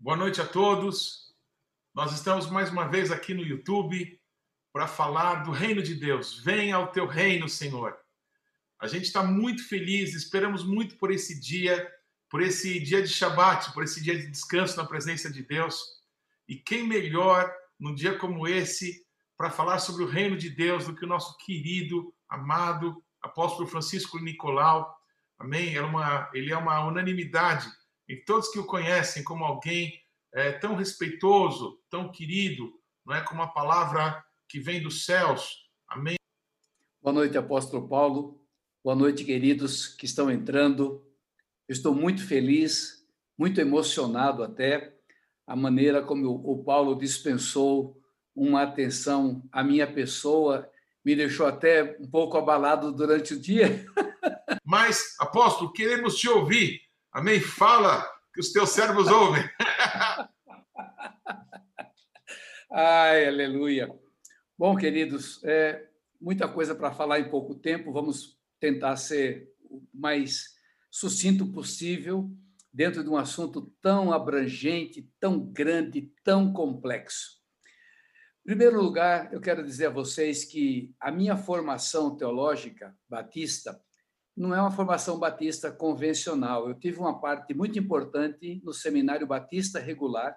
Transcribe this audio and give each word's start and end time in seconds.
Boa 0.00 0.16
noite 0.16 0.40
a 0.40 0.46
todos. 0.46 1.34
Nós 1.92 2.12
estamos 2.12 2.48
mais 2.48 2.70
uma 2.70 2.86
vez 2.86 3.10
aqui 3.10 3.34
no 3.34 3.42
YouTube 3.42 4.16
para 4.72 4.86
falar 4.86 5.42
do 5.42 5.50
reino 5.50 5.82
de 5.82 5.96
Deus. 5.96 6.38
Venha 6.38 6.76
ao 6.76 6.92
teu 6.92 7.04
reino, 7.04 7.48
Senhor. 7.48 7.98
A 8.78 8.86
gente 8.86 9.06
está 9.06 9.24
muito 9.24 9.66
feliz, 9.66 10.14
esperamos 10.14 10.64
muito 10.64 10.96
por 10.98 11.10
esse 11.10 11.40
dia, 11.40 11.92
por 12.30 12.40
esse 12.40 12.78
dia 12.78 13.02
de 13.02 13.08
Shabat, 13.08 13.72
por 13.72 13.82
esse 13.82 14.00
dia 14.00 14.16
de 14.16 14.30
descanso 14.30 14.76
na 14.76 14.86
presença 14.86 15.28
de 15.28 15.42
Deus. 15.42 15.82
E 16.46 16.54
quem 16.54 16.86
melhor 16.86 17.52
num 17.76 17.92
dia 17.92 18.16
como 18.16 18.46
esse 18.46 19.04
para 19.36 19.50
falar 19.50 19.80
sobre 19.80 20.04
o 20.04 20.08
reino 20.08 20.36
de 20.36 20.48
Deus 20.48 20.86
do 20.86 20.94
que 20.94 21.04
o 21.04 21.08
nosso 21.08 21.36
querido, 21.38 22.14
amado 22.28 23.02
apóstolo 23.20 23.66
Francisco 23.66 24.20
Nicolau. 24.20 24.96
Amém? 25.36 25.74
É 25.74 25.82
uma, 25.82 26.30
ele 26.32 26.52
é 26.52 26.56
uma 26.56 26.86
unanimidade 26.86 27.68
em 28.08 28.24
todos 28.24 28.48
que 28.48 28.58
o 28.58 28.64
conhecem 28.64 29.22
como 29.22 29.44
alguém 29.44 30.00
é, 30.32 30.52
tão 30.52 30.74
respeitoso, 30.74 31.78
tão 31.90 32.10
querido, 32.10 32.72
não 33.04 33.14
é 33.14 33.20
como 33.22 33.42
a 33.42 33.48
palavra 33.48 34.24
que 34.48 34.58
vem 34.58 34.82
dos 34.82 35.04
céus. 35.04 35.68
Amém. 35.86 36.16
Boa 37.02 37.12
noite, 37.12 37.36
apóstolo 37.36 37.86
Paulo. 37.86 38.40
Boa 38.82 38.96
noite, 38.96 39.24
queridos 39.24 39.86
que 39.86 40.06
estão 40.06 40.30
entrando. 40.30 41.04
Eu 41.68 41.72
estou 41.72 41.94
muito 41.94 42.26
feliz, 42.26 43.06
muito 43.36 43.60
emocionado 43.60 44.42
até 44.42 44.96
a 45.46 45.54
maneira 45.54 46.02
como 46.02 46.30
o 46.30 46.62
Paulo 46.64 46.94
dispensou 46.94 48.00
uma 48.34 48.62
atenção 48.62 49.42
à 49.52 49.62
minha 49.64 49.86
pessoa, 49.86 50.70
me 51.04 51.14
deixou 51.16 51.46
até 51.46 51.96
um 52.00 52.08
pouco 52.08 52.36
abalado 52.36 52.92
durante 52.92 53.34
o 53.34 53.40
dia. 53.40 53.84
Mas, 54.64 55.14
apóstolo, 55.18 55.72
queremos 55.72 56.16
te 56.16 56.28
ouvir. 56.28 56.87
Amém? 57.12 57.40
Fala 57.40 58.06
que 58.34 58.40
os 58.40 58.52
teus 58.52 58.70
servos 58.70 59.08
ouvem. 59.08 59.42
Ai, 62.70 63.26
aleluia. 63.26 63.88
Bom, 64.56 64.76
queridos, 64.76 65.42
é, 65.42 65.88
muita 66.20 66.46
coisa 66.46 66.74
para 66.74 66.92
falar 66.92 67.18
em 67.18 67.30
pouco 67.30 67.54
tempo. 67.54 67.92
Vamos 67.92 68.38
tentar 68.60 68.96
ser 68.96 69.50
o 69.70 69.82
mais 69.92 70.56
sucinto 70.90 71.50
possível 71.50 72.30
dentro 72.72 73.02
de 73.02 73.08
um 73.08 73.16
assunto 73.16 73.72
tão 73.80 74.12
abrangente, 74.12 75.10
tão 75.18 75.40
grande, 75.40 76.12
tão 76.22 76.52
complexo. 76.52 77.38
Em 78.44 78.50
primeiro 78.50 78.80
lugar, 78.82 79.32
eu 79.32 79.40
quero 79.40 79.64
dizer 79.64 79.86
a 79.86 79.90
vocês 79.90 80.44
que 80.44 80.94
a 81.00 81.10
minha 81.10 81.36
formação 81.36 82.16
teológica 82.16 82.94
batista 83.08 83.82
não 84.38 84.54
é 84.54 84.60
uma 84.60 84.70
formação 84.70 85.18
batista 85.18 85.70
convencional. 85.72 86.68
Eu 86.68 86.74
tive 86.74 87.00
uma 87.00 87.20
parte 87.20 87.52
muito 87.52 87.76
importante 87.76 88.60
no 88.64 88.72
Seminário 88.72 89.26
Batista 89.26 89.80
Regular, 89.80 90.36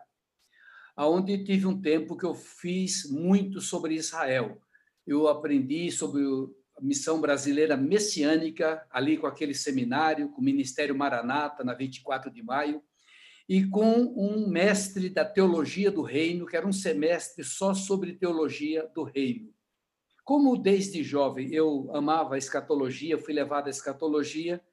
aonde 0.95 1.43
tive 1.43 1.67
um 1.67 1.79
tempo 1.79 2.17
que 2.17 2.25
eu 2.25 2.33
fiz 2.33 3.07
muito 3.09 3.61
sobre 3.61 3.93
Israel. 3.93 4.59
Eu 5.05 5.27
aprendi 5.27 5.91
sobre 5.91 6.23
a 6.75 6.81
missão 6.81 7.21
brasileira 7.21 7.77
messiânica 7.77 8.83
ali 8.89 9.17
com 9.17 9.27
aquele 9.27 9.53
seminário, 9.53 10.29
com 10.29 10.41
o 10.41 10.43
Ministério 10.43 10.97
Maranata 10.97 11.63
na 11.63 11.75
24 11.75 12.31
de 12.31 12.41
maio, 12.41 12.81
e 13.47 13.67
com 13.67 14.01
um 14.17 14.49
mestre 14.49 15.09
da 15.09 15.25
teologia 15.25 15.91
do 15.91 16.01
reino, 16.01 16.47
que 16.47 16.57
era 16.57 16.65
um 16.65 16.73
semestre 16.73 17.43
só 17.43 17.73
sobre 17.75 18.13
teologia 18.13 18.89
do 18.95 19.03
reino. 19.03 19.53
Como 20.23 20.57
desde 20.57 21.03
jovem 21.03 21.53
eu 21.53 21.89
amava 21.93 22.35
a 22.35 22.37
escatologia, 22.37 23.17
fui 23.17 23.33
levado 23.33 23.67
à 23.67 23.69
escatologia, 23.69 24.63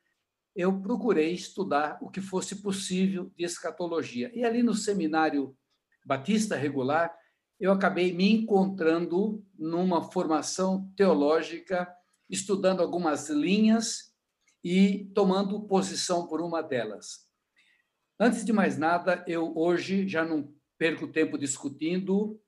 eu 0.55 0.81
procurei 0.81 1.33
estudar 1.33 1.99
o 2.03 2.11
que 2.11 2.21
fosse 2.21 2.57
possível 2.57 3.31
de 3.37 3.45
escatologia. 3.45 4.31
E 4.35 4.45
ali 4.45 4.63
no 4.63 4.75
seminário 4.75 5.57
Batista 6.05 6.57
Regular, 6.57 7.17
eu 7.61 7.73
acabei 7.73 8.13
me 8.13 8.33
encontrando 8.33 9.45
numa 9.59 10.11
formação 10.11 10.91
teológica, 10.97 11.93
estudando 12.29 12.81
algumas 12.81 13.29
linhas 13.29 14.15
e 14.63 15.11
tomando 15.15 15.63
posição 15.63 16.27
por 16.27 16.41
uma 16.41 16.63
delas. 16.63 17.27
Antes 18.19 18.45
de 18.45 18.53
mais 18.53 18.77
nada, 18.77 19.25
eu 19.27 19.57
hoje 19.57 20.09
já 20.09 20.25
não 20.25 20.53
perco 20.77 21.07
tempo 21.07 21.39
discutindo, 21.39 22.41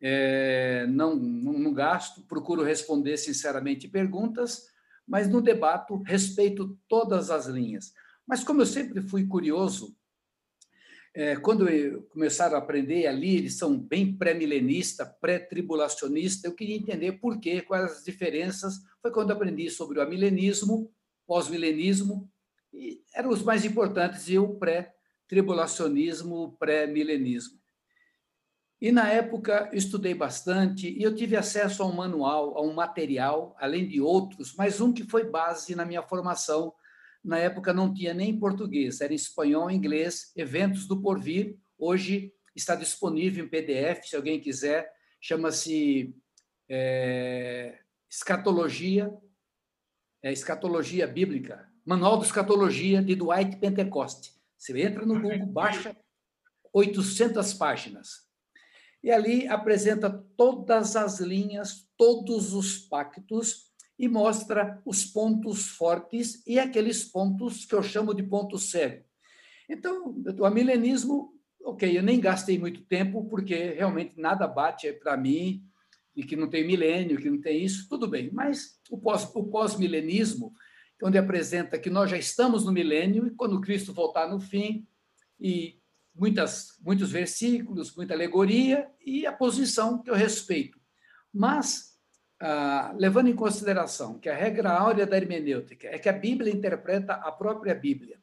é, 0.00 0.86
não, 0.88 1.16
não, 1.16 1.72
gasto, 1.72 2.22
procuro 2.22 2.62
responder 2.62 3.16
sinceramente 3.16 3.88
perguntas, 3.88 4.66
mas 5.06 5.28
no 5.28 5.40
debate 5.40 5.92
respeito 6.04 6.78
todas 6.88 7.30
as 7.30 7.46
linhas. 7.46 7.92
Mas 8.26 8.42
como 8.42 8.62
eu 8.62 8.66
sempre 8.66 9.00
fui 9.00 9.26
curioso, 9.26 9.96
é, 11.14 11.34
quando 11.36 11.66
começaram 12.10 12.56
a 12.56 12.58
aprender 12.58 13.06
ali, 13.06 13.36
eles 13.36 13.56
são 13.56 13.78
bem 13.78 14.14
pré-milenista, 14.14 15.06
pré-tribulacionista, 15.06 16.46
eu 16.46 16.54
queria 16.54 16.76
entender 16.76 17.12
por 17.12 17.40
quê, 17.40 17.62
quais 17.62 17.90
as 17.90 18.04
diferenças. 18.04 18.74
Foi 19.00 19.10
quando 19.10 19.30
aprendi 19.30 19.70
sobre 19.70 19.98
o 19.98 20.02
amilenismo, 20.02 20.92
pós-milenismo, 21.26 22.30
e 22.70 23.00
eram 23.14 23.30
os 23.30 23.42
mais 23.42 23.64
importantes, 23.64 24.28
e 24.28 24.38
o 24.38 24.56
pré-tribulacionismo, 24.56 26.54
pré-milenismo. 26.58 27.58
E 28.80 28.92
na 28.92 29.08
época 29.08 29.70
estudei 29.72 30.14
bastante 30.14 30.88
e 30.88 31.02
eu 31.02 31.14
tive 31.14 31.34
acesso 31.34 31.82
a 31.82 31.86
um 31.86 31.94
manual, 31.94 32.58
a 32.58 32.62
um 32.62 32.74
material, 32.74 33.56
além 33.58 33.88
de 33.88 34.00
outros, 34.02 34.54
mas 34.54 34.80
um 34.80 34.92
que 34.92 35.04
foi 35.04 35.24
base 35.24 35.74
na 35.74 35.86
minha 35.86 36.02
formação. 36.02 36.74
Na 37.24 37.38
época 37.38 37.72
não 37.72 37.92
tinha 37.92 38.12
nem 38.12 38.38
português, 38.38 39.00
era 39.00 39.14
em 39.14 39.16
espanhol, 39.16 39.70
inglês, 39.70 40.30
Eventos 40.36 40.86
do 40.86 41.00
Porvir. 41.00 41.56
Hoje 41.78 42.32
está 42.54 42.74
disponível 42.74 43.46
em 43.46 43.48
PDF, 43.48 44.04
se 44.04 44.14
alguém 44.14 44.38
quiser. 44.38 44.92
Chama-se 45.22 46.14
é, 46.68 47.78
Escatologia, 48.10 49.10
é, 50.22 50.32
Escatologia 50.32 51.06
Bíblica, 51.06 51.66
Manual 51.82 52.18
de 52.18 52.26
Escatologia 52.26 53.02
de 53.02 53.14
Dwight 53.14 53.56
Pentecoste. 53.56 54.32
Você 54.58 54.78
entra 54.82 55.06
no 55.06 55.18
Google, 55.18 55.46
baixa 55.46 55.96
800 56.74 57.54
páginas 57.54 58.25
e 59.06 59.12
ali 59.12 59.46
apresenta 59.46 60.10
todas 60.36 60.96
as 60.96 61.20
linhas, 61.20 61.88
todos 61.96 62.52
os 62.52 62.76
pactos 62.76 63.70
e 63.96 64.08
mostra 64.08 64.82
os 64.84 65.04
pontos 65.04 65.68
fortes 65.68 66.42
e 66.44 66.58
aqueles 66.58 67.04
pontos 67.04 67.64
que 67.64 67.72
eu 67.76 67.84
chamo 67.84 68.12
de 68.12 68.24
ponto 68.24 68.58
cego. 68.58 69.04
Então, 69.68 70.12
o 70.40 70.44
amilenismo, 70.44 71.32
ok, 71.62 71.96
eu 71.96 72.02
nem 72.02 72.18
gastei 72.18 72.58
muito 72.58 72.82
tempo, 72.82 73.24
porque 73.26 73.54
realmente 73.74 74.14
nada 74.16 74.44
bate 74.44 74.92
para 74.92 75.16
mim, 75.16 75.64
e 76.16 76.24
que 76.24 76.34
não 76.34 76.50
tem 76.50 76.66
milênio, 76.66 77.20
que 77.20 77.30
não 77.30 77.40
tem 77.40 77.64
isso, 77.64 77.88
tudo 77.88 78.08
bem. 78.08 78.28
Mas 78.32 78.80
o 78.90 78.98
pós-milenismo, 78.98 80.50
pós 80.50 81.08
onde 81.08 81.16
apresenta 81.16 81.78
que 81.78 81.90
nós 81.90 82.10
já 82.10 82.18
estamos 82.18 82.64
no 82.64 82.72
milênio, 82.72 83.28
e 83.28 83.30
quando 83.30 83.60
Cristo 83.60 83.92
voltar 83.92 84.28
no 84.28 84.40
fim, 84.40 84.84
e 85.38 85.78
muitas, 86.18 86.78
muitos 86.80 87.10
versículos, 87.12 87.94
muita 87.94 88.14
alegoria 88.14 88.88
e 89.04 89.26
a 89.26 89.32
posição 89.32 90.02
que 90.02 90.10
eu 90.10 90.14
respeito. 90.14 90.78
Mas, 91.32 91.96
ah, 92.40 92.94
levando 92.96 93.28
em 93.28 93.36
consideração 93.36 94.18
que 94.18 94.28
a 94.28 94.34
regra 94.34 94.70
áurea 94.70 95.06
da 95.06 95.16
hermenêutica 95.16 95.88
é 95.88 95.98
que 95.98 96.08
a 96.08 96.12
Bíblia 96.12 96.52
interpreta 96.52 97.14
a 97.14 97.30
própria 97.30 97.74
Bíblia 97.74 98.18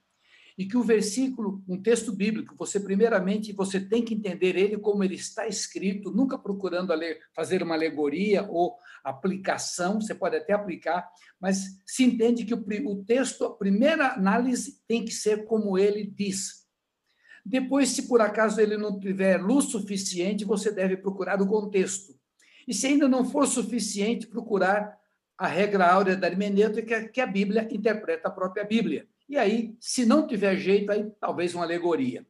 e 0.57 0.65
que 0.65 0.77
o 0.77 0.83
versículo, 0.83 1.63
um 1.67 1.81
texto 1.81 2.11
bíblico, 2.11 2.55
você 2.55 2.79
primeiramente 2.79 3.51
você 3.51 3.79
tem 3.79 4.03
que 4.03 4.13
entender 4.13 4.55
ele 4.55 4.77
como 4.77 5.03
ele 5.03 5.15
está 5.15 5.47
escrito, 5.47 6.11
nunca 6.11 6.37
procurando 6.37 6.93
fazer 7.35 7.63
uma 7.63 7.73
alegoria 7.73 8.47
ou 8.49 8.77
aplicação, 9.03 9.99
você 9.99 10.13
pode 10.13 10.37
até 10.37 10.53
aplicar, 10.53 11.09
mas 11.39 11.81
se 11.85 12.03
entende 12.03 12.45
que 12.45 12.53
o, 12.53 12.63
o 12.85 13.03
texto, 13.03 13.45
a 13.45 13.55
primeira 13.55 14.13
análise 14.13 14.79
tem 14.87 15.03
que 15.03 15.11
ser 15.11 15.45
como 15.45 15.77
ele 15.77 16.05
diz, 16.05 16.62
depois, 17.45 17.89
se 17.89 18.03
por 18.03 18.21
acaso 18.21 18.61
ele 18.61 18.77
não 18.77 18.99
tiver 18.99 19.37
luz 19.41 19.65
suficiente, 19.65 20.45
você 20.45 20.71
deve 20.71 20.95
procurar 20.95 21.41
o 21.41 21.47
contexto. 21.47 22.17
E 22.67 22.73
se 22.73 22.87
ainda 22.87 23.07
não 23.07 23.25
for 23.25 23.45
suficiente, 23.45 24.27
procurar 24.27 24.97
a 25.37 25.47
regra 25.47 25.91
áurea 25.91 26.15
da 26.15 26.27
hermenêutica, 26.27 27.09
que 27.09 27.19
a 27.19 27.27
Bíblia 27.27 27.67
interpreta 27.69 28.29
a 28.29 28.31
própria 28.31 28.63
Bíblia. 28.63 29.07
E 29.27 29.37
aí, 29.37 29.75
se 29.79 30.05
não 30.05 30.25
tiver 30.25 30.55
jeito, 30.55 30.91
aí 30.91 31.11
talvez 31.19 31.53
uma 31.53 31.65
alegoria. 31.65 32.25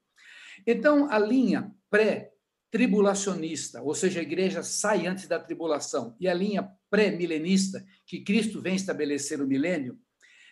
Então, 0.65 1.11
a 1.11 1.19
linha 1.19 1.71
pré-tribulacionista, 1.89 3.83
ou 3.83 3.93
seja, 3.93 4.19
a 4.19 4.23
igreja 4.23 4.63
sai 4.63 5.05
antes 5.05 5.27
da 5.27 5.37
tribulação, 5.39 6.15
e 6.19 6.27
a 6.27 6.33
linha 6.33 6.71
pré-milenista, 6.89 7.85
que 8.05 8.21
Cristo 8.21 8.61
vem 8.61 8.75
estabelecer 8.75 9.41
o 9.41 9.47
milênio, 9.47 9.99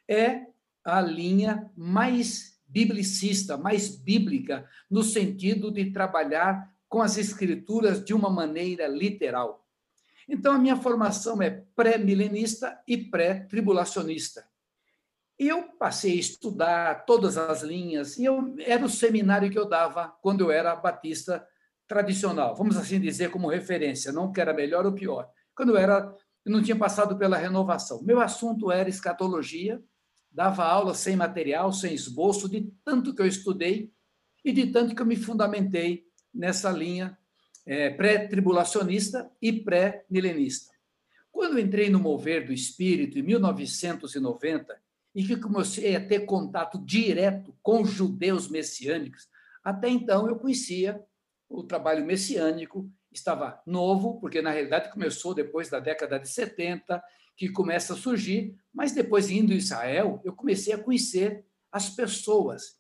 é 0.07 0.45
a 0.83 1.01
linha 1.01 1.71
mais 1.75 2.50
biblicista, 2.71 3.57
mais 3.57 3.95
bíblica, 3.95 4.67
no 4.89 5.03
sentido 5.03 5.71
de 5.71 5.91
trabalhar 5.91 6.71
com 6.87 7.01
as 7.01 7.17
escrituras 7.17 8.03
de 8.03 8.13
uma 8.13 8.29
maneira 8.29 8.87
literal. 8.87 9.65
Então, 10.27 10.53
a 10.53 10.57
minha 10.57 10.77
formação 10.77 11.41
é 11.41 11.63
pré-milenista 11.75 12.81
e 12.87 12.97
pré-tribulacionista. 12.97 14.45
Eu 15.37 15.63
passei 15.79 16.13
a 16.13 16.19
estudar 16.19 17.05
todas 17.05 17.37
as 17.37 17.63
linhas, 17.63 18.17
e 18.17 18.25
eu, 18.25 18.55
era 18.59 18.85
o 18.85 18.89
seminário 18.89 19.49
que 19.49 19.57
eu 19.57 19.67
dava 19.67 20.07
quando 20.21 20.41
eu 20.41 20.51
era 20.51 20.75
batista 20.75 21.45
tradicional, 21.87 22.55
vamos 22.55 22.77
assim 22.77 23.01
dizer, 23.01 23.31
como 23.31 23.49
referência, 23.49 24.13
não 24.13 24.31
que 24.31 24.39
era 24.39 24.53
melhor 24.53 24.85
ou 24.85 24.93
pior. 24.93 25.29
Quando 25.53 25.69
eu 25.69 25.77
era, 25.77 26.15
eu 26.45 26.51
não 26.51 26.61
tinha 26.61 26.77
passado 26.77 27.17
pela 27.17 27.35
renovação. 27.35 28.01
Meu 28.03 28.21
assunto 28.21 28.71
era 28.71 28.87
escatologia, 28.87 29.81
dava 30.31 30.63
aula 30.63 30.93
sem 30.93 31.15
material, 31.15 31.71
sem 31.73 31.93
esboço, 31.93 32.47
de 32.47 32.71
tanto 32.83 33.13
que 33.13 33.21
eu 33.21 33.27
estudei 33.27 33.91
e 34.43 34.51
de 34.51 34.67
tanto 34.67 34.95
que 34.95 35.01
eu 35.01 35.05
me 35.05 35.15
fundamentei 35.15 36.07
nessa 36.33 36.71
linha 36.71 37.17
é, 37.65 37.89
pré-tribulacionista 37.89 39.29
e 39.41 39.51
pré-milenista. 39.51 40.71
Quando 41.31 41.59
entrei 41.59 41.89
no 41.89 41.99
Mover 41.99 42.45
do 42.45 42.53
Espírito, 42.53 43.19
em 43.19 43.21
1990, 43.21 44.81
e 45.13 45.25
que 45.25 45.35
comecei 45.35 45.95
a 45.95 46.05
ter 46.05 46.21
contato 46.21 46.77
direto 46.79 47.55
com 47.61 47.83
judeus 47.83 48.47
messiânicos, 48.49 49.27
até 49.63 49.89
então 49.89 50.27
eu 50.27 50.37
conhecia 50.37 51.03
o 51.49 51.63
trabalho 51.63 52.05
messiânico, 52.05 52.89
estava 53.11 53.61
novo, 53.65 54.19
porque 54.19 54.41
na 54.41 54.51
realidade 54.51 54.91
começou 54.91 55.33
depois 55.33 55.69
da 55.69 55.79
década 55.79 56.17
de 56.17 56.29
70, 56.29 57.03
que 57.41 57.49
começa 57.49 57.95
a 57.95 57.97
surgir, 57.97 58.55
mas 58.71 58.91
depois 58.91 59.31
indo 59.31 59.51
em 59.51 59.57
Israel, 59.57 60.21
eu 60.23 60.31
comecei 60.31 60.73
a 60.73 60.77
conhecer 60.77 61.43
as 61.71 61.89
pessoas 61.89 62.79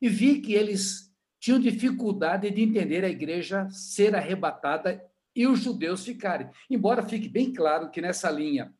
e 0.00 0.08
vi 0.08 0.40
que 0.40 0.54
eles 0.54 1.12
tinham 1.38 1.60
dificuldade 1.60 2.50
de 2.50 2.62
entender 2.62 3.04
a 3.04 3.10
igreja 3.10 3.68
ser 3.68 4.16
arrebatada 4.16 5.04
e 5.36 5.46
os 5.46 5.60
judeus 5.60 6.06
ficarem. 6.06 6.48
Embora 6.70 7.06
fique 7.06 7.28
bem 7.28 7.52
claro 7.52 7.90
que 7.90 8.00
nessa 8.00 8.30
linha, 8.30 8.72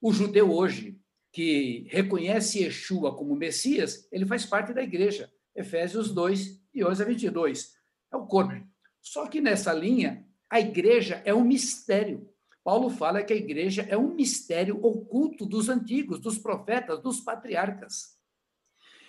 o 0.00 0.12
judeu 0.12 0.52
hoje 0.52 0.96
que 1.32 1.88
reconhece 1.88 2.60
Yeshua 2.60 3.12
como 3.16 3.34
Messias, 3.34 4.06
ele 4.12 4.26
faz 4.26 4.46
parte 4.46 4.72
da 4.72 4.80
igreja. 4.80 5.28
Efésios 5.56 6.12
2, 6.12 6.62
e 6.72 6.84
11 6.84 7.02
a 7.02 7.04
22. 7.04 7.74
É 8.12 8.16
o 8.16 8.26
corpo. 8.26 8.54
Só 9.02 9.26
que 9.26 9.40
nessa 9.40 9.72
linha, 9.72 10.24
a 10.48 10.60
igreja 10.60 11.20
é 11.24 11.34
um 11.34 11.42
mistério. 11.42 12.30
Paulo 12.68 12.90
fala 12.90 13.22
que 13.22 13.32
a 13.32 13.36
igreja 13.36 13.86
é 13.88 13.96
um 13.96 14.14
mistério 14.14 14.78
oculto 14.84 15.46
dos 15.46 15.70
antigos, 15.70 16.20
dos 16.20 16.36
profetas, 16.36 17.02
dos 17.02 17.18
patriarcas. 17.18 18.18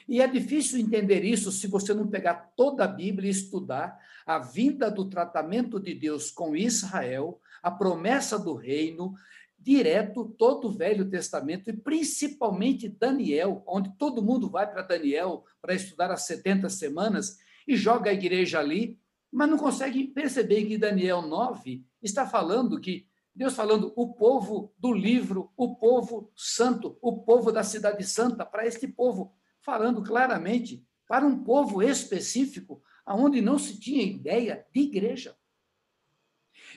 E 0.07 0.21
é 0.21 0.27
difícil 0.29 0.79
entender 0.79 1.25
isso 1.25 1.51
se 1.51 1.67
você 1.67 1.93
não 1.93 2.07
pegar 2.07 2.53
toda 2.55 2.85
a 2.85 2.87
Bíblia 2.87 3.27
e 3.27 3.31
estudar 3.31 3.99
a 4.25 4.39
vinda 4.39 4.89
do 4.89 5.09
tratamento 5.09 5.77
de 5.77 5.93
Deus 5.93 6.31
com 6.31 6.55
Israel, 6.55 7.37
a 7.61 7.69
promessa 7.69 8.39
do 8.39 8.53
reino, 8.53 9.13
direto 9.57 10.33
todo 10.37 10.69
o 10.69 10.71
Velho 10.71 11.09
Testamento 11.09 11.69
e 11.69 11.73
principalmente 11.73 12.87
Daniel, 12.87 13.61
onde 13.67 13.91
todo 13.97 14.23
mundo 14.23 14.49
vai 14.49 14.71
para 14.71 14.83
Daniel 14.83 15.43
para 15.61 15.75
estudar 15.75 16.09
as 16.11 16.25
70 16.25 16.69
semanas 16.69 17.39
e 17.67 17.75
joga 17.75 18.09
a 18.09 18.13
igreja 18.13 18.57
ali, 18.57 18.97
mas 19.29 19.49
não 19.49 19.57
consegue 19.57 20.07
perceber 20.07 20.63
que 20.63 20.77
Daniel 20.77 21.23
9 21.23 21.83
está 22.01 22.25
falando 22.25 22.79
que 22.79 23.08
Deus 23.39 23.55
falando 23.55 23.93
o 23.95 24.13
povo 24.13 24.73
do 24.77 24.91
livro, 24.91 25.49
o 25.55 25.73
povo 25.77 26.29
santo, 26.35 26.99
o 27.01 27.21
povo 27.23 27.53
da 27.53 27.63
cidade 27.63 28.03
santa, 28.03 28.45
para 28.45 28.67
este 28.67 28.85
povo 28.85 29.33
falando 29.61 30.03
claramente 30.03 30.85
para 31.07 31.25
um 31.25 31.41
povo 31.41 31.81
específico, 31.81 32.83
aonde 33.05 33.39
não 33.39 33.57
se 33.57 33.79
tinha 33.79 34.03
ideia 34.03 34.67
de 34.73 34.81
igreja. 34.81 35.37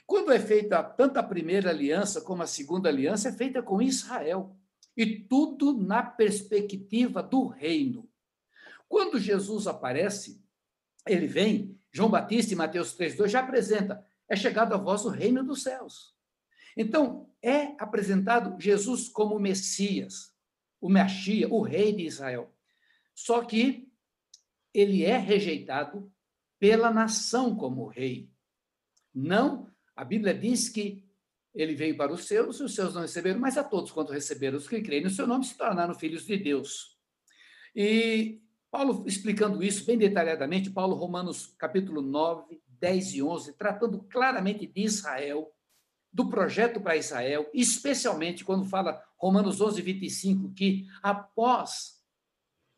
Quando 0.07 0.31
é 0.31 0.39
feita 0.39 0.81
tanto 0.85 1.17
a 1.17 1.23
primeira 1.25 1.71
aliança 1.71 2.21
como 2.21 2.45
a 2.45 2.47
segunda 2.47 2.89
aliança, 2.89 3.31
é 3.31 3.33
feita 3.33 3.61
com 3.61 3.83
Israel. 3.83 4.57
E 4.97 5.19
tudo 5.19 5.77
na 5.77 6.01
perspectiva 6.05 7.25
do 7.25 7.49
reino. 7.49 8.09
Quando 8.89 9.19
Jesus 9.19 9.67
aparece, 9.67 10.41
ele 11.09 11.27
vem, 11.27 11.77
João 11.91 12.09
Batista 12.09 12.53
em 12.53 12.57
Mateus 12.57 12.97
3,2 12.97 13.27
já 13.27 13.41
apresenta, 13.41 14.07
é 14.29 14.37
chegado 14.37 14.75
a 14.75 14.79
vós 14.79 15.05
o 15.05 15.09
reino 15.09 15.43
dos 15.43 15.65
céus. 15.65 16.13
Então, 16.77 17.31
é 17.43 17.75
apresentado 17.79 18.61
Jesus 18.61 19.09
como 19.09 19.39
Messias, 19.39 20.33
o 20.81 20.89
Messias, 20.89 21.51
o 21.51 21.61
rei 21.61 21.93
de 21.93 22.05
Israel. 22.05 22.55
Só 23.15 23.45
que 23.45 23.89
ele 24.73 25.05
é 25.05 25.19
rejeitado 25.19 26.11
pela 26.59 26.91
nação 26.91 27.57
como 27.57 27.89
rei. 27.89 28.31
Não, 29.15 29.71
a 29.95 30.05
Bíblia 30.05 30.33
diz 30.33 30.69
que 30.69 31.05
ele 31.55 31.75
veio 31.75 31.97
para 31.97 32.13
os 32.13 32.25
seus 32.25 32.61
e 32.61 32.63
os 32.63 32.75
seus 32.75 32.95
não 32.95 33.03
receberam, 33.03 33.39
mas 33.39 33.59
a 33.59 33.65
todos 33.65 33.91
quanto 33.91 34.13
receberam 34.13 34.57
os 34.57 34.69
que 34.69 34.81
creem 34.81 35.03
no 35.03 35.11
seu 35.11 35.27
nome 35.27 35.45
se 35.45 35.57
tornaram 35.57 35.95
filhos 35.95 36.25
de 36.25 36.37
Deus. 36.37 36.97
E 37.75 38.41
Paulo 38.71 39.05
explicando 39.07 39.63
isso 39.63 39.85
bem 39.85 39.99
detalhadamente, 39.99 40.71
Paulo 40.71 40.95
Romanos 40.95 41.55
capítulo 41.59 42.01
9, 42.01 42.63
10 42.67 43.15
e 43.15 43.23
11, 43.23 43.53
tratando 43.55 44.03
claramente 44.05 44.67
de 44.67 44.81
Israel, 44.81 45.53
do 46.13 46.29
projeto 46.29 46.81
para 46.81 46.97
Israel, 46.97 47.49
especialmente 47.55 48.45
quando 48.45 48.67
fala 48.67 49.03
Romanos 49.17 49.61
11, 49.61 49.81
25, 49.81 50.53
que 50.53 50.87
após 51.03 52.03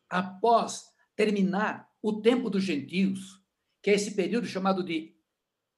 após 0.09 0.85
terminar 1.15 1.89
o 2.01 2.21
tempo 2.21 2.49
dos 2.49 2.63
gentios, 2.63 3.41
que 3.81 3.89
é 3.89 3.93
esse 3.93 4.11
período 4.11 4.47
chamado 4.47 4.83
de 4.83 5.15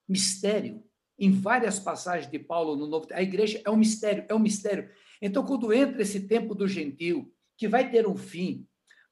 mistério, 0.07 0.83
em 1.17 1.31
várias 1.31 1.79
passagens 1.79 2.29
de 2.29 2.37
Paulo 2.37 2.75
no 2.75 2.85
Novo 2.85 3.07
a 3.11 3.21
igreja 3.21 3.61
é 3.65 3.69
um 3.69 3.77
mistério, 3.77 4.25
é 4.29 4.35
um 4.35 4.39
mistério. 4.39 4.89
Então, 5.21 5.43
quando 5.43 5.73
entra 5.73 6.01
esse 6.01 6.27
tempo 6.27 6.53
do 6.53 6.67
gentio, 6.67 7.33
que 7.57 7.67
vai 7.67 7.89
ter 7.89 8.07
um 8.07 8.15
fim, 8.15 8.67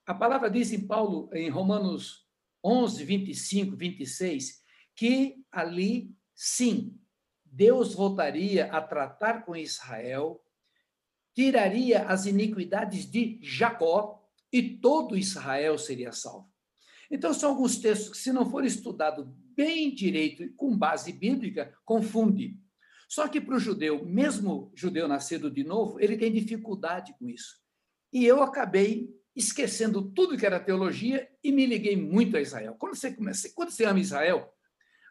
a 0.05 0.13
palavra 0.13 0.51
diz 0.51 0.71
em 0.71 0.85
Paulo, 0.85 1.29
em 1.33 1.49
Romanos 1.49 2.27
11, 2.63 3.03
25, 3.03 3.75
26, 3.75 4.61
que 4.95 5.43
ali, 5.51 6.13
sim, 6.35 6.95
Deus 7.55 7.93
voltaria 7.93 8.65
a 8.65 8.81
tratar 8.81 9.45
com 9.45 9.55
Israel, 9.55 10.43
tiraria 11.33 12.03
as 12.03 12.25
iniquidades 12.25 13.09
de 13.09 13.39
Jacó, 13.41 14.21
e 14.51 14.77
todo 14.77 15.17
Israel 15.17 15.77
seria 15.77 16.11
salvo. 16.11 16.51
Então, 17.09 17.33
são 17.33 17.51
alguns 17.51 17.77
textos 17.77 18.09
que, 18.09 18.17
se 18.17 18.33
não 18.33 18.49
for 18.49 18.65
estudado 18.65 19.33
bem 19.55 19.93
direito 19.93 20.43
e 20.43 20.49
com 20.49 20.77
base 20.77 21.13
bíblica, 21.13 21.73
confunde. 21.85 22.59
Só 23.07 23.27
que 23.27 23.39
para 23.39 23.55
o 23.55 23.59
judeu, 23.59 24.05
mesmo 24.05 24.71
judeu 24.75 25.07
nascido 25.07 25.49
de 25.49 25.63
novo, 25.63 25.97
ele 25.99 26.17
tem 26.17 26.33
dificuldade 26.33 27.15
com 27.17 27.29
isso. 27.29 27.55
E 28.11 28.25
eu 28.25 28.43
acabei 28.43 29.09
esquecendo 29.33 30.11
tudo 30.11 30.37
que 30.37 30.45
era 30.45 30.59
teologia 30.59 31.29
e 31.43 31.51
me 31.53 31.65
liguei 31.65 31.95
muito 31.95 32.35
a 32.35 32.41
Israel. 32.41 32.75
Quando 32.77 32.95
você 32.95 33.13
começa, 33.13 33.49
quando 33.53 33.71
você 33.71 33.85
ama 33.85 33.99
Israel, 33.99 34.54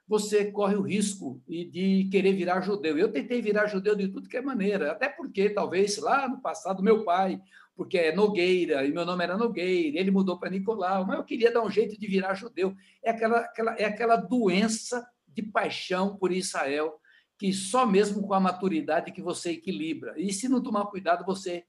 você 0.07 0.51
corre 0.51 0.77
o 0.77 0.83
risco 0.83 1.43
de 1.49 2.09
querer 2.11 2.35
virar 2.35 2.61
judeu. 2.61 2.99
Eu 2.99 3.11
tentei 3.11 3.41
virar 3.41 3.67
judeu 3.67 3.95
de 3.95 4.09
tudo 4.09 4.29
que 4.29 4.37
é 4.37 4.43
maneira, 4.43 4.93
até 4.93 5.09
porque 5.09 5.49
talvez 5.49 5.97
lá 5.99 6.29
no 6.29 6.41
passado 6.41 6.83
meu 6.83 7.05
pai 7.05 7.41
porque 7.77 7.99
é 7.99 8.15
Nogueira, 8.15 8.87
e 8.87 8.93
meu 8.93 9.05
nome 9.05 9.25
era 9.25 9.37
Nogueira, 9.37 9.99
ele 9.99 10.11
mudou 10.11 10.39
para 10.39 10.51
Nicolau, 10.51 11.05
mas 11.05 11.19
eu 11.19 11.25
queria 11.25 11.53
dar 11.53 11.63
um 11.63 11.71
jeito 11.71 11.99
de 11.99 12.07
virar 12.07 12.35
judeu. 12.35 12.75
É 13.03 13.11
aquela, 13.11 13.39
aquela, 13.41 13.75
é 13.75 13.85
aquela 13.85 14.17
doença 14.17 15.07
de 15.27 15.43
paixão 15.43 16.17
por 16.17 16.31
Israel, 16.31 17.01
que 17.37 17.53
só 17.53 17.85
mesmo 17.85 18.27
com 18.27 18.35
a 18.35 18.41
maturidade 18.41 19.11
que 19.11 19.21
você 19.21 19.53
equilibra. 19.53 20.15
E 20.17 20.33
se 20.33 20.49
não 20.49 20.63
tomar 20.63 20.87
cuidado, 20.87 21.25
você 21.25 21.65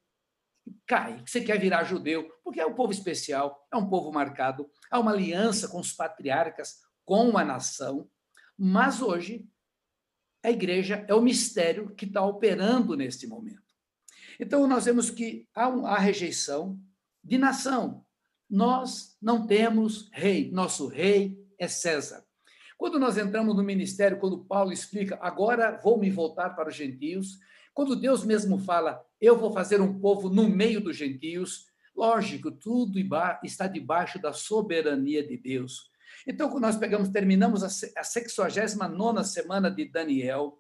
cai, 0.86 1.24
você 1.26 1.42
quer 1.42 1.60
virar 1.60 1.84
judeu, 1.84 2.30
porque 2.44 2.60
é 2.60 2.66
um 2.66 2.76
povo 2.76 2.92
especial, 2.92 3.68
é 3.72 3.78
um 3.78 3.90
povo 3.90 4.12
marcado, 4.12 4.70
há 4.92 5.00
uma 5.00 5.12
aliança 5.12 5.68
com 5.68 5.80
os 5.80 5.92
patriarcas, 5.92 6.82
com 7.04 7.38
a 7.38 7.44
nação, 7.44 8.08
mas 8.58 9.02
hoje 9.02 9.48
a 10.44 10.52
igreja 10.52 11.04
é 11.08 11.14
o 11.14 11.22
mistério 11.22 11.94
que 11.96 12.06
está 12.06 12.24
operando 12.24 12.96
neste 12.96 13.26
momento. 13.26 13.64
Então, 14.40 14.68
nós 14.68 14.86
vemos 14.86 15.10
que 15.10 15.48
há 15.56 15.66
a 15.66 15.98
rejeição 15.98 16.80
de 17.24 17.38
nação. 17.38 18.06
Nós 18.50 19.18
não 19.22 19.48
temos 19.48 20.10
rei, 20.14 20.52
nosso 20.52 20.88
rei 20.88 21.38
é 21.58 21.68
César. 21.68 22.24
Quando 22.78 23.00
nós 23.00 23.18
entramos 23.18 23.56
no 23.56 23.64
ministério, 23.64 24.20
quando 24.20 24.44
Paulo 24.46 24.72
explica, 24.72 25.18
agora 25.22 25.80
vou 25.82 25.98
me 25.98 26.12
voltar 26.12 26.52
para 26.52 26.70
os 26.70 26.76
gentios, 26.76 27.40
quando 27.74 27.96
Deus 27.96 28.24
mesmo 28.24 28.60
fala, 28.60 29.04
eu 29.20 29.38
vou 29.38 29.52
fazer 29.52 29.82
um 29.82 30.00
povo 30.00 30.30
no 30.30 30.48
meio 30.48 30.80
dos 30.80 30.96
gentios, 30.96 31.66
lógico, 31.96 32.52
tudo 32.52 33.00
está 33.44 33.68
debaixo 33.68 34.22
da 34.22 34.32
soberania 34.32 35.26
de 35.26 35.38
Deus. 35.38 35.90
Então, 36.26 36.50
quando 36.50 36.64
nós 36.64 36.78
pegamos, 36.78 37.10
terminamos 37.10 37.64
a 37.64 37.70
69 37.70 39.24
semana 39.24 39.70
de 39.70 39.86
Daniel, 39.86 40.60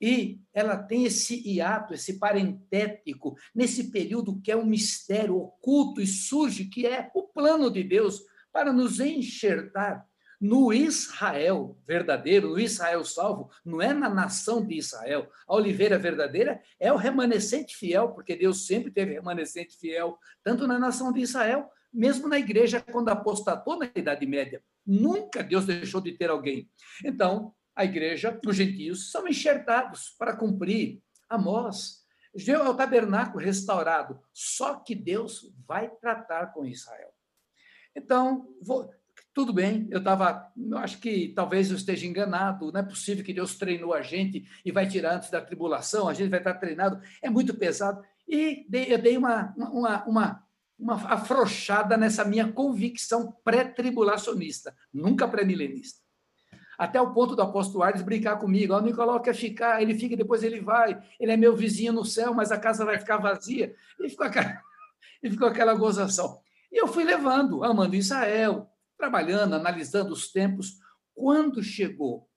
e 0.00 0.40
ela 0.52 0.76
tem 0.76 1.04
esse 1.04 1.40
hiato, 1.48 1.94
esse 1.94 2.18
parentético, 2.18 3.36
nesse 3.54 3.90
período 3.90 4.40
que 4.40 4.50
é 4.50 4.56
um 4.56 4.66
mistério 4.66 5.36
oculto 5.36 6.00
e 6.00 6.06
surge, 6.06 6.66
que 6.66 6.86
é 6.86 7.10
o 7.14 7.22
plano 7.22 7.70
de 7.70 7.82
Deus 7.82 8.20
para 8.52 8.72
nos 8.72 9.00
enxertar 9.00 10.06
no 10.40 10.72
Israel 10.72 11.78
verdadeiro, 11.86 12.50
no 12.50 12.58
Israel 12.58 13.02
salvo, 13.04 13.50
não 13.64 13.80
é 13.80 13.94
na 13.94 14.10
nação 14.10 14.64
de 14.66 14.76
Israel. 14.76 15.30
A 15.46 15.54
oliveira 15.54 15.98
verdadeira 15.98 16.60
é 16.78 16.92
o 16.92 16.96
remanescente 16.96 17.74
fiel, 17.76 18.10
porque 18.10 18.36
Deus 18.36 18.66
sempre 18.66 18.90
teve 18.90 19.14
remanescente 19.14 19.78
fiel, 19.78 20.18
tanto 20.42 20.66
na 20.66 20.78
nação 20.78 21.12
de 21.12 21.20
Israel, 21.20 21.70
mesmo 21.90 22.28
na 22.28 22.38
igreja, 22.38 22.80
quando 22.80 23.08
apostatou 23.08 23.78
na 23.78 23.90
Idade 23.94 24.26
Média. 24.26 24.62
Nunca 24.86 25.42
Deus 25.42 25.66
deixou 25.66 26.00
de 26.00 26.12
ter 26.12 26.30
alguém. 26.30 26.70
Então, 27.04 27.54
a 27.74 27.84
igreja, 27.84 28.38
os 28.46 28.56
gentios, 28.56 29.10
são 29.10 29.26
enxertados 29.26 30.14
para 30.18 30.36
cumprir 30.36 31.02
Amós. 31.28 32.04
É 32.46 32.58
o 32.58 32.74
tabernáculo 32.74 33.44
restaurado. 33.44 34.20
Só 34.32 34.76
que 34.76 34.94
Deus 34.94 35.52
vai 35.66 35.88
tratar 35.88 36.52
com 36.52 36.66
Israel. 36.66 37.12
Então, 37.94 38.48
vou, 38.60 38.90
tudo 39.32 39.52
bem, 39.52 39.88
eu 39.90 39.98
estava. 39.98 40.52
Acho 40.76 40.98
que 41.00 41.32
talvez 41.34 41.70
eu 41.70 41.76
esteja 41.76 42.06
enganado. 42.06 42.72
Não 42.72 42.80
é 42.80 42.84
possível 42.84 43.24
que 43.24 43.32
Deus 43.32 43.56
treinou 43.56 43.92
a 43.92 44.02
gente 44.02 44.44
e 44.64 44.70
vai 44.72 44.88
tirar 44.88 45.16
antes 45.16 45.30
da 45.30 45.40
tribulação, 45.40 46.08
a 46.08 46.14
gente 46.14 46.30
vai 46.30 46.38
estar 46.38 46.54
treinado. 46.54 47.00
É 47.22 47.28
muito 47.28 47.54
pesado. 47.54 48.04
E 48.26 48.66
eu 48.72 48.98
dei 48.98 49.16
uma, 49.16 49.54
uma, 49.56 50.04
uma, 50.04 50.46
uma 50.84 50.96
afrouxada 51.14 51.96
nessa 51.96 52.26
minha 52.26 52.52
convicção 52.52 53.32
pré-tribulacionista, 53.42 54.76
nunca 54.92 55.26
pré-milenista. 55.26 56.04
Até 56.78 57.00
o 57.00 57.14
ponto 57.14 57.34
do 57.34 57.40
apóstolo 57.40 57.82
Ares 57.82 58.02
brincar 58.02 58.36
comigo. 58.36 58.74
O 58.74 58.80
Nicolau 58.80 59.18
quer 59.22 59.34
ficar, 59.34 59.80
ele 59.80 59.94
fica, 59.94 60.14
depois 60.14 60.42
ele 60.42 60.60
vai. 60.60 61.02
Ele 61.18 61.32
é 61.32 61.36
meu 61.38 61.56
vizinho 61.56 61.92
no 61.92 62.04
céu, 62.04 62.34
mas 62.34 62.52
a 62.52 62.58
casa 62.58 62.84
vai 62.84 62.98
ficar 62.98 63.16
vazia. 63.16 63.74
E 63.98 64.10
ficou 64.10 64.26
aquela, 64.26 64.60
e 65.22 65.30
ficou 65.30 65.48
aquela 65.48 65.74
gozação. 65.74 66.38
E 66.70 66.78
eu 66.78 66.86
fui 66.86 67.04
levando, 67.04 67.64
amando 67.64 67.96
Israel, 67.96 68.68
trabalhando, 68.98 69.54
analisando 69.54 70.12
os 70.12 70.30
tempos. 70.32 70.80
Quando 71.14 71.62
chegou 71.62 72.28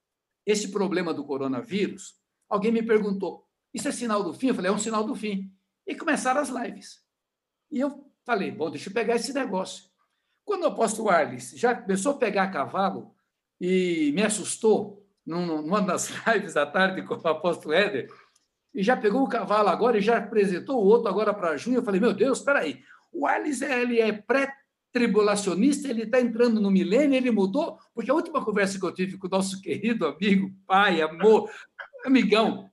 esse 0.45 0.69
problema 0.69 1.13
do 1.13 1.25
coronavírus, 1.25 2.15
alguém 2.47 2.71
me 2.71 2.83
perguntou: 2.83 3.45
Isso 3.73 3.89
é 3.89 3.91
sinal 3.91 4.23
do 4.23 4.33
fim? 4.33 4.49
Eu 4.49 4.55
falei: 4.55 4.71
É 4.71 4.73
um 4.73 4.79
sinal 4.79 5.03
do 5.03 5.15
fim. 5.15 5.51
E 5.85 5.95
começaram 5.95 6.39
as 6.39 6.49
lives. 6.49 7.01
E 7.71 7.79
eu 7.79 8.06
falei: 8.27 8.51
Bom, 8.51 8.69
deixa 8.69 8.89
eu 8.89 8.93
pegar 8.93 9.15
esse 9.15 9.33
negócio. 9.33 9.85
Quando 10.43 10.63
o 10.63 10.67
apóstolo 10.67 11.09
Arles 11.09 11.53
já 11.55 11.73
começou 11.73 12.11
a 12.11 12.17
pegar 12.17 12.51
cavalo 12.51 13.15
e 13.59 14.11
me 14.13 14.21
assustou, 14.21 15.07
numa 15.25 15.81
das 15.81 16.09
lives 16.27 16.53
da 16.53 16.65
tarde 16.65 17.01
com 17.03 17.15
o 17.15 17.27
apóstolo 17.27 17.73
Éder, 17.73 18.11
e 18.73 18.83
já 18.83 18.95
pegou 18.95 19.23
o 19.23 19.29
cavalo 19.29 19.69
agora 19.69 19.97
e 19.97 20.01
já 20.01 20.17
apresentou 20.17 20.77
o 20.77 20.85
outro 20.85 21.07
agora 21.07 21.33
para 21.33 21.55
junho. 21.55 21.77
Eu 21.77 21.83
falei: 21.83 22.01
Meu 22.01 22.13
Deus, 22.13 22.39
espera 22.39 22.59
aí. 22.59 22.83
O 23.11 23.25
Arles 23.25 23.61
ele 23.61 24.01
é 24.01 24.11
pré 24.11 24.53
tribulacionista, 24.91 25.87
ele 25.87 26.03
está 26.03 26.19
entrando 26.19 26.59
no 26.59 26.71
milênio, 26.71 27.15
ele 27.15 27.31
mudou, 27.31 27.77
porque 27.93 28.09
a 28.09 28.13
última 28.13 28.43
conversa 28.43 28.79
que 28.79 28.85
eu 28.85 28.93
tive 28.93 29.17
com 29.17 29.27
o 29.27 29.29
nosso 29.29 29.59
querido 29.61 30.05
amigo, 30.05 30.51
pai, 30.65 31.01
amor, 31.01 31.49
amigão. 32.05 32.69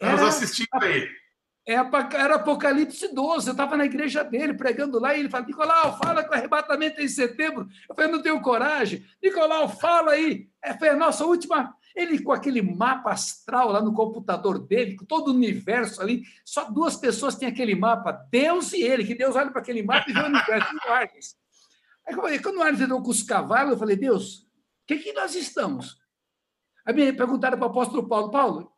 Estamos 0.00 0.22
assistindo 0.22 0.68
aí. 0.82 1.08
É, 1.68 1.74
era 2.14 2.36
Apocalipse 2.36 3.12
12, 3.12 3.48
eu 3.48 3.50
estava 3.50 3.76
na 3.76 3.84
igreja 3.84 4.22
dele, 4.22 4.54
pregando 4.54 5.00
lá, 5.00 5.16
e 5.16 5.18
ele 5.18 5.28
fala: 5.28 5.44
Nicolau, 5.44 5.98
fala 5.98 6.22
que 6.22 6.30
o 6.30 6.32
arrebatamento 6.32 7.00
é 7.00 7.04
em 7.04 7.08
setembro. 7.08 7.66
Eu 7.88 7.94
falei: 7.96 8.12
não 8.12 8.22
tenho 8.22 8.40
coragem. 8.40 9.04
Nicolau, 9.20 9.68
fala 9.68 10.12
aí. 10.12 10.48
É, 10.62 10.78
foi 10.78 10.90
a 10.90 10.96
nossa 10.96 11.26
última. 11.26 11.74
Ele 11.92 12.22
com 12.22 12.30
aquele 12.30 12.62
mapa 12.62 13.10
astral 13.10 13.72
lá 13.72 13.82
no 13.82 13.92
computador 13.92 14.60
dele, 14.60 14.94
com 14.94 15.04
todo 15.04 15.28
o 15.28 15.34
universo 15.34 16.00
ali, 16.00 16.22
só 16.44 16.70
duas 16.70 16.96
pessoas 16.96 17.34
têm 17.34 17.48
aquele 17.48 17.74
mapa, 17.74 18.12
Deus 18.30 18.72
e 18.72 18.82
ele, 18.82 19.04
que 19.04 19.14
Deus 19.14 19.34
olha 19.34 19.50
para 19.50 19.60
aquele 19.60 19.82
mapa 19.82 20.08
e 20.08 20.12
vê 20.12 20.20
o 20.20 20.26
universo. 20.26 21.36
Aí, 22.06 22.38
quando 22.38 22.58
o 22.58 22.62
Arnes 22.62 22.80
entrou 22.80 23.02
com 23.02 23.10
os 23.10 23.24
cavalos, 23.24 23.72
eu 23.72 23.78
falei: 23.78 23.96
Deus, 23.96 24.42
o 24.42 24.46
que, 24.86 24.98
que 24.98 25.12
nós 25.12 25.34
estamos? 25.34 25.98
Aí 26.84 26.94
me 26.94 27.12
perguntaram 27.12 27.58
para 27.58 27.66
o 27.66 27.70
apóstolo 27.70 28.06
Paulo: 28.06 28.30
Paulo, 28.30 28.72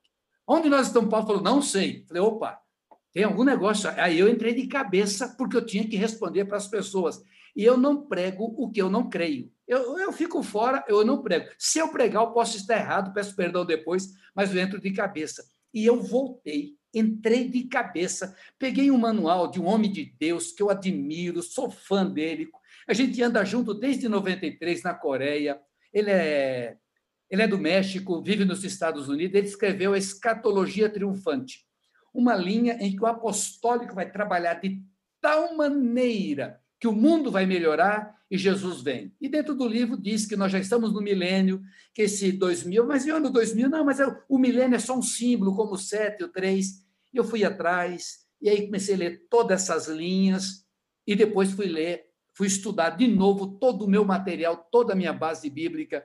onde 0.47 0.71
nós 0.71 0.87
estamos? 0.87 1.11
Paulo 1.11 1.26
falou: 1.26 1.42
não 1.42 1.61
sei. 1.61 2.00
Eu 2.00 2.07
falei: 2.07 2.23
opa 2.23 2.68
tem 3.12 3.25
algum 3.25 3.45
negócio. 3.45 3.91
Aí 3.97 4.19
eu 4.19 4.29
entrei 4.29 4.55
de 4.55 4.67
cabeça 4.67 5.35
porque 5.37 5.57
eu 5.57 5.65
tinha 5.65 5.87
que 5.87 5.97
responder 5.97 6.45
para 6.45 6.57
as 6.57 6.69
pessoas. 6.69 7.23
E 7.57 7.65
eu 7.65 7.77
não 7.77 8.07
prego 8.07 8.55
o 8.57 8.71
que 8.71 8.81
eu 8.81 8.91
não 8.91 9.09
creio. 9.09 9.50
Eu, 9.67 9.99
eu 9.99 10.12
fico 10.12 10.43
fora, 10.43 10.85
eu 10.88 11.05
não 11.05 11.23
prego. 11.23 11.49
Se 11.59 11.79
eu 11.79 11.88
pregar, 11.88 12.23
eu 12.23 12.31
posso 12.31 12.57
estar 12.57 12.77
errado, 12.77 13.12
peço 13.12 13.35
perdão 13.35 13.65
depois, 13.65 14.12
mas 14.35 14.55
eu 14.55 14.61
entro 14.61 14.81
de 14.81 14.93
cabeça. 14.93 15.45
E 15.75 15.85
eu 15.85 16.00
voltei, 16.00 16.77
entrei 16.95 17.49
de 17.49 17.65
cabeça, 17.65 18.37
peguei 18.59 18.91
um 18.91 18.99
manual 18.99 19.50
de 19.50 19.61
um 19.61 19.67
homem 19.67 19.91
de 19.91 20.05
Deus 20.19 20.53
que 20.53 20.62
eu 20.62 20.71
admiro, 20.71 21.43
sou 21.43 21.71
fã 21.71 22.07
dele. 22.07 22.49
A 22.87 22.95
gente 22.95 23.23
anda 23.23 23.45
junto 23.45 23.75
desde 23.75 24.09
93 24.09 24.83
na 24.83 24.95
Coreia. 24.95 25.61
Ele 25.93 26.11
é, 26.11 26.77
ele 27.29 27.43
é 27.43 27.49
do 27.49 27.59
México, 27.59 28.23
vive 28.23 28.45
nos 28.45 28.65
Estados 28.65 29.09
Unidos. 29.09 29.35
Ele 29.35 29.47
escreveu 29.47 29.93
a 29.93 29.99
Escatologia 29.99 30.88
Triunfante 30.88 31.68
uma 32.19 32.35
linha 32.35 32.77
em 32.81 32.97
que 32.97 33.01
o 33.01 33.07
apostólico 33.07 33.95
vai 33.95 34.11
trabalhar 34.11 34.55
de 34.55 34.83
tal 35.21 35.57
maneira 35.57 36.61
que 36.81 36.89
o 36.89 36.93
mundo 36.93 37.31
vai 37.31 37.47
melhorar 37.47 38.19
e 38.29 38.37
Jesus 38.37 38.83
vem. 38.83 39.15
E 39.21 39.29
dentro 39.29 39.55
do 39.55 39.69
livro 39.69 39.97
diz 39.97 40.27
que 40.27 40.35
nós 40.35 40.51
já 40.51 40.59
estamos 40.59 40.93
no 40.93 41.01
milênio, 41.01 41.63
que 41.95 42.03
esse 42.03 42.33
2000, 42.33 42.85
mas 42.85 43.07
e 43.07 43.11
ano 43.11 43.31
2000? 43.31 43.69
Não, 43.69 43.85
mas 43.85 44.01
é, 44.01 44.23
o 44.29 44.37
milênio 44.37 44.75
é 44.75 44.81
só 44.81 44.99
um 44.99 45.03
símbolo, 45.03 45.55
como 45.55 45.75
o 45.75 45.79
7, 45.79 46.25
o 46.25 46.29
3. 46.29 46.85
E 47.15 47.17
eu 47.17 47.23
fui 47.23 47.45
atrás, 47.45 48.27
e 48.43 48.51
aí 48.51 48.67
comecei 48.67 48.97
a 48.97 48.99
ler 48.99 49.27
todas 49.31 49.63
essas 49.63 49.87
linhas, 49.87 50.67
e 51.07 51.15
depois 51.15 51.53
fui 51.53 51.67
ler, 51.67 52.07
fui 52.35 52.49
estudar 52.49 52.91
de 52.91 53.07
novo 53.07 53.47
todo 53.59 53.85
o 53.85 53.89
meu 53.89 54.05
material, 54.05 54.57
toda 54.73 54.93
a 54.93 54.97
minha 54.97 55.13
base 55.13 55.49
bíblica, 55.49 56.05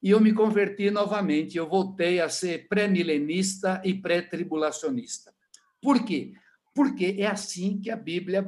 e 0.00 0.10
eu 0.10 0.20
me 0.20 0.32
converti 0.32 0.90
novamente, 0.90 1.58
eu 1.58 1.68
voltei 1.68 2.20
a 2.20 2.28
ser 2.28 2.68
pré-milenista 2.68 3.82
e 3.84 3.92
pré-tribulacionista. 3.92 5.34
Por 5.80 6.04
quê? 6.04 6.34
Porque 6.74 7.16
é 7.18 7.26
assim 7.26 7.80
que 7.80 7.90
a 7.90 7.96
Bíblia 7.96 8.44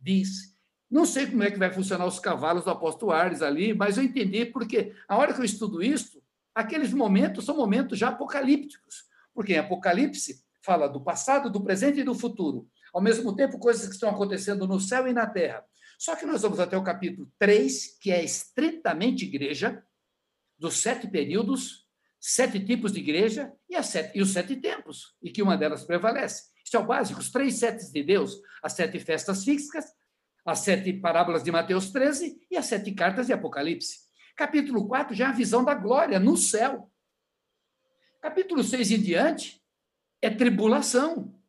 diz. 0.00 0.54
Não 0.90 1.04
sei 1.04 1.26
como 1.26 1.42
é 1.42 1.50
que 1.50 1.58
vai 1.58 1.72
funcionar 1.72 2.06
os 2.06 2.20
cavalos 2.20 2.64
do 2.64 2.70
apóstolo 2.70 3.12
Ares 3.12 3.42
ali, 3.42 3.74
mas 3.74 3.98
eu 3.98 4.04
entendi 4.04 4.46
porque 4.46 4.94
a 5.08 5.16
hora 5.16 5.34
que 5.34 5.40
eu 5.40 5.44
estudo 5.44 5.82
isso, 5.82 6.22
aqueles 6.54 6.92
momentos 6.92 7.44
são 7.44 7.56
momentos 7.56 7.98
já 7.98 8.08
apocalípticos. 8.08 9.04
Porque 9.34 9.52
em 9.52 9.58
Apocalipse 9.58 10.42
fala 10.62 10.88
do 10.88 11.00
passado, 11.00 11.50
do 11.50 11.60
presente 11.60 12.00
e 12.00 12.04
do 12.04 12.14
futuro. 12.14 12.68
Ao 12.92 13.02
mesmo 13.02 13.34
tempo, 13.36 13.58
coisas 13.58 13.86
que 13.86 13.94
estão 13.94 14.08
acontecendo 14.08 14.66
no 14.66 14.80
céu 14.80 15.06
e 15.06 15.12
na 15.12 15.26
terra. 15.26 15.64
Só 15.98 16.16
que 16.16 16.24
nós 16.26 16.42
vamos 16.42 16.60
até 16.60 16.76
o 16.76 16.82
capítulo 16.82 17.30
3, 17.38 17.98
que 18.00 18.10
é 18.10 18.22
estritamente 18.24 19.24
igreja, 19.24 19.82
dos 20.58 20.78
sete 20.78 21.06
períodos, 21.06 21.86
sete 22.18 22.58
tipos 22.64 22.92
de 22.92 23.00
igreja 23.00 23.52
e, 23.68 23.80
sete, 23.82 24.16
e 24.16 24.22
os 24.22 24.30
sete 24.32 24.56
tempos, 24.56 25.14
e 25.22 25.30
que 25.30 25.42
uma 25.42 25.56
delas 25.56 25.84
prevalece. 25.84 26.44
Isso 26.66 26.76
é 26.76 26.80
o 26.80 26.84
básico, 26.84 27.20
os 27.20 27.30
três 27.30 27.60
setes 27.60 27.92
de 27.92 28.02
Deus, 28.02 28.42
as 28.60 28.72
sete 28.72 28.98
festas 28.98 29.44
físicas, 29.44 29.84
as 30.44 30.58
sete 30.58 30.92
parábolas 30.94 31.44
de 31.44 31.52
Mateus 31.52 31.92
13 31.92 32.44
e 32.50 32.56
as 32.56 32.66
sete 32.66 32.90
cartas 32.90 33.28
de 33.28 33.32
Apocalipse. 33.32 34.00
Capítulo 34.34 34.88
4 34.88 35.14
já 35.14 35.26
é 35.26 35.28
a 35.28 35.32
visão 35.32 35.64
da 35.64 35.74
glória 35.74 36.18
no 36.18 36.36
céu. 36.36 36.90
Capítulo 38.20 38.64
6 38.64 38.90
em 38.90 39.00
diante 39.00 39.62
é 40.20 40.28
tribulação. 40.28 41.40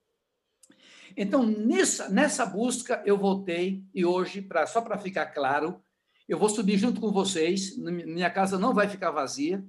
Então, 1.15 1.43
nessa, 1.43 2.09
nessa 2.09 2.45
busca, 2.45 3.01
eu 3.03 3.17
voltei, 3.17 3.83
e 3.95 4.05
hoje, 4.05 4.39
pra, 4.39 4.67
só 4.67 4.81
para 4.81 4.99
ficar 4.99 5.25
claro, 5.27 5.83
eu 6.29 6.37
vou 6.37 6.47
subir 6.47 6.77
junto 6.77 7.01
com 7.01 7.11
vocês, 7.11 7.75
minha 7.75 8.29
casa 8.29 8.59
não 8.59 8.71
vai 8.71 8.87
ficar 8.87 9.09
vazia. 9.09 9.65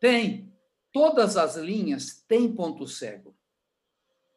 Tem, 0.00 0.52
todas 0.92 1.36
as 1.36 1.54
linhas 1.54 2.24
têm 2.26 2.52
ponto 2.52 2.84
cego 2.88 3.37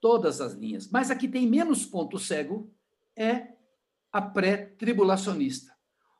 todas 0.01 0.41
as 0.41 0.53
linhas. 0.53 0.89
Mas 0.89 1.09
aqui 1.09 1.27
tem 1.27 1.47
menos 1.47 1.85
ponto 1.85 2.19
cego, 2.19 2.73
é 3.15 3.49
a 4.11 4.21
pré-tribulacionista. 4.21 5.71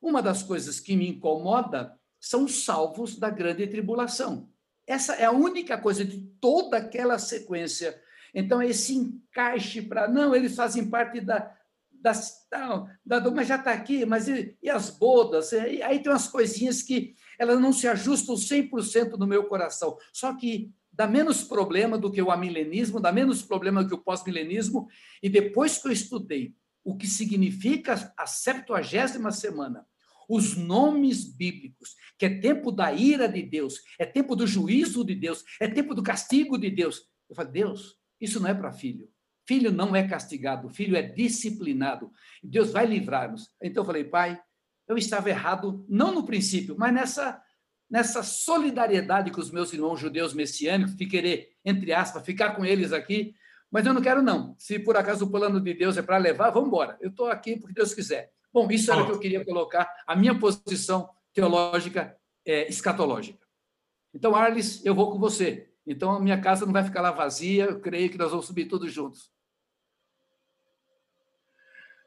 Uma 0.02 0.22
das 0.22 0.42
coisas 0.42 0.80
que 0.80 0.96
me 0.96 1.10
incomoda 1.10 2.00
são 2.20 2.46
os 2.46 2.64
salvos 2.64 3.18
da 3.18 3.30
grande 3.30 3.68
tribulação. 3.68 4.50
Essa 4.88 5.14
é 5.16 5.26
a 5.26 5.32
única 5.32 5.78
coisa 5.78 6.06
de 6.06 6.20
toda 6.40 6.78
aquela 6.78 7.18
sequência. 7.20 8.00
Então, 8.34 8.62
esse 8.62 8.96
encaixe 8.96 9.82
para. 9.82 10.08
Não, 10.08 10.36
eles 10.36 10.56
fazem 10.56 10.90
parte 10.90 11.20
da. 11.20 11.56
da, 11.92 12.12
da, 13.06 13.20
da 13.20 13.32
mas 13.32 13.48
já 13.48 13.58
está 13.58 13.72
aqui, 13.72 14.06
mas 14.06 14.28
e, 14.28 14.58
e 14.62 14.70
as 14.70 14.90
bodas? 14.90 15.52
E, 15.52 15.82
aí 15.82 16.00
tem 16.02 16.12
umas 16.12 16.28
coisinhas 16.28 16.82
que 16.82 17.16
elas 17.38 17.60
não 17.60 17.74
se 17.74 17.88
ajustam 17.88 18.36
100% 18.36 19.18
no 19.18 19.28
meu 19.28 19.46
coração. 19.46 19.98
Só 20.14 20.36
que 20.36 20.72
dá 20.92 21.08
menos 21.08 21.44
problema 21.44 21.98
do 21.98 22.12
que 22.12 22.22
o 22.22 22.32
amilenismo, 22.32 23.00
dá 23.00 23.12
menos 23.12 23.42
problema 23.42 23.84
do 23.84 23.90
que 23.90 23.96
o 23.96 24.04
pós-milenismo. 24.04 24.88
E 25.22 25.30
depois 25.30 25.78
que 25.78 25.88
eu 25.88 25.92
estudei 25.92 26.54
o 26.84 26.98
que 26.98 27.08
significa 27.08 28.14
a 28.18 28.26
septuagésima 28.26 29.32
semana, 29.32 29.86
os 30.28 30.56
nomes 30.56 31.26
bíblicos, 31.26 31.96
que 32.18 32.26
é 32.26 32.40
tempo 32.40 32.72
da 32.72 32.94
ira 32.94 33.28
de 33.28 33.44
Deus, 33.44 33.82
é 34.00 34.06
tempo 34.06 34.36
do 34.36 34.48
juízo 34.48 35.04
de 35.04 35.14
Deus, 35.14 35.44
é 35.60 35.68
tempo 35.68 35.94
do 35.94 36.02
castigo 36.02 36.58
de 36.58 36.70
Deus. 36.70 37.02
Eu 37.30 37.36
falei, 37.36 37.52
Deus, 37.52 37.98
isso 38.20 38.40
não 38.40 38.50
é 38.50 38.54
para 38.54 38.72
filho. 38.72 39.10
Filho 39.46 39.72
não 39.72 39.96
é 39.96 40.08
castigado, 40.08 40.70
filho 40.70 40.96
é 40.96 41.02
disciplinado. 41.02 42.12
Deus 42.44 42.72
vai 42.72 42.86
livrar-nos. 42.86 43.50
Então 43.62 43.82
eu 43.82 43.86
falei, 43.86 44.04
pai, 44.04 44.40
eu 44.88 44.98
estava 44.98 45.30
errado, 45.30 45.86
não 45.90 46.14
no 46.14 46.26
princípio, 46.26 46.76
mas 46.78 46.94
nessa 46.94 47.42
nessa 47.92 48.24
solidariedade 48.24 49.32
com 49.32 49.42
os 49.42 49.52
meus 49.52 49.74
irmãos 49.74 50.00
judeus 50.00 50.34
messiânicos, 50.34 50.96
de 50.96 51.06
querer, 51.06 51.58
entre 51.66 51.92
aspas, 51.92 52.26
ficar 52.26 52.56
com 52.56 52.64
eles 52.64 52.94
aqui, 52.94 53.36
mas 53.70 53.86
eu 53.86 53.94
não 53.94 54.02
quero, 54.02 54.22
não. 54.22 54.56
Se 54.58 54.80
por 54.80 54.96
acaso 54.96 55.26
o 55.26 55.30
plano 55.30 55.60
de 55.60 55.74
Deus 55.74 55.98
é 55.98 56.02
para 56.02 56.18
levar, 56.18 56.52
vamos 56.52 56.70
embora. 56.70 56.98
Eu 57.02 57.10
estou 57.10 57.28
aqui 57.28 57.58
porque 57.58 57.74
Deus 57.74 57.94
quiser. 57.94 58.32
Bom, 58.54 58.70
isso 58.72 58.90
era 58.92 59.02
o 59.02 59.06
que 59.06 59.12
eu 59.12 59.20
queria 59.20 59.44
colocar, 59.44 59.94
a 60.08 60.16
minha 60.16 60.38
posição 60.38 61.10
teológica 61.34 62.18
é, 62.46 62.68
escatológica. 62.70 63.46
Então, 64.14 64.36
Arles, 64.36 64.86
eu 64.86 64.96
vou 64.96 65.12
com 65.12 65.20
você. 65.20 65.70
Então, 65.86 66.12
a 66.12 66.20
minha 66.20 66.40
casa 66.40 66.66
não 66.66 66.74
vai 66.74 66.84
ficar 66.86 67.02
lá 67.02 67.12
vazia, 67.12 67.66
eu 67.66 67.80
creio 67.82 68.10
que 68.10 68.18
nós 68.18 68.32
vamos 68.32 68.46
subir 68.46 68.66
todos 68.66 68.92
juntos. 68.92 69.30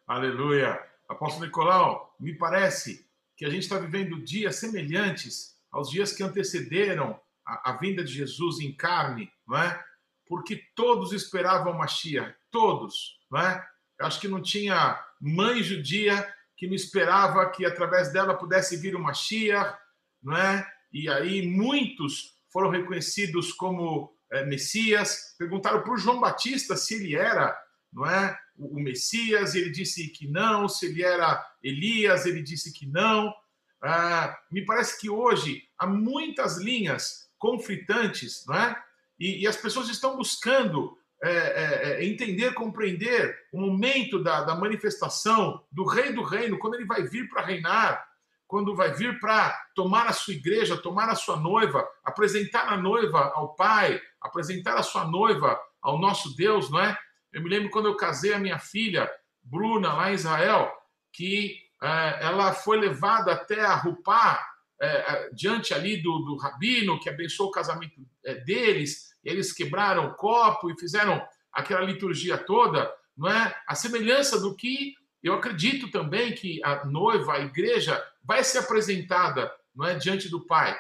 Aleluia. 0.07 0.83
Apóstolo 1.09 1.45
Nicolau, 1.45 2.14
me 2.19 2.35
parece 2.35 3.07
que 3.37 3.45
a 3.45 3.50
gente 3.50 3.62
está 3.64 3.79
vivendo 3.79 4.23
dias 4.23 4.57
semelhantes 4.57 5.53
aos 5.75 5.90
dias 5.90 6.12
que 6.12 6.23
antecederam 6.23 7.21
a, 7.45 7.71
a, 7.71 7.76
vinda 7.76 8.04
de 8.04 8.12
Jesus 8.12 8.61
em 8.61 8.73
carne, 8.73 9.28
não 9.47 9.59
é? 9.59 9.85
Porque 10.25 10.62
todos 10.76 11.12
esperavam 11.12 11.75
Mashiach, 11.75 12.33
todos, 12.50 13.19
não 13.31 13.40
é? 13.40 13.69
Eu 13.99 14.07
acho 14.07 14.21
que 14.21 14.28
não 14.28 14.40
tinha 14.40 14.99
mãe 15.21 15.62
judia 15.62 16.33
que 16.57 16.69
não 16.69 16.75
esperava 16.75 17.50
que 17.50 17.66
através 17.66 18.12
dela 18.12 18.35
pudesse 18.35 18.76
vir 18.76 18.95
o 18.95 19.02
Mashiach, 19.02 19.76
não 20.23 20.37
é? 20.37 20.64
E 20.93 21.11
aí 21.11 21.45
muitos 21.45 22.35
foram 22.52 22.71
reconhecidos 22.71 23.52
como 23.52 24.16
é, 24.31 24.47
Messias. 24.47 25.35
Perguntaram 25.37 25.83
para 25.83 25.93
o 25.93 25.99
João 25.99 26.21
Batista 26.21 26.76
se 26.76 26.95
ele 26.95 27.16
era, 27.16 27.59
não 27.93 28.07
é, 28.07 28.38
o 28.57 28.78
Messias. 28.81 29.57
Ele 29.57 29.71
disse 29.71 30.09
que 30.09 30.28
não. 30.28 30.69
Se 30.69 30.87
ele 30.87 31.02
era 31.02 31.45
Elias, 31.61 32.26
ele 32.26 32.43
disse 32.43 32.73
que 32.73 32.87
não. 32.87 33.35
Ah, 33.85 34.38
me 34.50 34.64
parece 34.64 35.00
que 35.00 35.11
hoje 35.11 35.62
há 35.79 35.87
muitas 35.87 36.59
linhas 36.59 37.31
conflitantes, 37.38 38.45
não 38.47 38.55
é? 38.55 38.83
E, 39.19 39.43
e 39.43 39.47
as 39.47 39.57
pessoas 39.57 39.88
estão 39.88 40.17
buscando 40.17 40.97
é, 41.23 41.31
é, 41.31 41.91
é 42.00 42.05
entender, 42.05 42.55
compreender 42.55 43.37
o 43.53 43.61
momento 43.61 44.23
da, 44.23 44.43
da 44.43 44.55
manifestação 44.55 45.62
do 45.71 45.85
Rei 45.85 46.12
do 46.12 46.23
Reino, 46.23 46.59
quando 46.59 46.75
ele 46.75 46.85
vai 46.85 47.03
vir 47.03 47.29
para 47.29 47.45
reinar 47.45 48.05
quando 48.47 48.76
vai 48.76 48.93
vir 48.93 49.19
para 49.19 49.50
tomar 49.75 50.07
a 50.07 50.12
sua 50.12 50.35
igreja, 50.35 50.76
tomar 50.76 51.09
a 51.09 51.17
sua 51.17 51.37
noiva, 51.37 51.85
apresentar 52.05 52.73
a 52.73 52.76
noiva 52.76 53.33
ao 53.35 53.55
Pai, 53.55 54.00
apresentar 54.21 54.76
a 54.76 54.83
sua 54.85 55.05
noiva 55.05 55.59
ao 55.83 55.99
nosso 55.99 56.37
Deus, 56.37 56.71
não 56.71 56.81
é? 56.81 56.97
Eu 57.33 57.43
me 57.43 57.50
lembro 57.50 57.71
quando 57.71 57.87
eu 57.87 57.97
casei 57.97 58.33
a 58.33 58.38
minha 58.38 58.59
filha, 58.61 59.11
Bruna, 59.43 59.95
lá 59.95 60.12
em 60.12 60.14
Israel, 60.14 60.73
que 61.12 61.63
ela 62.21 62.53
foi 62.53 62.79
levada 62.79 63.33
até 63.33 63.61
a 63.61 63.75
Rupá, 63.75 64.41
é, 64.81 65.31
diante 65.33 65.73
ali 65.73 66.03
do, 66.03 66.19
do 66.21 66.37
rabino, 66.37 66.99
que 67.00 67.09
abençoou 67.09 67.49
o 67.49 67.53
casamento 67.53 68.00
é, 68.25 68.35
deles, 68.35 69.14
eles 69.25 69.53
quebraram 69.53 70.07
o 70.07 70.14
copo 70.14 70.71
e 70.71 70.79
fizeram 70.79 71.23
aquela 71.53 71.83
liturgia 71.83 72.37
toda, 72.37 72.93
não 73.17 73.31
é? 73.31 73.55
A 73.67 73.75
semelhança 73.75 74.38
do 74.41 74.55
que 74.55 74.95
eu 75.23 75.33
acredito 75.33 75.91
também 75.91 76.35
que 76.35 76.62
a 76.62 76.85
noiva, 76.85 77.35
a 77.35 77.41
igreja, 77.41 78.03
vai 78.23 78.45
ser 78.45 78.59
apresentada 78.59 79.50
não 79.75 79.87
é, 79.87 79.95
diante 79.95 80.29
do 80.29 80.45
Pai. 80.47 80.76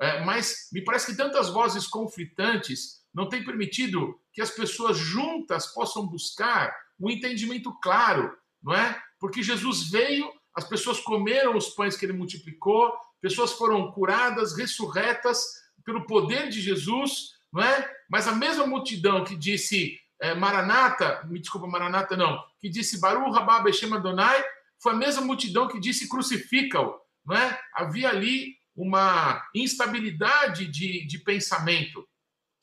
É, 0.00 0.24
mas 0.24 0.68
me 0.72 0.82
parece 0.82 1.06
que 1.06 1.16
tantas 1.16 1.50
vozes 1.50 1.86
conflitantes 1.86 3.02
não 3.12 3.28
têm 3.28 3.44
permitido 3.44 4.20
que 4.32 4.40
as 4.40 4.50
pessoas 4.50 4.96
juntas 4.96 5.66
possam 5.66 6.06
buscar 6.06 6.72
um 7.00 7.10
entendimento 7.10 7.72
claro, 7.80 8.36
não 8.62 8.74
é? 8.74 9.00
Porque 9.18 9.42
Jesus 9.42 9.90
veio, 9.90 10.30
as 10.58 10.64
pessoas 10.64 10.98
comeram 10.98 11.56
os 11.56 11.68
pães 11.68 11.96
que 11.96 12.04
ele 12.04 12.12
multiplicou, 12.12 12.92
pessoas 13.20 13.52
foram 13.52 13.92
curadas, 13.92 14.56
ressurretas 14.56 15.40
pelo 15.84 16.04
poder 16.04 16.48
de 16.48 16.60
Jesus, 16.60 17.36
não 17.52 17.62
é? 17.62 17.88
Mas 18.10 18.26
a 18.26 18.34
mesma 18.34 18.66
multidão 18.66 19.22
que 19.22 19.36
disse 19.36 20.00
é, 20.20 20.34
Maranata, 20.34 21.24
me 21.26 21.38
desculpa, 21.38 21.68
Maranata 21.68 22.16
não, 22.16 22.42
que 22.58 22.68
disse 22.68 23.00
Baru 23.00 23.30
Rabá 23.30 23.60
Beshem 23.60 23.94
Adonai, 23.94 24.44
foi 24.82 24.94
a 24.94 24.96
mesma 24.96 25.22
multidão 25.22 25.68
que 25.68 25.78
disse 25.78 26.08
crucifica-o. 26.08 26.98
Não 27.24 27.36
é? 27.36 27.60
Havia 27.72 28.08
ali 28.08 28.56
uma 28.74 29.40
instabilidade 29.54 30.66
de, 30.66 31.06
de 31.06 31.18
pensamento. 31.20 32.04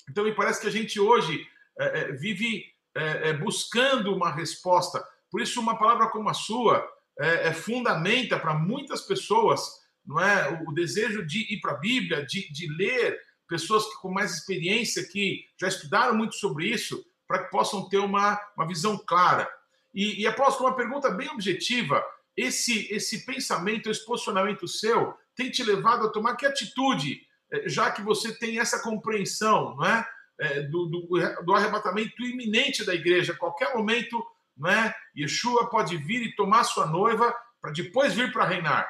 Então, 0.10 0.26
me 0.26 0.36
parece 0.36 0.60
que 0.60 0.68
a 0.68 0.72
gente 0.72 1.00
hoje 1.00 1.48
é, 1.80 2.12
vive 2.12 2.66
é, 2.94 3.32
buscando 3.32 4.14
uma 4.14 4.32
resposta. 4.32 5.02
Por 5.32 5.40
isso, 5.40 5.62
uma 5.62 5.80
palavra 5.80 6.10
como 6.10 6.30
a 6.30 6.34
sua 6.34 6.86
é, 7.20 7.50
é 7.50 7.54
fundamenta 7.54 8.40
para 8.40 8.54
muitas 8.54 9.02
pessoas 9.02 9.62
não 10.06 10.20
é 10.20 10.50
o, 10.50 10.70
o 10.70 10.74
desejo 10.74 11.26
de 11.26 11.54
ir 11.54 11.60
para 11.60 11.72
a 11.72 11.78
Bíblia, 11.78 12.26
de, 12.26 12.52
de 12.52 12.68
ler, 12.76 13.20
pessoas 13.48 13.86
que, 13.86 14.02
com 14.02 14.12
mais 14.12 14.34
experiência, 14.36 15.08
que 15.08 15.46
já 15.60 15.68
estudaram 15.68 16.16
muito 16.16 16.36
sobre 16.36 16.68
isso, 16.68 17.04
para 17.28 17.44
que 17.44 17.50
possam 17.50 17.90
ter 17.90 17.98
uma, 17.98 18.40
uma 18.56 18.68
visão 18.68 18.98
clara. 18.98 19.50
E, 19.94 20.22
e 20.22 20.28
apóstolo, 20.28 20.70
uma 20.70 20.76
pergunta 20.76 21.10
bem 21.10 21.30
objetiva: 21.30 22.04
esse, 22.36 22.92
esse 22.94 23.26
pensamento, 23.26 23.90
esse 23.90 24.06
posicionamento 24.06 24.68
seu 24.68 25.14
tem 25.36 25.50
te 25.50 25.64
levado 25.64 26.06
a 26.06 26.12
tomar 26.12 26.36
que 26.36 26.46
atitude, 26.46 27.22
eh, 27.52 27.68
já 27.68 27.92
que 27.92 28.02
você 28.02 28.34
tem 28.34 28.60
essa 28.60 28.82
compreensão 28.82 29.76
não 29.76 29.86
é? 29.86 30.08
é 30.40 30.62
do, 30.62 30.86
do, 30.86 31.08
do 31.44 31.54
arrebatamento 31.54 32.24
iminente 32.24 32.86
da 32.86 32.96
igreja, 32.96 33.34
a 33.34 33.38
qualquer 33.38 33.74
momento, 33.74 34.26
não 34.58 34.70
é? 34.70 34.94
Yeshua 35.18 35.70
pode 35.70 35.98
vir 35.98 36.22
e 36.22 36.36
tomar 36.36 36.64
sua 36.64 36.86
noiva 36.86 37.34
para 37.62 37.72
depois 37.72 38.14
vir 38.14 38.32
para 38.32 38.46
reinar. 38.46 38.90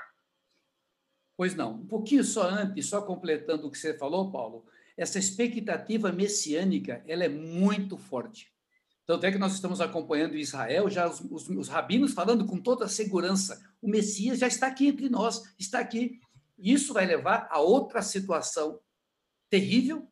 Pois 1.38 1.56
não. 1.56 1.74
Um 1.74 1.88
pouquinho 1.88 2.24
só 2.24 2.50
antes, 2.50 2.88
só 2.88 3.02
completando 3.02 3.68
o 3.68 3.72
que 3.72 3.78
você 3.78 3.98
falou, 3.98 4.32
Paulo, 4.32 4.66
essa 4.98 5.20
expectativa 5.20 6.12
messiânica 6.12 7.04
ela 7.08 7.24
é 7.24 7.30
muito 7.30 7.98
forte. 7.98 8.54
Tanto 9.06 9.26
é 9.26 9.32
que 9.32 9.38
nós 9.38 9.54
estamos 9.54 9.82
acompanhando 9.82 10.36
Israel 10.36 10.90
já 10.90 11.08
os, 11.08 11.20
os, 11.20 11.48
os, 11.50 11.68
rabinos 11.68 12.14
falando 12.14 12.46
com 12.46 12.60
toda 12.60 12.88
segurança: 12.88 13.62
o 13.82 13.88
Messias 13.88 14.40
já 14.40 14.48
está 14.48 14.68
aqui 14.68 14.88
entre 14.88 15.10
nós, 15.10 15.54
está 15.60 15.80
aqui. 15.80 16.20
Isso 16.58 16.94
vai 16.94 17.06
levar 17.06 17.48
a 17.52 17.60
outra 17.60 18.02
situação 18.02 18.80
terrível, 19.50 20.08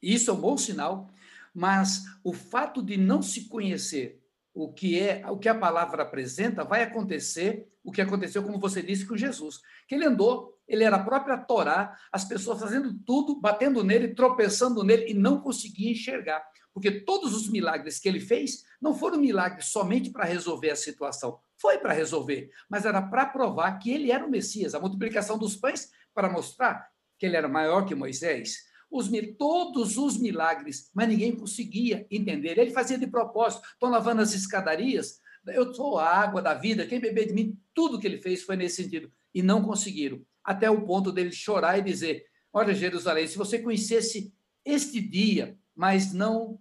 isso 0.00 0.30
é 0.30 0.34
um 0.34 0.40
bom 0.40 0.56
sinal, 0.56 1.10
mas 1.52 2.02
o 2.22 2.32
fato 2.32 2.82
de 2.82 2.96
não 2.96 3.20
se 3.20 3.48
conhecer 3.48 4.23
o 4.54 4.72
que 4.72 5.00
é 5.00 5.24
o 5.28 5.36
que 5.36 5.48
a 5.48 5.54
palavra 5.54 6.04
apresenta, 6.04 6.64
vai 6.64 6.82
acontecer 6.82 7.68
o 7.82 7.90
que 7.90 8.00
aconteceu, 8.00 8.42
como 8.42 8.58
você 8.58 8.80
disse, 8.80 9.04
com 9.04 9.16
Jesus. 9.16 9.60
Que 9.88 9.96
ele 9.96 10.06
andou, 10.06 10.56
ele 10.66 10.84
era 10.84 10.96
a 10.96 11.04
própria 11.04 11.36
Torá, 11.36 11.98
as 12.12 12.24
pessoas 12.24 12.60
fazendo 12.60 12.94
tudo, 13.04 13.40
batendo 13.40 13.82
nele, 13.82 14.14
tropeçando 14.14 14.84
nele 14.84 15.10
e 15.10 15.14
não 15.14 15.40
conseguia 15.40 15.90
enxergar. 15.90 16.42
Porque 16.72 16.90
todos 16.90 17.34
os 17.34 17.50
milagres 17.50 17.98
que 17.98 18.08
ele 18.08 18.20
fez 18.20 18.64
não 18.80 18.94
foram 18.94 19.18
milagres 19.18 19.66
somente 19.66 20.10
para 20.10 20.24
resolver 20.24 20.70
a 20.70 20.76
situação. 20.76 21.38
Foi 21.56 21.78
para 21.78 21.92
resolver, 21.92 22.50
mas 22.68 22.84
era 22.84 23.02
para 23.02 23.26
provar 23.26 23.78
que 23.78 23.90
ele 23.90 24.10
era 24.10 24.24
o 24.24 24.30
Messias. 24.30 24.74
A 24.74 24.80
multiplicação 24.80 25.36
dos 25.36 25.56
pães 25.56 25.90
para 26.14 26.30
mostrar 26.30 26.88
que 27.18 27.26
ele 27.26 27.36
era 27.36 27.48
maior 27.48 27.84
que 27.84 27.94
Moisés 27.94 28.64
os, 28.94 29.10
todos 29.36 29.98
os 29.98 30.16
milagres, 30.16 30.90
mas 30.94 31.08
ninguém 31.08 31.34
conseguia 31.34 32.06
entender. 32.08 32.56
Ele 32.56 32.70
fazia 32.70 32.96
de 32.96 33.08
propósito, 33.08 33.66
estão 33.66 33.90
lavando 33.90 34.22
as 34.22 34.32
escadarias, 34.32 35.20
eu 35.48 35.74
sou 35.74 35.98
a 35.98 36.08
água 36.08 36.40
da 36.40 36.54
vida, 36.54 36.86
quem 36.86 37.00
beber 37.00 37.26
de 37.26 37.34
mim, 37.34 37.58
tudo 37.74 37.98
que 37.98 38.06
ele 38.06 38.18
fez 38.18 38.42
foi 38.42 38.56
nesse 38.56 38.82
sentido. 38.82 39.10
E 39.34 39.42
não 39.42 39.62
conseguiram. 39.62 40.24
Até 40.44 40.70
o 40.70 40.86
ponto 40.86 41.10
dele 41.10 41.32
chorar 41.32 41.78
e 41.78 41.82
dizer: 41.82 42.24
Olha, 42.52 42.72
Jerusalém, 42.72 43.26
se 43.26 43.36
você 43.36 43.58
conhecesse 43.58 44.32
este 44.64 45.00
dia, 45.00 45.58
mas 45.74 46.12
não 46.12 46.60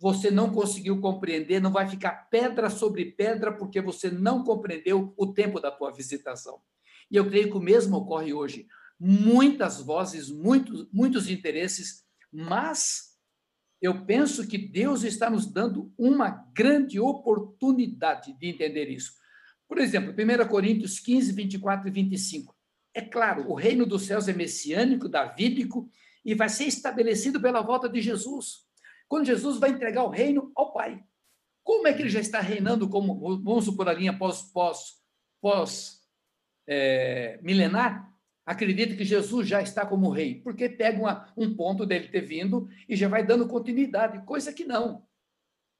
você 0.00 0.30
não 0.30 0.50
conseguiu 0.50 1.00
compreender, 1.00 1.60
não 1.60 1.70
vai 1.70 1.88
ficar 1.88 2.28
pedra 2.28 2.68
sobre 2.68 3.12
pedra 3.12 3.52
porque 3.52 3.80
você 3.80 4.10
não 4.10 4.42
compreendeu 4.42 5.14
o 5.16 5.32
tempo 5.32 5.60
da 5.60 5.70
tua 5.70 5.92
visitação. 5.92 6.60
E 7.10 7.16
eu 7.16 7.26
creio 7.26 7.50
que 7.50 7.56
o 7.56 7.60
mesmo 7.60 7.96
ocorre 7.96 8.32
hoje 8.32 8.66
muitas 8.98 9.80
vozes, 9.80 10.30
muitos, 10.30 10.88
muitos 10.92 11.28
interesses, 11.28 12.04
mas 12.32 13.14
eu 13.80 14.04
penso 14.06 14.46
que 14.46 14.56
Deus 14.56 15.02
está 15.02 15.28
nos 15.28 15.46
dando 15.46 15.92
uma 15.98 16.30
grande 16.54 16.98
oportunidade 16.98 18.32
de 18.38 18.46
entender 18.48 18.88
isso. 18.88 19.12
Por 19.68 19.78
exemplo, 19.78 20.12
1 20.12 20.48
Coríntios 20.48 20.98
15, 21.00 21.32
24 21.32 21.88
e 21.88 21.90
25. 21.90 22.56
É 22.94 23.02
claro, 23.02 23.50
o 23.50 23.54
reino 23.54 23.84
dos 23.84 24.06
céus 24.06 24.28
é 24.28 24.32
messiânico, 24.32 25.08
davídico, 25.08 25.90
e 26.24 26.34
vai 26.34 26.48
ser 26.48 26.64
estabelecido 26.64 27.40
pela 27.40 27.60
volta 27.60 27.88
de 27.88 28.00
Jesus. 28.00 28.64
Quando 29.08 29.26
Jesus 29.26 29.58
vai 29.58 29.70
entregar 29.70 30.04
o 30.04 30.10
reino 30.10 30.50
ao 30.54 30.72
Pai. 30.72 31.04
Como 31.62 31.86
é 31.86 31.92
que 31.92 32.02
ele 32.02 32.10
já 32.10 32.20
está 32.20 32.40
reinando 32.40 32.88
como, 32.88 33.38
vamos 33.42 33.64
supor, 33.64 33.88
a 33.88 33.92
linha 33.92 34.16
pós, 34.16 34.42
pós, 34.42 35.02
pós 35.40 36.00
é, 36.66 37.38
milenar? 37.42 38.13
Acredita 38.44 38.94
que 38.94 39.04
Jesus 39.04 39.48
já 39.48 39.62
está 39.62 39.86
como 39.86 40.10
rei, 40.10 40.40
porque 40.42 40.68
pega 40.68 40.98
uma, 40.98 41.32
um 41.36 41.54
ponto 41.54 41.86
dele 41.86 42.08
ter 42.08 42.20
vindo 42.20 42.68
e 42.88 42.94
já 42.94 43.08
vai 43.08 43.24
dando 43.24 43.48
continuidade, 43.48 44.24
coisa 44.26 44.52
que 44.52 44.64
não. 44.64 45.06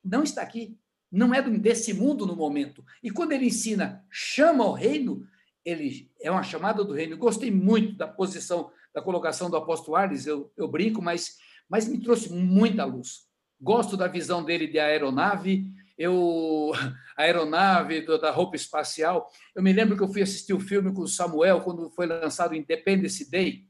Não 0.03 0.23
está 0.23 0.43
aqui. 0.43 0.79
Não 1.11 1.33
é 1.35 1.41
desse 1.43 1.93
mundo 1.93 2.27
no 2.27 2.35
momento. 2.35 2.85
E 3.03 3.11
quando 3.11 3.33
ele 3.33 3.47
ensina, 3.47 4.05
chama 4.11 4.65
ao 4.65 4.73
reino, 4.73 5.27
ele 5.65 6.11
é 6.21 6.31
uma 6.31 6.43
chamada 6.43 6.85
do 6.85 6.93
reino. 6.93 7.17
Gostei 7.17 7.51
muito 7.51 7.97
da 7.97 8.09
posição 8.09 8.71
da 8.95 9.03
colocação 9.03 9.51
do 9.51 9.57
apóstolo 9.57 9.97
Arles, 9.97 10.25
eu, 10.25 10.53
eu 10.57 10.69
brinco, 10.69 11.03
mas, 11.03 11.37
mas 11.69 11.89
me 11.89 11.99
trouxe 11.99 12.33
muita 12.33 12.85
luz. 12.85 13.27
Gosto 13.61 13.97
da 13.97 14.07
visão 14.07 14.45
dele 14.45 14.69
de 14.69 14.79
aeronave, 14.79 15.67
eu 15.97 16.73
a 17.17 17.23
aeronave 17.23 18.05
da 18.19 18.31
roupa 18.31 18.57
espacial. 18.57 19.31
Eu 19.55 19.63
me 19.63 19.73
lembro 19.73 19.97
que 19.97 20.03
eu 20.03 20.13
fui 20.13 20.23
assistir 20.23 20.53
o 20.53 20.61
filme 20.61 20.93
com 20.93 21.03
o 21.03 21.09
Samuel 21.09 21.61
quando 21.61 21.91
foi 21.91 22.07
lançado 22.07 22.55
Independence 22.55 23.31
Day. 23.31 23.65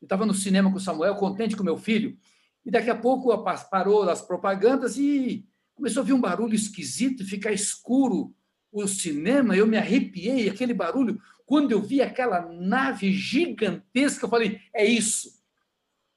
Eu 0.00 0.06
estava 0.06 0.24
no 0.24 0.34
cinema 0.34 0.70
com 0.70 0.76
o 0.76 0.80
Samuel, 0.80 1.16
contente 1.16 1.56
com 1.56 1.64
meu 1.64 1.76
filho, 1.76 2.16
e 2.64 2.70
daqui 2.70 2.90
a 2.90 2.94
pouco 2.96 3.36
parou 3.70 4.08
as 4.08 4.22
propagandas 4.22 4.96
e 4.96 5.46
começou 5.74 6.02
a 6.02 6.06
vir 6.06 6.12
um 6.12 6.20
barulho 6.20 6.54
esquisito, 6.54 7.24
ficar 7.24 7.52
escuro 7.52 8.34
o 8.70 8.86
cinema, 8.86 9.56
eu 9.56 9.66
me 9.66 9.76
arrepiei, 9.76 10.48
aquele 10.48 10.74
barulho. 10.74 11.20
Quando 11.46 11.72
eu 11.72 11.80
vi 11.80 12.02
aquela 12.02 12.42
nave 12.52 13.12
gigantesca, 13.12 14.26
eu 14.26 14.30
falei: 14.30 14.60
é 14.74 14.84
isso. 14.84 15.38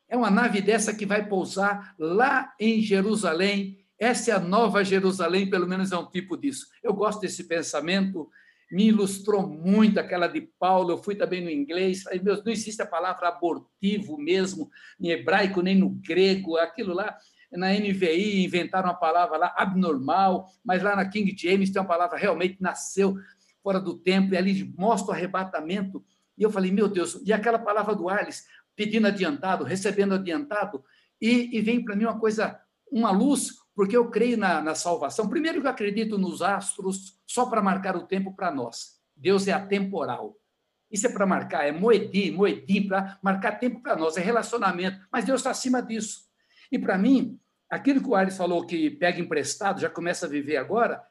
É 0.10 0.18
uma 0.18 0.30
nave 0.30 0.62
dessa 0.62 0.94
que 0.94 1.06
vai 1.06 1.28
pousar 1.28 1.96
lá 1.98 2.54
em 2.60 2.82
Jerusalém. 2.82 3.81
Essa 4.02 4.32
é 4.32 4.34
a 4.34 4.40
nova 4.40 4.84
Jerusalém, 4.84 5.48
pelo 5.48 5.68
menos 5.68 5.92
é 5.92 5.98
um 5.98 6.10
tipo 6.10 6.36
disso. 6.36 6.66
Eu 6.82 6.92
gosto 6.92 7.22
desse 7.22 7.44
pensamento, 7.44 8.28
me 8.72 8.88
ilustrou 8.88 9.46
muito 9.46 10.00
aquela 10.00 10.26
de 10.26 10.42
Paulo. 10.42 10.90
Eu 10.90 10.98
fui 10.98 11.14
também 11.14 11.40
no 11.40 11.52
inglês, 11.52 12.02
falei, 12.02 12.20
meu, 12.20 12.44
não 12.44 12.52
existe 12.52 12.82
a 12.82 12.86
palavra 12.88 13.28
abortivo 13.28 14.18
mesmo, 14.18 14.72
em 15.00 15.12
hebraico 15.12 15.62
nem 15.62 15.76
no 15.76 15.92
grego, 15.92 16.58
aquilo 16.58 16.96
lá 16.96 17.16
na 17.52 17.72
NVI 17.74 18.44
inventaram 18.44 18.88
uma 18.88 18.96
palavra 18.96 19.38
lá 19.38 19.54
abnormal, 19.56 20.48
mas 20.66 20.82
lá 20.82 20.96
na 20.96 21.08
King 21.08 21.36
James 21.38 21.70
tem 21.70 21.80
uma 21.80 21.88
palavra 21.88 22.18
realmente 22.18 22.58
nasceu 22.60 23.16
fora 23.62 23.80
do 23.80 24.00
tempo, 24.00 24.34
e 24.34 24.38
ali 24.38 24.74
mostra 24.76 25.12
o 25.12 25.16
arrebatamento. 25.16 26.04
E 26.36 26.42
eu 26.42 26.50
falei, 26.50 26.72
meu 26.72 26.88
Deus, 26.88 27.22
e 27.24 27.32
aquela 27.32 27.60
palavra 27.60 27.94
do 27.94 28.10
Arles, 28.10 28.48
pedindo 28.76 29.06
adiantado, 29.06 29.64
recebendo 29.64 30.16
adiantado, 30.16 30.84
e, 31.22 31.56
e 31.56 31.62
vem 31.62 31.86
para 31.86 31.96
mim 31.96 32.06
uma 32.06 32.20
coisa, 32.20 32.60
uma 32.92 33.12
luz, 33.12 33.61
porque 33.76 33.96
eu 33.96 34.10
creio 34.10 34.38
na, 34.38 34.62
na 34.62 34.76
salvação. 34.76 35.30
Primeiro 35.30 35.60
eu 35.60 35.70
acredito 35.70 36.18
nos 36.18 36.42
astros 36.42 37.20
só 37.26 37.46
para 37.46 37.62
marcar 37.62 37.96
o 37.96 38.06
tempo 38.06 38.36
para 38.36 38.52
nós. 38.52 39.00
Deus 39.16 39.48
é 39.48 39.54
atemporal. 39.54 40.38
Isso 40.92 41.08
é 41.08 41.10
para 41.10 41.26
marcar, 41.26 41.66
é 41.66 41.72
moedim, 41.72 42.32
moedim, 42.32 42.88
para 42.88 43.18
marcar 43.24 43.54
tempo 43.54 43.82
para 43.82 43.96
nós, 43.96 44.18
é 44.18 44.22
relacionamento. 44.22 45.00
Mas 45.12 45.24
Deus 45.24 45.40
está 45.40 45.52
acima 45.52 45.82
disso. 45.82 46.24
E 46.70 46.78
para 46.78 46.98
mim, 46.98 47.40
aquilo 47.70 48.02
que 48.02 48.10
o 48.10 48.16
Ares 48.16 48.36
falou 48.36 48.66
que 48.66 48.90
pega 48.90 49.20
emprestado, 49.20 49.80
já 49.80 49.90
começa 49.90 50.26
a 50.26 50.30
viver 50.30 50.58
agora, 50.58 51.02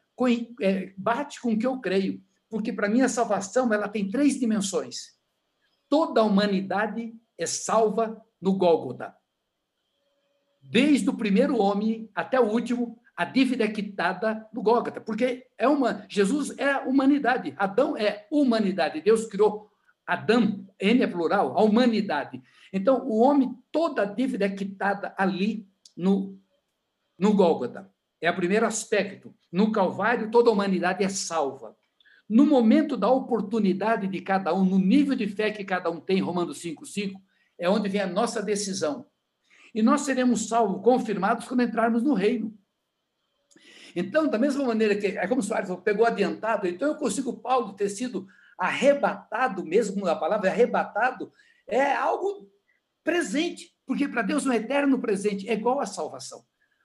é, 0.61 0.92
bate 0.99 1.40
com 1.40 1.53
o 1.53 1.59
que 1.59 1.66
eu 1.66 1.81
creio. 1.81 2.23
Porque 2.51 2.73
para 2.73 2.88
mim 2.88 3.01
a 3.01 3.09
salvação 3.09 3.73
ela 3.73 3.88
tem 3.88 4.11
três 4.11 4.38
dimensões. 4.38 5.18
Toda 5.88 6.20
a 6.20 6.25
humanidade 6.25 7.14
é 7.38 7.46
salva 7.46 8.20
no 8.40 8.57
Gólgota. 8.57 9.16
Desde 10.70 11.11
o 11.11 11.14
primeiro 11.14 11.59
homem 11.59 12.09
até 12.14 12.38
o 12.38 12.44
último, 12.44 12.96
a 13.16 13.24
dívida 13.24 13.64
é 13.64 13.68
quitada 13.68 14.48
no 14.52 14.62
Gólgota, 14.62 15.00
porque 15.00 15.48
é 15.59 15.66
uma 15.66 16.06
Jesus 16.09 16.56
é 16.56 16.76
humanidade, 16.76 17.52
Adão 17.59 17.96
é 17.96 18.28
humanidade. 18.30 19.00
Deus 19.00 19.26
criou 19.26 19.68
Adão, 20.06 20.64
N 20.80 21.02
é 21.02 21.09
plural, 21.09 21.59
a 21.59 21.62
humanidade. 21.64 22.40
Então, 22.72 23.04
o 23.04 23.18
homem, 23.18 23.52
toda 23.72 24.02
a 24.02 24.04
dívida 24.04 24.44
é 24.44 24.48
quitada 24.48 25.12
ali 25.18 25.66
no 25.96 26.38
no 27.18 27.35
Gólgota. 27.35 27.92
É 28.20 28.30
o 28.30 28.37
primeiro 28.37 28.64
aspecto. 28.64 29.35
No 29.50 29.72
Calvário, 29.72 30.30
toda 30.30 30.50
a 30.50 30.52
humanidade 30.52 31.02
é 31.02 31.09
salva. 31.09 31.76
No 32.28 32.46
momento 32.46 32.96
da 32.96 33.11
oportunidade 33.11 34.06
de 34.06 34.20
cada 34.20 34.54
um, 34.54 34.64
no 34.64 34.78
nível 34.78 35.16
de 35.16 35.26
fé 35.26 35.50
que 35.50 35.64
cada 35.64 35.90
um 35.90 36.00
tem, 36.00 36.20
Romanos 36.20 36.62
5,5, 36.62 37.20
é 37.59 37.68
onde 37.68 37.88
vem 37.88 38.02
a 38.02 38.06
nossa 38.06 38.40
decisão. 38.40 39.04
E 39.74 39.83
nós 39.83 40.02
seremos 40.02 40.48
salvos, 40.48 40.83
confirmados, 40.83 41.46
quando 41.46 41.62
entrarmos 41.62 42.02
no 42.02 42.14
reino. 42.14 42.56
Então, 43.94 44.28
da 44.28 44.38
mesma 44.38 44.64
maneira 44.64 44.96
que, 44.96 45.06
é 45.06 45.26
como 45.26 45.40
o 45.40 45.44
Soares 45.44 45.70
pegou 45.85 46.06
adiantado, 46.06 46.66
então 46.66 46.88
eu 46.88 46.96
consigo, 46.96 47.40
Paulo, 47.40 47.74
ter 47.74 47.88
sido 47.88 48.26
arrebatado, 48.59 49.64
mesmo 49.64 50.06
a 50.06 50.14
palavra 50.14 50.50
arrebatado, 50.50 51.33
é 51.66 51.92
algo 51.94 52.48
presente, 53.02 53.74
porque 53.87 54.06
para 54.09 54.22
Deus 54.22 54.46
um 54.46 54.52
eterno 54.52 55.00
presente 55.00 55.48
é 55.48 55.54
igual 55.54 55.80
à 55.80 55.87
salvação. 55.87 56.44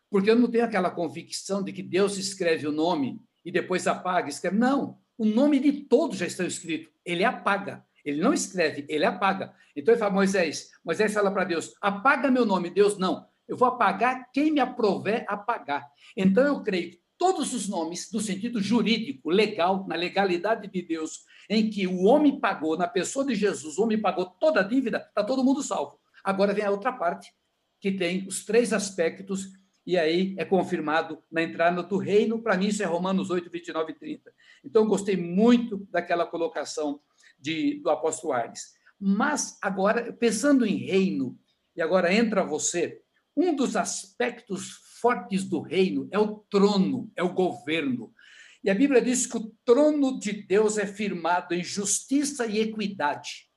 Porque 0.10 0.30
eu 0.30 0.36
não 0.36 0.50
tenho 0.50 0.64
aquela 0.64 0.90
convicção 0.90 1.64
de 1.64 1.74
que 1.74 1.84
Deus 1.84 2.18
escreve 2.18 2.68
o 2.68 2.72
nome 2.72 3.22
e 3.44 3.52
depois 3.52 3.86
apaga, 3.88 4.30
escreve. 4.30 4.58
Não, 4.58 4.98
o 5.18 5.26
nome 5.26 5.60
de 5.60 5.72
todos 5.84 6.18
já 6.18 6.26
está 6.26 6.46
escrito. 6.46 6.90
Ele 7.04 7.24
apaga. 7.24 7.85
Ele 8.06 8.22
não 8.22 8.34
escreve, 8.34 8.86
ele 8.88 9.04
apaga. 9.04 9.54
Então 9.76 9.94
ele 9.94 10.00
fala, 10.00 10.14
Moisés, 10.14 10.70
Moisés 10.86 11.14
fala 11.14 11.32
para 11.32 11.44
Deus, 11.44 11.74
apaga 11.82 12.30
meu 12.30 12.46
nome. 12.46 12.70
Deus, 12.70 12.98
não. 12.98 13.26
Eu 13.48 13.58
vou 13.58 13.68
apagar 13.68 14.30
quem 14.32 14.52
me 14.52 14.60
aprover 14.60 15.26
apagar. 15.28 15.86
Então 16.16 16.44
eu 16.46 16.62
creio 16.64 16.92
que 16.92 17.02
todos 17.18 17.54
os 17.54 17.68
nomes, 17.68 18.12
no 18.12 18.20
sentido 18.20 18.62
jurídico, 18.62 19.30
legal, 19.30 19.86
na 19.88 19.96
legalidade 19.96 20.68
de 20.68 20.82
Deus, 20.82 21.26
em 21.50 21.70
que 21.70 21.88
o 21.88 22.04
homem 22.04 22.40
pagou, 22.40 22.78
na 22.78 22.88
pessoa 22.88 23.26
de 23.26 23.36
Jesus, 23.36 23.78
o 23.78 23.84
homem 23.84 24.00
pagou 24.00 24.26
toda 24.26 24.60
a 24.60 24.64
dívida, 24.64 24.98
está 24.98 25.24
todo 25.24 25.44
mundo 25.44 25.64
salvo. 25.64 26.00
Agora 26.24 26.54
vem 26.54 26.66
a 26.66 26.72
outra 26.72 26.92
parte, 26.92 27.32
que 27.80 27.92
tem 27.92 28.28
os 28.28 28.46
três 28.46 28.74
aspectos 28.74 29.50
e 29.86 29.98
aí 29.98 30.34
é 30.38 30.44
confirmado 30.44 31.20
na 31.32 31.44
entrada 31.44 31.84
do 31.84 31.98
reino. 31.98 32.42
Para 32.42 32.58
mim, 32.58 32.68
isso 32.68 32.82
é 32.82 32.86
Romanos 32.86 33.30
8, 33.30 33.50
29 33.50 33.92
e 33.92 33.96
30. 33.96 34.34
Então, 34.64 34.88
gostei 34.88 35.16
muito 35.16 35.88
daquela 35.92 36.26
colocação 36.26 37.00
de, 37.46 37.80
do 37.82 37.92
apóstolo 37.92 38.34
Arnes. 38.34 38.74
Mas, 39.00 39.60
agora, 39.62 40.12
pensando 40.12 40.66
em 40.66 40.78
reino, 40.78 41.38
e 41.76 41.82
agora 41.82 42.12
entra 42.12 42.44
você, 42.44 43.00
um 43.38 43.56
dos 43.56 43.76
aspectos 43.76 44.72
fortes 45.00 45.44
do 45.44 45.62
reino 45.62 46.08
é 46.12 46.18
o 46.18 46.40
trono, 46.50 47.12
é 47.16 47.22
o 47.22 47.34
governo. 47.34 48.12
E 48.64 48.70
a 48.70 48.74
Bíblia 48.74 49.00
diz 49.00 49.28
que 49.28 49.38
o 49.38 49.54
trono 49.64 50.18
de 50.20 50.32
Deus 50.32 50.80
é 50.80 50.88
firmado 50.88 51.54
em 51.54 51.64
justiça 51.64 52.48
e 52.48 52.60
equidade. 52.60 53.48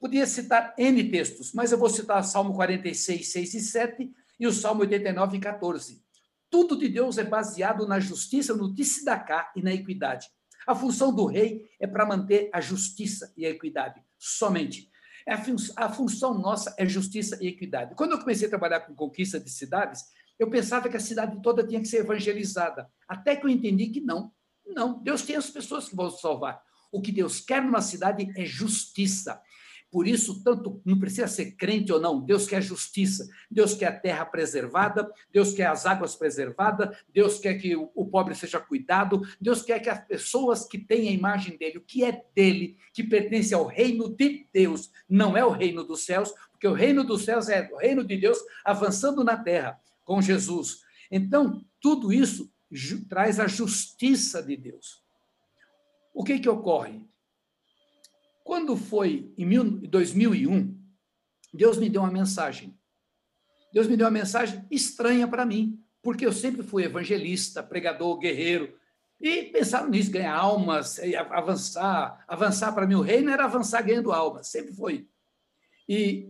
Podia 0.00 0.26
citar 0.26 0.74
N 0.78 1.10
textos, 1.10 1.52
mas 1.52 1.72
eu 1.72 1.78
vou 1.78 1.88
citar 1.88 2.22
Salmo 2.22 2.54
46, 2.54 3.32
6 3.32 3.54
e 3.54 3.60
7, 3.60 4.12
e 4.38 4.46
o 4.46 4.52
Salmo 4.52 4.82
89, 4.82 5.40
14. 5.40 6.00
Tudo 6.50 6.78
de 6.78 6.88
Deus 6.88 7.18
é 7.18 7.24
baseado 7.24 7.88
na 7.88 7.98
justiça, 7.98 8.54
no 8.54 8.72
tzedakah 8.74 9.50
e 9.56 9.62
na 9.62 9.72
equidade. 9.72 10.28
A 10.66 10.74
função 10.74 11.14
do 11.14 11.26
rei 11.26 11.68
é 11.80 11.86
para 11.86 12.06
manter 12.06 12.50
a 12.52 12.60
justiça 12.60 13.32
e 13.36 13.46
a 13.46 13.50
equidade, 13.50 14.02
somente. 14.18 14.90
É 15.26 15.34
a, 15.34 15.38
fun 15.38 15.56
a 15.76 15.88
função 15.88 16.34
nossa 16.34 16.74
é 16.78 16.86
justiça 16.86 17.38
e 17.40 17.46
equidade. 17.46 17.94
Quando 17.94 18.12
eu 18.12 18.18
comecei 18.18 18.46
a 18.46 18.50
trabalhar 18.50 18.80
com 18.80 18.94
conquista 18.94 19.38
de 19.38 19.50
cidades, 19.50 20.02
eu 20.38 20.50
pensava 20.50 20.88
que 20.88 20.96
a 20.96 21.00
cidade 21.00 21.40
toda 21.42 21.66
tinha 21.66 21.80
que 21.80 21.86
ser 21.86 21.98
evangelizada. 21.98 22.90
Até 23.06 23.36
que 23.36 23.46
eu 23.46 23.50
entendi 23.50 23.86
que 23.88 24.00
não. 24.00 24.32
Não, 24.66 25.00
Deus 25.02 25.22
tem 25.22 25.36
as 25.36 25.50
pessoas 25.50 25.88
que 25.88 25.96
vão 25.96 26.10
salvar. 26.10 26.60
O 26.90 27.00
que 27.00 27.12
Deus 27.12 27.40
quer 27.40 27.62
numa 27.62 27.80
cidade 27.80 28.32
é 28.36 28.44
justiça. 28.44 29.40
Por 29.92 30.08
isso, 30.08 30.42
tanto 30.42 30.80
não 30.86 30.98
precisa 30.98 31.28
ser 31.28 31.52
crente 31.52 31.92
ou 31.92 32.00
não, 32.00 32.18
Deus 32.18 32.46
quer 32.46 32.62
justiça, 32.62 33.28
Deus 33.50 33.74
quer 33.74 33.88
a 33.88 34.00
terra 34.00 34.24
preservada, 34.24 35.12
Deus 35.30 35.52
quer 35.52 35.66
as 35.66 35.84
águas 35.84 36.16
preservadas, 36.16 36.96
Deus 37.12 37.38
quer 37.38 37.58
que 37.58 37.76
o 37.76 38.06
pobre 38.06 38.34
seja 38.34 38.58
cuidado, 38.58 39.20
Deus 39.38 39.60
quer 39.60 39.80
que 39.80 39.90
as 39.90 40.02
pessoas 40.02 40.64
que 40.64 40.78
têm 40.78 41.08
a 41.08 41.12
imagem 41.12 41.58
dele, 41.58 41.76
o 41.76 41.82
que 41.82 42.02
é 42.04 42.24
dele, 42.34 42.78
que 42.94 43.04
pertence 43.04 43.52
ao 43.52 43.66
reino 43.66 44.08
de 44.08 44.48
Deus, 44.50 44.90
não 45.06 45.36
é 45.36 45.44
o 45.44 45.50
reino 45.50 45.84
dos 45.84 46.06
céus, 46.06 46.32
porque 46.50 46.66
o 46.66 46.72
reino 46.72 47.04
dos 47.04 47.26
céus 47.26 47.50
é 47.50 47.68
o 47.70 47.76
reino 47.76 48.02
de 48.02 48.16
Deus 48.16 48.38
avançando 48.64 49.22
na 49.22 49.36
terra 49.36 49.78
com 50.06 50.22
Jesus. 50.22 50.80
Então, 51.10 51.62
tudo 51.78 52.10
isso 52.14 52.50
traz 53.10 53.38
a 53.38 53.46
justiça 53.46 54.42
de 54.42 54.56
Deus. 54.56 55.02
O 56.14 56.24
que 56.24 56.38
que 56.38 56.48
ocorre? 56.48 57.04
Quando 58.44 58.76
foi 58.76 59.32
em 59.36 59.48
2001, 59.86 60.78
Deus 61.52 61.78
me 61.78 61.88
deu 61.88 62.02
uma 62.02 62.10
mensagem. 62.10 62.76
Deus 63.72 63.86
me 63.86 63.96
deu 63.96 64.06
uma 64.06 64.12
mensagem 64.12 64.64
estranha 64.70 65.26
para 65.26 65.46
mim, 65.46 65.82
porque 66.02 66.26
eu 66.26 66.32
sempre 66.32 66.62
fui 66.62 66.84
evangelista, 66.84 67.62
pregador, 67.62 68.18
guerreiro, 68.18 68.74
e 69.22 69.44
pensava 69.44 69.88
nisso, 69.88 70.10
ganhar 70.10 70.34
almas, 70.34 70.98
avançar. 71.30 72.24
Avançar 72.26 72.72
para 72.72 72.88
mim, 72.88 72.96
o 72.96 73.00
reino 73.00 73.30
era 73.30 73.44
avançar 73.44 73.80
ganhando 73.82 74.10
almas, 74.10 74.48
sempre 74.48 74.74
foi. 74.74 75.08
E 75.88 76.28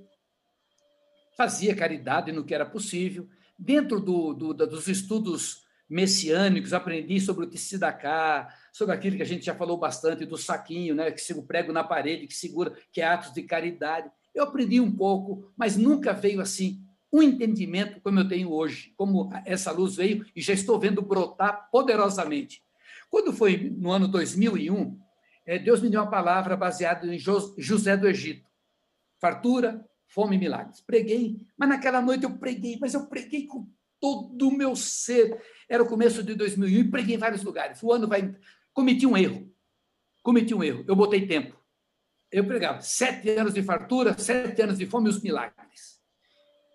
fazia 1.35 1.75
caridade 1.75 2.31
no 2.31 2.45
que 2.45 2.55
era 2.55 2.67
possível. 2.67 3.27
Dentro 3.59 3.99
do, 3.99 4.35
do, 4.35 4.53
dos 4.53 4.89
estudos 4.89 5.62
messiânicos, 5.93 6.73
aprendi 6.73 7.21
sobre 7.21 7.45
o 7.45 7.51
Tzedakah, 7.51 8.49
sobre 8.73 8.95
aquilo 8.95 9.17
que 9.17 9.23
a 9.23 9.27
gente 9.27 9.45
já 9.45 9.55
falou 9.55 9.77
bastante 9.77 10.25
do 10.25 10.39
saquinho, 10.39 10.95
né, 10.95 11.11
que 11.11 11.21
segura 11.21 11.45
o 11.45 11.47
prego 11.47 11.73
na 11.73 11.85
parede, 11.85 12.27
que 12.27 12.35
segura, 12.35 12.73
que 12.91 13.03
é 13.03 13.05
atos 13.05 13.35
de 13.35 13.43
caridade. 13.43 14.11
Eu 14.35 14.45
aprendi 14.45 14.81
um 14.81 14.91
pouco, 14.91 15.53
mas 15.55 15.77
nunca 15.77 16.15
veio 16.15 16.41
assim 16.41 16.83
um 17.13 17.23
entendimento 17.23 18.01
como 18.01 18.19
eu 18.19 18.27
tenho 18.27 18.51
hoje, 18.51 18.95
como 18.97 19.31
essa 19.45 19.71
luz 19.71 19.97
veio 19.97 20.25
e 20.35 20.41
já 20.41 20.55
estou 20.55 20.81
vendo 20.81 21.03
brotar 21.03 21.69
poderosamente. 21.71 22.63
Quando 23.11 23.31
foi 23.31 23.59
no 23.77 23.91
ano 23.93 24.09
2001, 24.09 24.99
eh, 25.45 25.59
Deus 25.59 25.83
me 25.83 25.91
deu 25.91 26.01
uma 26.01 26.11
palavra 26.11 26.57
baseada 26.57 27.07
em 27.07 27.19
José 27.19 27.97
do 27.99 28.09
Egito. 28.09 28.51
fartura, 29.21 29.87
fome 30.09 30.37
e 30.37 30.39
milagres. 30.39 30.81
Preguei, 30.81 31.37
mas 31.57 31.69
naquela 31.69 32.01
noite 32.01 32.25
eu 32.25 32.39
preguei, 32.39 32.77
mas 32.81 32.95
eu 32.95 33.07
preguei 33.07 33.47
com 33.47 33.69
todo 34.03 34.49
o 34.49 34.57
meu 34.57 34.75
ser. 34.75 35.41
Era 35.69 35.85
o 35.85 35.89
começo 35.89 36.25
de 36.25 36.35
2001 36.35 36.81
e 36.81 36.91
preguei 36.91 37.15
em 37.15 37.19
vários 37.19 37.45
lugares. 37.45 37.81
O 37.81 37.93
ano 37.93 38.09
vai. 38.09 38.35
Cometi 38.75 39.07
um 39.07 39.17
erro. 39.17 39.49
Cometi 40.25 40.53
um 40.53 40.65
erro. 40.65 40.85
Eu 40.89 40.97
botei 40.97 41.25
tempo. 41.25 41.57
Eu 42.31 42.45
pregava 42.45 42.81
sete 42.81 43.31
anos 43.31 43.55
de 43.55 43.63
fartura, 43.63 44.19
sete 44.19 44.61
anos 44.61 44.77
de 44.77 44.87
fome 44.87 45.09
e 45.09 45.11
os 45.11 45.23
milagres. 45.23 46.01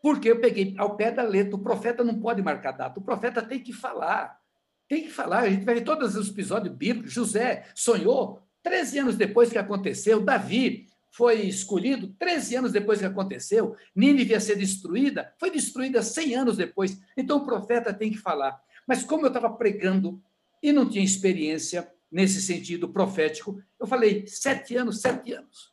Porque 0.01 0.31
eu 0.31 0.39
peguei 0.39 0.73
ao 0.77 0.95
pé 0.95 1.11
da 1.11 1.23
letra. 1.23 1.55
O 1.55 1.61
profeta 1.61 2.01
não 2.01 2.17
pode 2.17 2.41
marcar 2.41 2.71
data. 2.71 2.97
O 2.97 3.03
profeta 3.03 3.41
tem 3.41 3.59
que 3.59 3.73
falar. 3.73 4.39
Tem 4.87 5.03
que 5.03 5.09
falar. 5.09 5.39
A 5.39 5.49
gente 5.49 5.65
vai 5.65 5.75
ver 5.75 5.81
todos 5.81 6.15
os 6.15 6.29
episódios 6.29 6.73
bíblicos. 6.73 7.11
José 7.11 7.65
sonhou 7.75 8.41
13 8.63 8.99
anos 8.99 9.17
depois 9.17 9.51
que 9.51 9.57
aconteceu. 9.57 10.21
Davi 10.21 10.86
foi 11.11 11.41
escolhido 11.41 12.13
13 12.19 12.57
anos 12.57 12.71
depois 12.71 12.99
que 12.99 13.05
aconteceu. 13.05 13.75
Nínive 13.95 14.31
ia 14.31 14.39
ser 14.39 14.55
destruída. 14.55 15.33
Foi 15.39 15.49
destruída 15.49 16.01
100 16.01 16.35
anos 16.35 16.57
depois. 16.57 16.99
Então 17.15 17.37
o 17.37 17.45
profeta 17.45 17.93
tem 17.93 18.11
que 18.11 18.17
falar. 18.17 18.59
Mas 18.87 19.03
como 19.03 19.25
eu 19.25 19.29
estava 19.29 19.49
pregando 19.49 20.21
e 20.61 20.71
não 20.71 20.87
tinha 20.87 21.03
experiência 21.03 21.91
nesse 22.11 22.41
sentido 22.41 22.89
profético, 22.89 23.61
eu 23.79 23.85
falei 23.85 24.25
sete 24.27 24.75
anos, 24.75 25.01
sete 25.01 25.33
anos. 25.33 25.71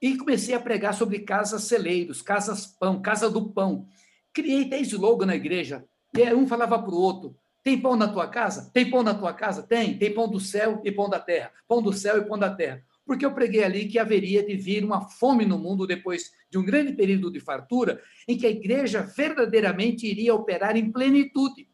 E 0.00 0.16
comecei 0.16 0.54
a 0.54 0.60
pregar 0.60 0.94
sobre 0.94 1.20
casas 1.20 1.62
celeiros, 1.64 2.20
casas 2.20 2.66
pão, 2.66 3.00
casa 3.00 3.30
do 3.30 3.50
pão. 3.50 3.86
Criei 4.32 4.64
até 4.64 4.80
slogan 4.80 5.26
na 5.26 5.36
igreja. 5.36 5.84
E 6.14 6.34
um 6.34 6.46
falava 6.46 6.78
para 6.78 6.92
o 6.92 6.98
outro: 6.98 7.36
tem 7.62 7.80
pão 7.80 7.94
na 7.94 8.08
tua 8.08 8.26
casa? 8.26 8.70
Tem 8.72 8.90
pão 8.90 9.02
na 9.02 9.14
tua 9.14 9.32
casa? 9.32 9.62
Tem. 9.62 9.96
Tem 9.96 10.12
pão 10.12 10.28
do 10.28 10.40
céu 10.40 10.80
e 10.84 10.90
pão 10.90 11.08
da 11.08 11.20
terra. 11.20 11.52
Pão 11.68 11.80
do 11.80 11.92
céu 11.92 12.18
e 12.18 12.24
pão 12.24 12.36
da 12.38 12.50
terra. 12.50 12.82
Porque 13.12 13.26
eu 13.26 13.34
preguei 13.34 13.62
ali 13.62 13.86
que 13.86 13.98
haveria 13.98 14.42
de 14.42 14.56
vir 14.56 14.82
uma 14.82 15.02
fome 15.02 15.44
no 15.44 15.58
mundo 15.58 15.86
depois 15.86 16.32
de 16.48 16.56
um 16.56 16.64
grande 16.64 16.94
período 16.94 17.30
de 17.30 17.40
fartura, 17.40 18.02
em 18.26 18.38
que 18.38 18.46
a 18.46 18.50
igreja 18.50 19.02
verdadeiramente 19.02 20.06
iria 20.06 20.34
operar 20.34 20.78
em 20.78 20.90
plenitude. 20.90 21.68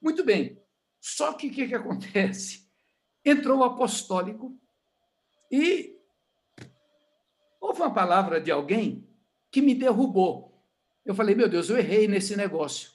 Muito 0.00 0.24
bem. 0.24 0.60
Só 1.00 1.32
que 1.34 1.46
o 1.46 1.50
que, 1.52 1.68
que 1.68 1.76
acontece? 1.76 2.68
Entrou 3.24 3.60
o 3.60 3.62
apostólico 3.62 4.58
e 5.48 5.96
houve 7.60 7.82
uma 7.82 7.94
palavra 7.94 8.40
de 8.40 8.50
alguém 8.50 9.08
que 9.48 9.62
me 9.62 9.76
derrubou. 9.76 10.60
Eu 11.04 11.14
falei, 11.14 11.36
meu 11.36 11.48
Deus, 11.48 11.70
eu 11.70 11.78
errei 11.78 12.08
nesse 12.08 12.34
negócio. 12.34 12.90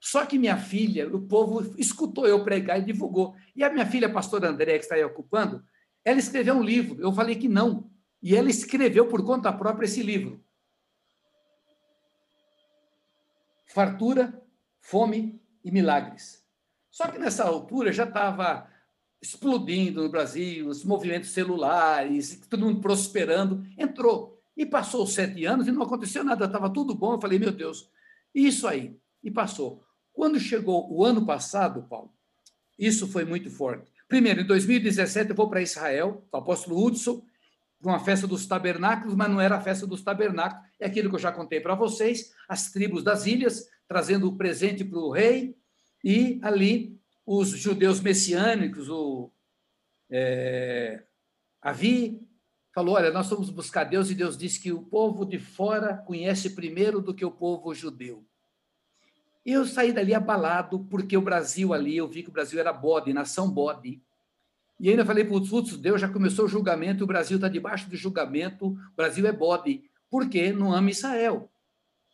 Só 0.00 0.26
que 0.26 0.36
minha 0.36 0.56
filha, 0.56 1.08
o 1.14 1.28
povo 1.28 1.76
escutou 1.78 2.26
eu 2.26 2.42
pregar 2.42 2.80
e 2.80 2.84
divulgou. 2.84 3.36
E 3.54 3.62
a 3.62 3.70
minha 3.70 3.86
filha, 3.86 4.08
a 4.08 4.12
pastora 4.12 4.48
André, 4.48 4.78
que 4.78 4.84
está 4.84 4.96
aí 4.96 5.04
ocupando, 5.04 5.62
ela 6.04 6.18
escreveu 6.18 6.54
um 6.54 6.62
livro. 6.62 7.00
Eu 7.00 7.12
falei 7.12 7.36
que 7.36 7.48
não. 7.48 7.90
E 8.22 8.34
ela 8.34 8.50
escreveu 8.50 9.08
por 9.08 9.24
conta 9.24 9.52
própria 9.52 9.86
esse 9.86 10.02
livro. 10.02 10.44
Fartura, 13.66 14.42
fome 14.80 15.40
e 15.64 15.70
milagres. 15.70 16.44
Só 16.90 17.08
que 17.08 17.18
nessa 17.18 17.44
altura 17.44 17.92
já 17.92 18.04
estava 18.04 18.68
explodindo 19.20 20.02
no 20.02 20.08
Brasil, 20.08 20.68
os 20.68 20.84
movimentos 20.84 21.30
celulares, 21.30 22.40
todo 22.48 22.64
mundo 22.64 22.80
prosperando. 22.80 23.64
Entrou. 23.76 24.40
E 24.56 24.66
passou 24.66 25.06
sete 25.06 25.44
anos 25.44 25.68
e 25.68 25.72
não 25.72 25.82
aconteceu 25.82 26.24
nada, 26.24 26.46
estava 26.46 26.72
tudo 26.72 26.94
bom. 26.94 27.14
Eu 27.14 27.20
falei, 27.20 27.38
meu 27.38 27.52
Deus, 27.52 27.88
isso 28.34 28.66
aí. 28.66 28.98
E 29.22 29.30
passou. 29.30 29.84
Quando 30.12 30.40
chegou 30.40 30.92
o 30.92 31.04
ano 31.04 31.24
passado, 31.24 31.84
Paulo, 31.84 32.12
isso 32.76 33.06
foi 33.06 33.24
muito 33.24 33.50
forte. 33.50 33.92
Primeiro, 34.08 34.40
em 34.40 34.46
2017, 34.46 35.30
eu 35.30 35.36
vou 35.36 35.50
para 35.50 35.60
Israel, 35.60 36.26
o 36.32 36.36
apóstolo 36.38 36.82
Hudson, 36.82 37.22
para 37.80 37.92
uma 37.92 38.00
festa 38.00 38.26
dos 38.26 38.46
tabernáculos, 38.46 39.14
mas 39.14 39.30
não 39.30 39.40
era 39.40 39.56
a 39.56 39.60
festa 39.60 39.86
dos 39.86 40.02
tabernáculos, 40.02 40.66
é 40.80 40.86
aquilo 40.86 41.10
que 41.10 41.16
eu 41.16 41.20
já 41.20 41.30
contei 41.30 41.60
para 41.60 41.74
vocês, 41.74 42.32
as 42.48 42.72
tribos 42.72 43.04
das 43.04 43.26
ilhas, 43.26 43.68
trazendo 43.86 44.26
o 44.26 44.36
presente 44.36 44.84
para 44.84 44.98
o 44.98 45.12
rei, 45.12 45.54
e 46.02 46.40
ali 46.42 46.98
os 47.26 47.50
judeus 47.50 48.00
messiânicos, 48.00 48.88
o 48.88 49.30
é, 50.10 51.04
Avi, 51.60 52.26
falou: 52.74 52.94
Olha, 52.94 53.10
nós 53.10 53.28
vamos 53.28 53.50
buscar 53.50 53.84
Deus, 53.84 54.10
e 54.10 54.14
Deus 54.14 54.36
disse 54.36 54.60
que 54.60 54.72
o 54.72 54.82
povo 54.82 55.24
de 55.24 55.38
fora 55.38 55.96
conhece 55.96 56.50
primeiro 56.50 57.00
do 57.00 57.14
que 57.14 57.24
o 57.24 57.30
povo 57.30 57.74
judeu. 57.74 58.24
Eu 59.50 59.64
saí 59.64 59.94
dali 59.94 60.12
abalado, 60.12 60.80
porque 60.90 61.16
o 61.16 61.22
Brasil 61.22 61.72
ali, 61.72 61.96
eu 61.96 62.06
vi 62.06 62.22
que 62.22 62.28
o 62.28 62.32
Brasil 62.32 62.60
era 62.60 62.70
bode, 62.70 63.14
nação 63.14 63.48
bode. 63.50 63.98
E 64.78 64.90
ainda 64.90 65.06
falei 65.06 65.26
os 65.26 65.78
Deus 65.78 65.98
já 65.98 66.06
começou 66.06 66.44
o 66.44 66.48
julgamento, 66.48 67.02
o 67.02 67.06
Brasil 67.06 67.38
está 67.38 67.48
debaixo 67.48 67.88
do 67.88 67.96
julgamento, 67.96 68.66
o 68.66 68.78
Brasil 68.94 69.26
é 69.26 69.32
bode. 69.32 69.84
Por 70.10 70.28
quê? 70.28 70.52
Não 70.52 70.74
ama 70.74 70.90
Israel. 70.90 71.50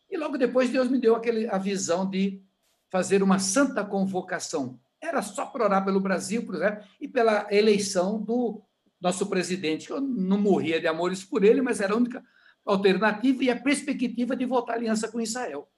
E 0.09 0.16
logo 0.16 0.38
depois 0.38 0.70
Deus 0.70 0.88
me 0.88 1.01
deu 1.01 1.16
aquele, 1.16 1.49
a 1.49 1.59
visão 1.59 2.09
de 2.09 2.40
fazer 2.88 3.20
uma 3.20 3.40
santa 3.40 3.85
convocação. 3.85 4.79
Era 5.01 5.20
só 5.20 5.44
para 5.47 5.64
orar 5.64 5.85
pelo 5.85 5.99
Brasil, 5.99 6.47
por 6.47 6.55
exemplo, 6.55 6.85
e 7.01 7.09
pela 7.09 7.49
eleição 7.51 8.23
do 8.23 8.62
nosso 9.01 9.27
presidente. 9.27 9.90
Eu 9.90 10.01
não 10.01 10.38
morria 10.38 10.81
de 10.81 10.87
amores 10.87 11.25
por 11.25 11.42
ele, 11.42 11.61
mas 11.61 11.81
era 11.81 11.94
a 11.94 11.97
única 11.97 12.25
alternativa 12.64 13.42
e 13.42 13.51
a 13.51 13.61
perspectiva 13.61 14.37
de 14.37 14.47
votar 14.47 14.77
aliança 14.77 15.09
com 15.09 15.20
Israel 15.20 15.68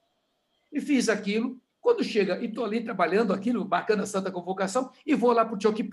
e 0.72 0.80
fiz 0.80 1.08
aquilo. 1.08 1.60
Quando 1.80 2.02
chega, 2.02 2.38
e 2.38 2.46
estou 2.46 2.64
ali 2.64 2.82
trabalhando 2.82 3.32
aquilo, 3.32 3.66
marcando 3.68 4.02
a 4.02 4.06
Santa 4.06 4.30
Convocação, 4.30 4.90
e 5.04 5.14
vou 5.14 5.32
lá 5.32 5.44
para 5.44 5.56
o 5.56 5.60
Choque 5.60 5.84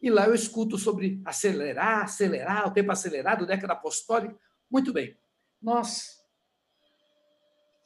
e 0.00 0.10
lá 0.10 0.26
eu 0.26 0.34
escuto 0.34 0.78
sobre 0.78 1.20
acelerar, 1.24 2.04
acelerar, 2.04 2.68
o 2.68 2.70
tempo 2.70 2.92
acelerado, 2.92 3.46
década 3.46 3.72
apostólica. 3.72 4.36
Muito 4.70 4.92
bem. 4.92 5.16
Nós 5.60 6.18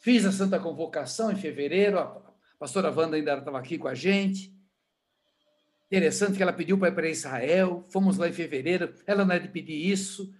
fiz 0.00 0.26
a 0.26 0.32
Santa 0.32 0.60
Convocação 0.60 1.32
em 1.32 1.36
fevereiro, 1.36 1.98
a 1.98 2.22
pastora 2.58 2.92
Wanda 2.92 3.16
ainda 3.16 3.38
estava 3.38 3.58
aqui 3.58 3.78
com 3.78 3.88
a 3.88 3.94
gente. 3.94 4.54
Interessante 5.86 6.36
que 6.36 6.42
ela 6.42 6.52
pediu 6.52 6.78
para 6.78 6.88
ir 6.88 6.94
para 6.94 7.08
Israel, 7.08 7.86
fomos 7.90 8.18
lá 8.18 8.28
em 8.28 8.32
fevereiro, 8.32 8.94
ela 9.06 9.24
não 9.24 9.34
é 9.34 9.38
de 9.38 9.48
pedir 9.48 9.90
isso. 9.90 10.34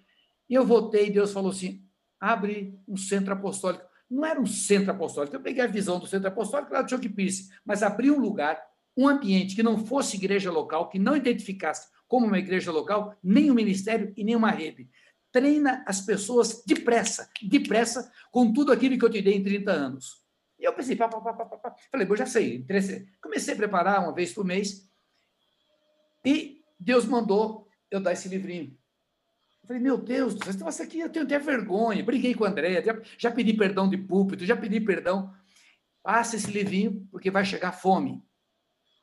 E 0.48 0.54
eu 0.54 0.66
voltei, 0.66 1.06
e 1.06 1.10
Deus 1.10 1.32
falou 1.32 1.50
assim: 1.50 1.86
abre 2.20 2.78
um 2.86 2.96
centro 2.96 3.32
apostólico 3.32 3.84
não 4.12 4.26
era 4.26 4.38
um 4.38 4.46
centro 4.46 4.90
apostólico. 4.90 5.34
Eu 5.34 5.40
peguei 5.40 5.64
a 5.64 5.66
visão 5.66 5.98
do 5.98 6.06
centro 6.06 6.28
apostólico 6.28 6.72
lá 6.72 6.82
do 6.82 6.90
Chuck 6.90 7.08
Pierce, 7.08 7.48
mas 7.64 7.82
abrir 7.82 8.10
um 8.10 8.20
lugar, 8.20 8.62
um 8.94 9.08
ambiente 9.08 9.56
que 9.56 9.62
não 9.62 9.86
fosse 9.86 10.16
igreja 10.16 10.52
local, 10.52 10.90
que 10.90 10.98
não 10.98 11.16
identificasse 11.16 11.88
como 12.06 12.26
uma 12.26 12.38
igreja 12.38 12.70
local, 12.70 13.16
nem 13.24 13.50
um 13.50 13.54
ministério 13.54 14.12
e 14.14 14.22
nem 14.22 14.36
uma 14.36 14.50
rede. 14.50 14.90
Treina 15.32 15.82
as 15.88 16.02
pessoas 16.02 16.62
depressa, 16.66 17.30
depressa, 17.42 18.12
com 18.30 18.52
tudo 18.52 18.70
aquilo 18.70 18.98
que 18.98 19.04
eu 19.04 19.10
te 19.10 19.22
dei 19.22 19.34
em 19.34 19.42
30 19.42 19.72
anos. 19.72 20.22
E 20.58 20.64
eu 20.64 20.74
pensei, 20.74 20.94
pá, 20.94 21.08
pá, 21.08 21.18
pá, 21.18 21.32
pá, 21.32 21.56
pá. 21.56 21.74
falei, 21.90 22.06
bom, 22.06 22.14
já 22.14 22.26
sei. 22.26 22.66
Comecei 23.20 23.54
a 23.54 23.56
preparar 23.56 24.02
uma 24.02 24.14
vez 24.14 24.34
por 24.34 24.44
mês. 24.44 24.90
E 26.22 26.60
Deus 26.78 27.06
mandou 27.06 27.66
eu 27.90 27.98
dar 27.98 28.12
esse 28.12 28.28
livrinho. 28.28 28.76
Eu 29.62 29.68
falei, 29.68 29.82
meu 29.82 29.96
Deus 29.96 30.34
do 30.34 30.52
céu, 30.52 30.84
aqui 30.84 30.98
eu 30.98 31.08
tenho 31.08 31.24
até 31.24 31.38
vergonha. 31.38 32.04
Briguei 32.04 32.34
com 32.34 32.44
a 32.44 32.48
Andréia, 32.48 32.82
já, 32.84 33.00
já 33.16 33.30
pedi 33.30 33.54
perdão 33.54 33.88
de 33.88 33.96
púlpito, 33.96 34.44
já 34.44 34.56
pedi 34.56 34.80
perdão. 34.80 35.32
Passa 36.02 36.34
esse 36.34 36.50
livrinho, 36.50 37.06
porque 37.12 37.30
vai 37.30 37.44
chegar 37.44 37.70
fome. 37.70 38.20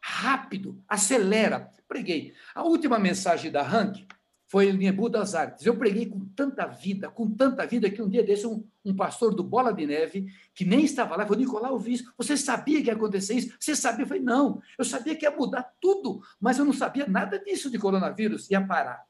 Rápido, 0.02 0.84
acelera. 0.88 1.72
Preguei. 1.88 2.34
A 2.54 2.63
última 2.63 3.00
mensagem 3.00 3.50
da 3.50 3.63
Rank 3.63 4.06
foi 4.50 4.69
em 4.69 4.78
Nebu 4.78 5.08
das 5.08 5.34
Artes. 5.34 5.65
Eu 5.65 5.78
preguei 5.78 6.08
com 6.08 6.26
tanta 6.36 6.65
vida, 6.65 7.10
com 7.10 7.30
tanta 7.30 7.65
vida, 7.65 7.89
que 7.89 8.02
um 8.02 8.10
dia 8.10 8.24
desse, 8.24 8.45
um, 8.45 8.67
um 8.84 8.93
pastor 8.93 9.34
do 9.34 9.43
Bola 9.43 9.74
de 9.74 9.86
Neve, 9.86 10.28
que 10.54 10.65
nem 10.65 10.84
estava 10.84 11.15
lá, 11.15 11.24
falou, 11.24 11.39
Nicolau, 11.39 11.74
eu 11.74 11.80
vi 11.80 11.93
isso. 11.93 12.13
Você 12.17 12.36
sabia 12.36 12.82
que 12.82 12.88
ia 12.88 12.93
acontecer 12.93 13.36
isso? 13.36 13.56
Você 13.58 13.76
sabia? 13.78 14.04
Eu 14.04 14.08
falei, 14.08 14.24
não. 14.24 14.62
Eu 14.78 14.84
sabia 14.84 15.15
que 15.15 15.24
ia 15.24 15.32
mudar 15.32 15.72
tudo, 15.80 16.22
mas 16.38 16.60
eu 16.60 16.65
não 16.65 16.74
sabia 16.74 17.08
nada 17.08 17.39
disso 17.39 17.72
de 17.72 17.80
coronavírus. 17.80 18.50
Ia 18.52 18.60
parar. 18.60 19.09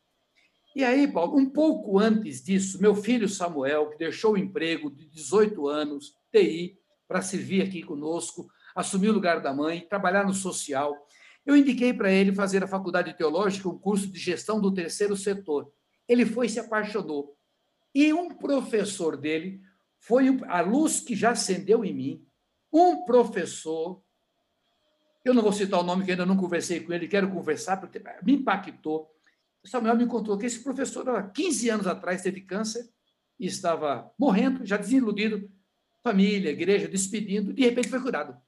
E 0.80 0.84
aí, 0.86 1.12
Paulo, 1.12 1.38
um 1.38 1.50
pouco 1.50 2.00
antes 2.00 2.42
disso, 2.42 2.82
meu 2.82 2.96
filho 2.96 3.28
Samuel, 3.28 3.90
que 3.90 3.98
deixou 3.98 4.36
o 4.36 4.38
emprego 4.38 4.90
de 4.90 5.10
18 5.10 5.68
anos, 5.68 6.16
TI, 6.32 6.80
para 7.06 7.22
servir 7.22 7.62
aqui 7.62 7.84
conosco, 7.84 8.50
assumir 8.74 9.10
o 9.10 9.14
lugar 9.14 9.42
da 9.42 9.54
mãe, 9.54 9.86
trabalhar 9.90 10.24
no 10.24 10.34
social. 10.34 10.96
Eu 11.46 11.58
indiquei 11.58 11.94
para 11.94 12.10
ele 12.10 12.34
fazer 12.34 12.64
a 12.64 12.68
faculdade 12.68 13.14
teológica, 13.18 13.68
um 13.68 13.78
curso 13.78 14.08
de 14.08 14.18
gestão 14.18 14.62
do 14.62 14.74
terceiro 14.74 15.18
setor. 15.18 15.70
Ele 16.08 16.26
foi 16.26 16.46
e 16.46 16.50
se 16.50 16.62
apaixonou. 16.62 17.36
E 17.94 18.14
um 18.14 18.30
professor 18.30 19.18
dele 19.18 19.60
foi 20.00 20.28
a 20.48 20.62
luz 20.62 21.02
que 21.02 21.14
já 21.14 21.32
acendeu 21.32 21.84
em 21.84 21.94
mim. 21.94 22.26
Um 22.72 23.04
professor, 23.04 24.02
eu 25.26 25.34
não 25.34 25.44
vou 25.44 25.52
citar 25.52 25.82
o 25.82 25.84
nome 25.84 26.06
que 26.06 26.12
ainda 26.12 26.26
não 26.26 26.38
conversei 26.38 26.80
com 26.80 26.94
ele, 26.94 27.06
quero 27.06 27.30
conversar, 27.30 27.76
porque 27.82 28.02
me 28.24 28.36
impactou 28.36 29.14
Samuel 29.68 29.96
me 29.96 30.06
contou 30.06 30.38
que 30.38 30.46
esse 30.46 30.64
professor, 30.64 31.08
há 31.10 31.24
15 31.30 31.70
anos 31.70 31.88
atrás, 31.88 32.22
teve 32.22 32.42
câncer 32.42 32.90
e 33.40 33.46
estava 33.46 34.12
morrendo, 34.18 34.66
já 34.66 34.78
desiludido, 34.78 35.50
família, 36.04 36.52
igreja, 36.52 36.88
despedindo, 36.88 37.54
de 37.54 37.64
repente 37.64 37.90
foi 37.90 38.02
curado. 38.02 38.40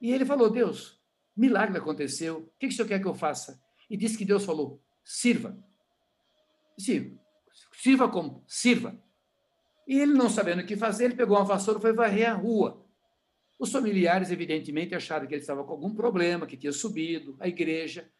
E 0.00 0.12
ele 0.12 0.24
falou: 0.24 0.50
Deus, 0.50 1.00
milagre 1.36 1.78
aconteceu, 1.78 2.38
o 2.38 2.58
que, 2.58 2.68
que 2.68 2.74
o 2.74 2.76
senhor 2.76 2.88
quer 2.88 3.00
que 3.00 3.06
eu 3.06 3.14
faça? 3.14 3.60
E 3.88 3.96
disse 3.96 4.16
que 4.16 4.24
Deus 4.24 4.44
falou: 4.44 4.82
sirva. 5.04 5.56
Disse, 6.76 7.18
sirva 7.72 8.08
como? 8.08 8.44
Sirva. 8.46 8.98
E 9.86 9.98
ele, 9.98 10.14
não 10.14 10.30
sabendo 10.30 10.62
o 10.62 10.66
que 10.66 10.76
fazer, 10.76 11.06
ele 11.06 11.16
pegou 11.16 11.36
uma 11.36 11.44
vassoura 11.44 11.78
e 11.78 11.82
foi 11.82 11.92
varrer 11.92 12.30
a 12.30 12.34
rua. 12.34 12.86
Os 13.58 13.72
familiares, 13.72 14.30
evidentemente, 14.30 14.94
acharam 14.94 15.26
que 15.26 15.34
ele 15.34 15.42
estava 15.42 15.64
com 15.64 15.72
algum 15.72 15.94
problema, 15.94 16.46
que 16.46 16.56
tinha 16.56 16.72
subido, 16.72 17.36
a 17.40 17.48
igreja. 17.48 18.10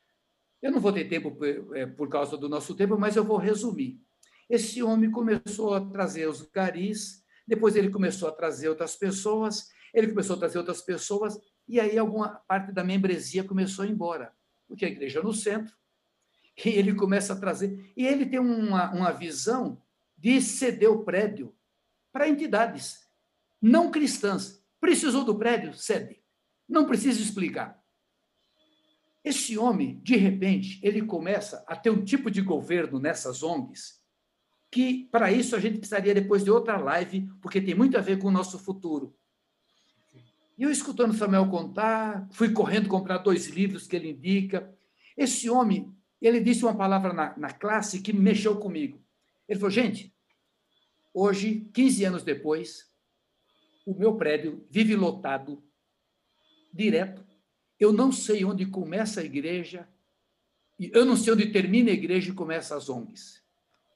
Eu 0.62 0.70
não 0.70 0.80
vou 0.80 0.92
ter 0.92 1.06
tempo 1.06 1.36
é, 1.74 1.86
por 1.86 2.08
causa 2.08 2.36
do 2.36 2.48
nosso 2.48 2.74
tempo, 2.74 2.98
mas 2.98 3.16
eu 3.16 3.24
vou 3.24 3.36
resumir. 3.36 4.00
Esse 4.48 4.82
homem 4.82 5.10
começou 5.10 5.74
a 5.74 5.80
trazer 5.80 6.28
os 6.28 6.42
garis, 6.42 7.24
depois 7.46 7.76
ele 7.76 7.90
começou 7.90 8.28
a 8.28 8.32
trazer 8.32 8.68
outras 8.68 8.96
pessoas, 8.96 9.68
ele 9.94 10.08
começou 10.08 10.36
a 10.36 10.38
trazer 10.38 10.58
outras 10.58 10.82
pessoas, 10.82 11.38
e 11.68 11.80
aí 11.80 11.96
alguma 11.96 12.28
parte 12.46 12.72
da 12.72 12.84
membresia 12.84 13.44
começou 13.44 13.84
a 13.84 13.88
ir 13.88 13.92
embora, 13.92 14.32
porque 14.66 14.84
a 14.84 14.88
igreja 14.88 15.20
é 15.20 15.22
no 15.22 15.32
centro, 15.32 15.74
e 16.64 16.68
ele 16.68 16.94
começa 16.94 17.32
a 17.32 17.40
trazer. 17.40 17.92
E 17.96 18.06
ele 18.06 18.26
tem 18.26 18.38
uma, 18.38 18.92
uma 18.92 19.12
visão 19.12 19.80
de 20.18 20.40
ceder 20.40 20.90
o 20.90 21.04
prédio 21.04 21.54
para 22.12 22.28
entidades 22.28 23.08
não 23.60 23.90
cristãs. 23.90 24.62
Precisou 24.80 25.24
do 25.24 25.36
prédio? 25.36 25.74
Cede. 25.74 26.22
Não 26.68 26.86
precisa 26.86 27.20
explicar. 27.20 27.79
Esse 29.22 29.58
homem, 29.58 30.00
de 30.02 30.16
repente, 30.16 30.80
ele 30.82 31.02
começa 31.02 31.64
a 31.66 31.76
ter 31.76 31.90
um 31.90 32.04
tipo 32.04 32.30
de 32.30 32.40
governo 32.40 32.98
nessas 32.98 33.42
ONGs 33.42 34.00
que, 34.70 35.08
para 35.10 35.32
isso, 35.32 35.56
a 35.56 35.60
gente 35.60 35.78
precisaria 35.78 36.14
depois 36.14 36.44
de 36.44 36.50
outra 36.50 36.76
live, 36.76 37.28
porque 37.42 37.60
tem 37.60 37.74
muito 37.74 37.98
a 37.98 38.00
ver 38.00 38.18
com 38.18 38.28
o 38.28 38.32
nosso 38.32 38.58
futuro. 38.58 39.14
E 40.56 40.62
eu 40.62 40.70
escutando 40.70 41.14
Samuel 41.14 41.48
contar, 41.48 42.28
fui 42.32 42.52
correndo 42.52 42.88
comprar 42.88 43.18
dois 43.18 43.48
livros 43.48 43.86
que 43.86 43.96
ele 43.96 44.10
indica. 44.10 44.72
Esse 45.16 45.50
homem, 45.50 45.92
ele 46.20 46.38
disse 46.38 46.64
uma 46.64 46.76
palavra 46.76 47.12
na, 47.12 47.36
na 47.36 47.50
classe 47.50 48.00
que 48.00 48.12
mexeu 48.12 48.56
comigo. 48.58 49.02
Ele 49.48 49.58
falou, 49.58 49.70
gente, 49.70 50.14
hoje, 51.12 51.68
15 51.72 52.04
anos 52.04 52.22
depois, 52.22 52.90
o 53.84 53.94
meu 53.94 54.16
prédio 54.16 54.64
vive 54.70 54.94
lotado, 54.94 55.62
direto. 56.72 57.26
Eu 57.80 57.92
não 57.92 58.12
sei 58.12 58.44
onde 58.44 58.66
começa 58.66 59.22
a 59.22 59.24
igreja, 59.24 59.88
e 60.78 60.90
eu 60.94 61.06
não 61.06 61.16
sei 61.16 61.32
onde 61.32 61.50
termina 61.50 61.90
a 61.90 61.94
igreja 61.94 62.30
e 62.30 62.34
começa 62.34 62.76
as 62.76 62.90
ONGs. 62.90 63.42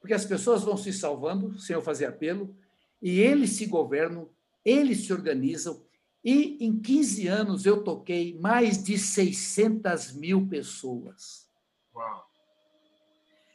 Porque 0.01 0.15
as 0.15 0.25
pessoas 0.25 0.63
vão 0.63 0.77
se 0.77 0.93
salvando, 0.93 1.59
sem 1.61 1.75
eu 1.75 1.83
fazer 1.83 2.07
apelo, 2.07 2.57
e 3.01 3.21
eles 3.21 3.51
se 3.51 3.67
governam, 3.67 4.31
eles 4.65 5.05
se 5.05 5.13
organizam, 5.13 5.85
e 6.25 6.57
em 6.65 6.81
15 6.81 7.29
anos 7.29 7.67
eu 7.67 7.85
toquei 7.85 8.39
mais 8.39 8.83
de 8.83 8.97
600 8.97 10.13
mil 10.13 10.49
pessoas. 10.49 11.47
Uau. 11.95 12.27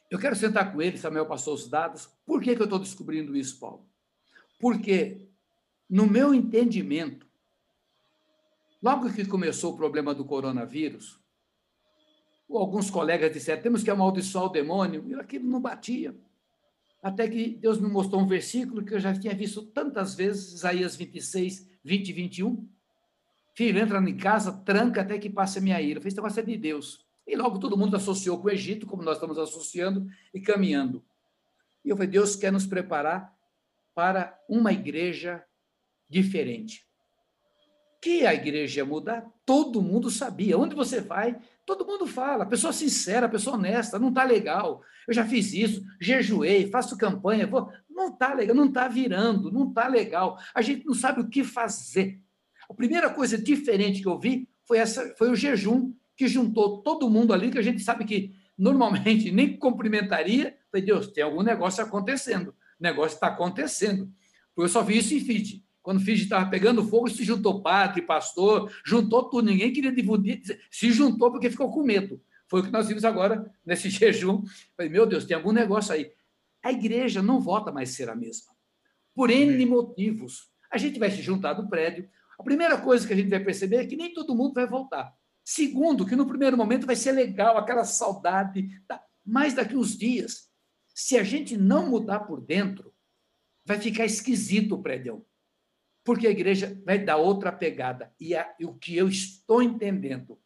Eu 0.10 0.20
quero 0.20 0.36
sentar 0.36 0.72
com 0.72 0.82
ele, 0.82 0.98
Samuel 0.98 1.26
passou 1.26 1.54
os 1.54 1.68
dados. 1.68 2.10
Por 2.26 2.42
que, 2.42 2.56
que 2.56 2.62
eu 2.62 2.66
estou 2.66 2.80
descobrindo 2.80 3.36
isso, 3.36 3.60
Paulo? 3.60 3.88
Porque, 4.60 5.28
no 5.90 6.08
meu 6.08 6.34
entendimento, 6.34 7.29
logo 8.82 9.12
que 9.12 9.26
começou 9.26 9.74
o 9.74 9.78
problema 9.78 10.14
do 10.14 10.26
coronavírus, 10.26 11.20
alguns 12.50 12.90
colegas 12.90 13.32
disseram: 13.32 13.62
temos 13.62 13.84
que 13.84 13.92
amaldiçoar 13.92 14.46
o 14.46 14.50
demônio, 14.50 15.06
e 15.08 15.16
aquilo 15.16 15.48
não 15.50 15.62
batia. 15.62 16.16
Até 17.02 17.28
que 17.30 17.56
Deus 17.56 17.80
me 17.80 17.88
mostrou 17.88 18.22
um 18.22 18.28
versículo 18.28 18.84
que 18.84 18.94
eu 18.94 19.00
já 19.00 19.18
tinha 19.18 19.34
visto 19.34 19.62
tantas 19.62 20.16
vezes, 20.16 20.54
Isaías 20.54 20.96
26, 20.96 21.70
20 21.84 22.10
e 22.10 22.14
21. 22.14 22.70
Filho, 23.54 23.80
entra 23.80 24.00
em 24.00 24.18
casa, 24.18 24.52
tranca 24.52 25.02
até 25.02 25.18
que 25.18 25.30
passe 25.30 25.60
a 25.60 25.62
minha 25.62 25.82
ira. 25.82 26.02
Fez 26.02 26.14
negócio 26.14 26.40
é 26.40 26.44
de 26.44 26.58
Deus. 26.58 27.06
E 27.26 27.36
logo 27.36 27.60
todo 27.60 27.78
mundo 27.78 27.96
associou 27.96 28.42
com 28.42 28.48
o 28.48 28.52
Egito, 28.52 28.86
como 28.86 29.04
nós 29.04 29.16
estamos 29.16 29.38
associando 29.38 30.10
e 30.34 30.42
caminhando. 30.42 31.04
E 31.86 31.90
eu 31.90 31.96
falei, 31.96 32.10
Deus 32.10 32.36
quer 32.36 32.52
nos 32.52 32.66
preparar 32.66 33.34
para 33.94 34.38
uma 34.50 34.74
igreja 34.74 35.44
diferente. 36.10 36.89
Que 38.02 38.26
a 38.26 38.34
igreja 38.34 38.80
ia 38.80 38.86
mudar, 38.86 39.26
todo 39.46 39.82
mundo 39.82 40.10
sabia. 40.10 40.58
Onde 40.58 40.76
você 40.76 41.02
vai, 41.02 41.38
todo 41.66 41.86
mundo 41.86 42.08
fala. 42.08 42.46
Pessoa 42.46 42.72
sincera, 42.72 43.28
pessoa 43.28 43.58
honesta, 43.58 44.00
não 44.00 44.10
está 44.10 44.24
legal. 44.24 44.82
Eu 45.08 45.14
já 45.14 45.26
fiz 45.26 45.54
isso, 45.54 45.84
jejuei, 46.00 46.70
faço 46.70 46.98
campanha, 46.98 47.48
vou... 47.48 47.70
não 47.90 48.10
está 48.10 48.34
legal, 48.34 48.56
não 48.56 48.68
está 48.68 48.88
virando, 48.88 49.52
não 49.52 49.68
está 49.68 49.88
legal. 49.88 50.38
A 50.54 50.62
gente 50.62 50.86
não 50.86 50.94
sabe 50.94 51.22
o 51.22 51.28
que 51.28 51.44
fazer. 51.44 52.22
A 52.70 52.74
primeira 52.74 53.10
coisa 53.10 53.38
diferente 53.38 54.02
que 54.02 54.08
eu 54.08 54.20
vi 54.20 54.48
foi, 54.66 54.78
essa, 54.78 55.16
foi 55.18 55.32
o 55.32 55.36
jejum, 55.36 55.92
que 56.16 56.28
juntou 56.28 56.82
todo 56.84 57.10
mundo 57.10 57.34
ali, 57.34 57.50
que 57.50 57.58
a 57.58 57.62
gente 57.62 57.82
sabe 57.82 58.06
que 58.06 58.36
normalmente 58.58 59.32
nem 59.34 59.58
cumprimentaria. 59.58 60.56
Falei, 60.72 60.86
Deus, 60.86 61.08
tem 61.08 61.24
algum 61.24 61.42
negócio 61.42 61.84
acontecendo. 61.84 62.50
O 62.50 62.84
negócio 62.84 63.16
está 63.16 63.28
acontecendo. 63.28 64.12
Eu 64.56 64.68
só 64.68 64.84
vi 64.84 64.98
isso 64.98 65.14
em 65.14 65.20
Fiji. 65.22 65.64
Quando 65.82 65.98
o 65.98 66.02
Fiji 66.02 66.24
estava 66.24 66.50
pegando 66.50 66.88
fogo, 66.88 67.10
se 67.10 67.24
juntou 67.24 67.62
padre, 67.62 68.02
pastor, 68.02 68.72
juntou 68.86 69.30
tudo. 69.30 69.50
Ninguém 69.50 69.72
queria 69.72 69.92
divulgar, 69.92 70.38
se 70.70 70.92
juntou 70.92 71.32
porque 71.32 71.50
ficou 71.50 71.72
com 71.72 71.84
medo. 71.84 72.22
Foi 72.48 72.62
o 72.62 72.64
que 72.64 72.72
nós 72.72 72.88
vimos 72.88 73.06
agora 73.06 73.50
nesse 73.66 73.90
jejum. 73.92 74.44
Falei, 74.76 74.92
meu 74.92 75.06
Deus, 75.06 75.26
tem 75.26 75.38
algum 75.38 75.52
negócio 75.52 75.94
aí. 75.94 76.12
A 76.64 76.72
igreja 76.72 77.22
não 77.22 77.40
volta 77.40 77.72
mais 77.72 77.92
a 77.92 77.94
ser 77.94 78.10
a 78.10 78.16
mesma. 78.16 78.54
Por 79.16 79.30
N 79.30 79.66
motivos. 79.66 80.50
A 80.72 80.78
gente 80.78 81.00
vai 81.00 81.10
se 81.10 81.22
juntar 81.22 81.54
do 81.54 81.68
prédio, 81.68 82.10
a 82.40 82.44
primeira 82.44 82.78
coisa 82.78 83.06
que 83.06 83.14
a 83.14 83.16
gente 83.16 83.30
vai 83.30 83.40
perceber 83.40 83.78
é 83.78 83.86
que 83.86 83.98
nem 83.98 84.14
todo 84.14 84.36
mundo 84.36 84.54
vai 84.54 84.66
voltar. 84.66 85.14
Segundo, 85.44 86.06
que 86.06 86.16
no 86.16 86.28
primeiro 86.28 86.56
momento 86.56 86.86
vai 86.86 86.96
ser 86.96 87.12
legal, 87.12 87.58
aquela 87.58 87.84
saudade, 87.84 88.70
tá? 88.88 89.04
mas 89.26 89.54
daqui 89.54 89.76
uns 89.76 89.98
dias, 89.98 90.50
se 90.94 91.18
a 91.18 91.24
gente 91.24 91.58
não 91.58 91.90
mudar 91.90 92.22
por 92.22 92.40
dentro, 92.40 92.94
vai 93.66 93.80
ficar 93.80 94.06
esquisito 94.06 94.76
o 94.76 94.82
prédio. 94.82 95.26
Porque 96.10 96.26
a 96.26 96.32
igreja 96.32 96.82
vai 96.84 96.98
dar 96.98 97.18
outra 97.18 97.52
pegada. 97.52 98.12
E, 98.20 98.36
a, 98.36 98.52
e 98.60 98.66
o 98.66 98.74
que 98.74 98.98
eu 98.98 99.08
estou 99.08 99.62
entendendo 99.62 100.40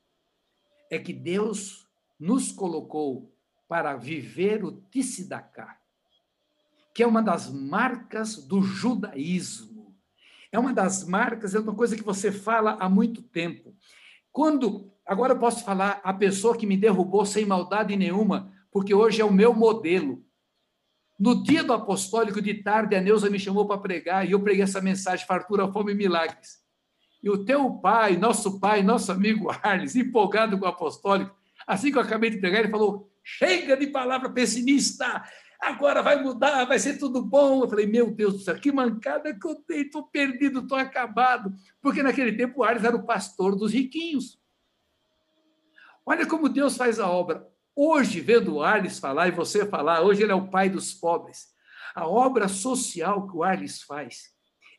é 0.90 1.00
que 1.00 1.14
Deus 1.14 1.88
nos 2.20 2.52
colocou 2.52 3.34
para 3.68 3.96
viver 3.96 4.66
o 4.66 4.74
Tissidaká, 4.92 5.80
que 6.94 7.02
é 7.02 7.08
uma 7.08 7.24
das 7.24 7.50
marcas 7.50 8.36
do 8.46 8.62
judaísmo 8.62 9.74
é 10.54 10.60
uma 10.60 10.72
das 10.72 11.04
marcas, 11.04 11.56
é 11.56 11.60
uma 11.60 11.74
coisa 11.74 11.96
que 11.96 12.04
você 12.04 12.32
fala 12.32 12.78
há 12.80 12.88
muito 12.88 13.24
tempo. 13.24 13.76
Quando, 14.32 14.94
agora 15.04 15.34
eu 15.34 15.40
posso 15.40 15.66
falar, 15.66 16.00
a 16.04 16.14
pessoa 16.14 16.56
que 16.56 16.68
me 16.68 16.78
derrubou 16.78 17.26
sem 17.26 17.44
maldade 17.44 17.96
nenhuma, 17.96 18.54
porque 18.72 18.94
hoje 18.94 19.20
é 19.20 19.26
o 19.26 19.34
meu 19.34 19.52
modelo. 19.52 20.24
No 21.20 21.44
dia 21.44 21.64
do 21.64 21.74
apostólico 21.74 22.42
de 22.42 22.56
tarde, 22.56 22.96
a 22.96 23.02
Neuza 23.02 23.30
me 23.30 23.40
chamou 23.40 23.68
para 23.68 23.80
pregar 23.80 24.28
e 24.28 24.32
eu 24.32 24.42
preguei 24.42 24.64
essa 24.64 24.82
mensagem: 24.82 25.26
fartura, 25.26 25.72
fome 25.72 25.92
e 25.92 25.96
milagres. 25.96 26.64
E 27.22 27.30
o 27.30 27.46
teu 27.46 27.72
pai, 27.76 28.18
nosso 28.18 28.60
pai, 28.60 28.84
nosso 28.84 29.12
amigo 29.12 29.50
Arles, 29.62 29.96
empolgado 29.96 30.58
com 30.58 30.66
o 30.66 30.68
apostólico, 30.68 31.34
assim 31.66 31.92
que 31.92 31.98
eu 31.98 32.02
acabei 32.02 32.30
de 32.30 32.38
pregar, 32.38 32.62
ele 32.62 32.72
falou: 32.72 33.10
chega 33.24 33.78
de 33.78 33.88
palavra 33.88 34.30
pessimista, 34.30 35.24
agora 35.62 36.02
vai 36.02 36.22
mudar, 36.22 36.66
vai 36.66 36.78
ser 36.80 36.98
tudo 36.98 37.22
bom. 37.22 37.64
Eu 37.64 37.70
falei, 37.70 37.86
meu 37.86 38.12
Deus 38.12 38.34
do 38.34 38.40
céu, 38.40 38.60
que 38.60 38.72
mancada 38.72 39.34
que 39.34 39.48
eu 39.48 39.56
tenho, 39.56 39.84
estou 39.84 40.04
perdido, 40.04 40.60
estou 40.60 40.78
acabado. 40.78 41.54
Porque 41.82 42.04
naquele 42.04 42.34
tempo 42.34 42.60
o 42.60 42.64
Ares 42.64 42.84
era 42.84 42.96
o 42.96 43.06
pastor 43.06 43.56
dos 43.56 43.72
riquinhos. 43.72 44.40
Olha 46.06 46.26
como 46.26 46.50
Deus 46.50 46.76
faz 46.76 47.00
a 47.00 47.10
obra. 47.10 47.48
Hoje, 47.76 48.22
vendo 48.22 48.56
o 48.56 48.62
Arles 48.62 49.00
falar 49.00 49.28
e 49.28 49.32
você 49.32 49.66
falar, 49.66 50.02
hoje 50.02 50.22
ele 50.22 50.32
é 50.32 50.36
o 50.36 50.48
pai 50.48 50.70
dos 50.70 50.94
pobres. 50.94 51.48
A 51.96 52.08
obra 52.08 52.48
social 52.48 53.28
que 53.28 53.36
o 53.36 53.44
Arles 53.44 53.82
faz 53.82 54.32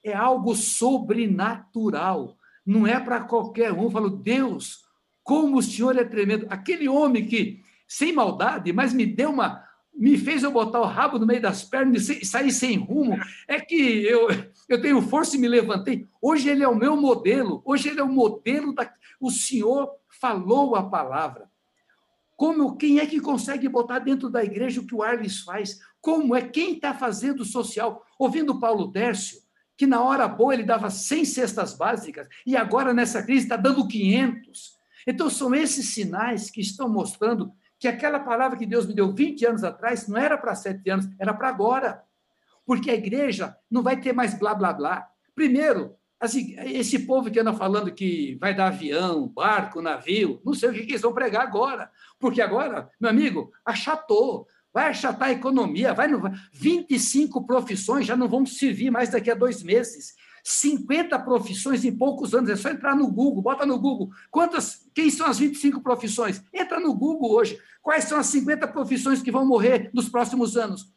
é 0.02 0.14
algo 0.14 0.54
sobrenatural. 0.54 2.37
Não 2.64 2.87
é 2.87 3.00
para 3.00 3.20
qualquer 3.20 3.72
um. 3.72 3.85
Eu 3.85 3.90
falo, 3.90 4.11
Deus, 4.11 4.85
como 5.22 5.59
o 5.59 5.62
Senhor 5.62 5.96
é 5.96 6.04
tremendo. 6.04 6.46
Aquele 6.48 6.88
homem 6.88 7.26
que, 7.26 7.62
sem 7.88 8.12
maldade, 8.12 8.72
mas 8.72 8.92
me 8.92 9.07
deu 9.07 9.31
uma, 9.31 9.64
me 9.92 10.19
fez 10.19 10.42
eu 10.42 10.52
botar 10.52 10.81
o 10.81 10.87
rabo 10.87 11.19
no 11.19 11.27
meio 11.27 11.40
das 11.40 11.64
pernas 11.64 12.08
e 12.08 12.25
sair 12.25 12.52
sem 12.52 12.77
rumo. 12.77 13.19
É 13.48 13.60
que 13.60 14.04
eu, 14.04 14.29
eu 14.69 14.81
tenho 14.81 15.00
força 15.02 15.37
e 15.37 15.38
me 15.38 15.48
levantei. 15.48 16.06
Hoje 16.21 16.48
ele 16.48 16.62
é 16.62 16.69
o 16.69 16.77
meu 16.77 16.96
modelo. 16.96 17.62
Hoje 17.64 17.88
ele 17.88 18.00
é 18.00 18.04
o 18.04 18.08
modelo 18.08 18.73
da. 18.73 18.92
O 19.21 19.31
Senhor 19.31 19.90
falou 20.21 20.77
a 20.77 20.88
palavra. 20.88 21.48
Como 22.37 22.76
quem 22.76 22.98
é 22.98 23.06
que 23.06 23.20
consegue 23.20 23.68
botar 23.68 24.00
dentro 24.00 24.28
da 24.28 24.42
igreja 24.42 24.80
o 24.80 24.87
que 24.87 24.94
o 24.94 25.02
Arles 25.02 25.40
faz? 25.40 25.78
Como 26.00 26.35
é 26.35 26.42
quem 26.42 26.74
está 26.74 26.92
fazendo 26.92 27.44
social? 27.44 28.04
Ouvindo 28.18 28.58
Paulo 28.58 28.88
Dércio, 28.88 29.40
que 29.76 29.87
na 29.87 30.02
hora 30.02 30.26
boa 30.28 30.54
ele 30.54 30.64
dava 30.64 30.90
100 30.90 31.24
cestas 31.24 31.74
básicas 31.74 32.28
e 32.46 32.56
agora 32.56 32.92
nessa 32.92 33.22
crise 33.22 33.44
está 33.44 33.56
dando 33.56 33.87
500. 33.87 34.74
Então 35.06 35.28
são 35.30 35.54
esses 35.54 35.94
sinais 35.94 36.50
que 36.50 36.60
estão 36.60 36.88
mostrando 36.88 37.52
que 37.78 37.88
aquela 37.88 38.18
palavra 38.18 38.58
que 38.58 38.66
Deus 38.66 38.87
me 38.87 38.94
deu 38.94 39.12
20 39.12 39.46
anos 39.46 39.64
atrás 39.64 40.08
não 40.08 40.16
era 40.16 40.38
para 40.38 40.54
sete 40.54 40.88
anos, 40.90 41.06
era 41.18 41.35
para 41.35 41.48
agora. 41.48 42.02
Porque 42.64 42.90
a 42.90 42.94
igreja 42.94 43.56
não 43.70 43.82
vai 43.82 44.00
ter 44.00 44.12
mais 44.12 44.38
blá, 44.38 44.54
blá, 44.54 44.72
blá. 44.72 45.06
Primeiro, 45.35 45.94
assim, 46.25 46.54
esse 46.58 47.00
povo 47.00 47.31
que 47.31 47.38
anda 47.38 47.52
falando 47.52 47.92
que 47.92 48.37
vai 48.40 48.54
dar 48.54 48.68
avião, 48.68 49.29
barco, 49.29 49.83
navio, 49.83 50.40
não 50.44 50.54
sei 50.54 50.70
o 50.70 50.72
que 50.72 50.81
eles 50.81 51.02
vão 51.02 51.12
pregar 51.12 51.42
agora. 51.42 51.90
Porque 52.18 52.40
agora, 52.40 52.90
meu 53.00 53.10
amigo, 53.10 53.52
achatou. 53.64 54.46
vai 54.72 54.88
achatar 54.88 55.29
a 55.29 55.33
economia, 55.33 55.94
vai 55.94 56.08
no... 56.08 56.20
25 56.52 57.46
profissões 57.46 58.06
já 58.06 58.16
não 58.16 58.29
vão 58.29 58.44
servir 58.44 58.90
mais 58.90 59.10
daqui 59.10 59.31
a 59.31 59.35
dois 59.35 59.62
meses. 59.62 60.14
50 60.42 61.18
profissões 61.20 61.85
em 61.85 61.96
poucos 61.96 62.35
anos, 62.35 62.50
é 62.50 62.56
só 62.56 62.68
entrar 62.68 62.94
no 62.94 63.10
Google, 63.10 63.42
bota 63.42 63.64
no 63.64 63.79
Google. 63.79 64.10
Quantas, 64.31 64.87
quem 64.94 65.08
são 65.08 65.27
as 65.27 65.38
25 65.38 65.81
profissões? 65.81 66.42
Entra 66.52 66.79
no 66.79 66.94
Google 66.94 67.33
hoje. 67.33 67.58
Quais 67.83 68.04
são 68.04 68.18
as 68.18 68.27
50 68.27 68.68
profissões 68.68 69.22
que 69.22 69.33
vão 69.33 69.46
morrer 69.46 69.90
nos 69.94 70.08
próximos 70.08 70.56
anos? 70.56 70.92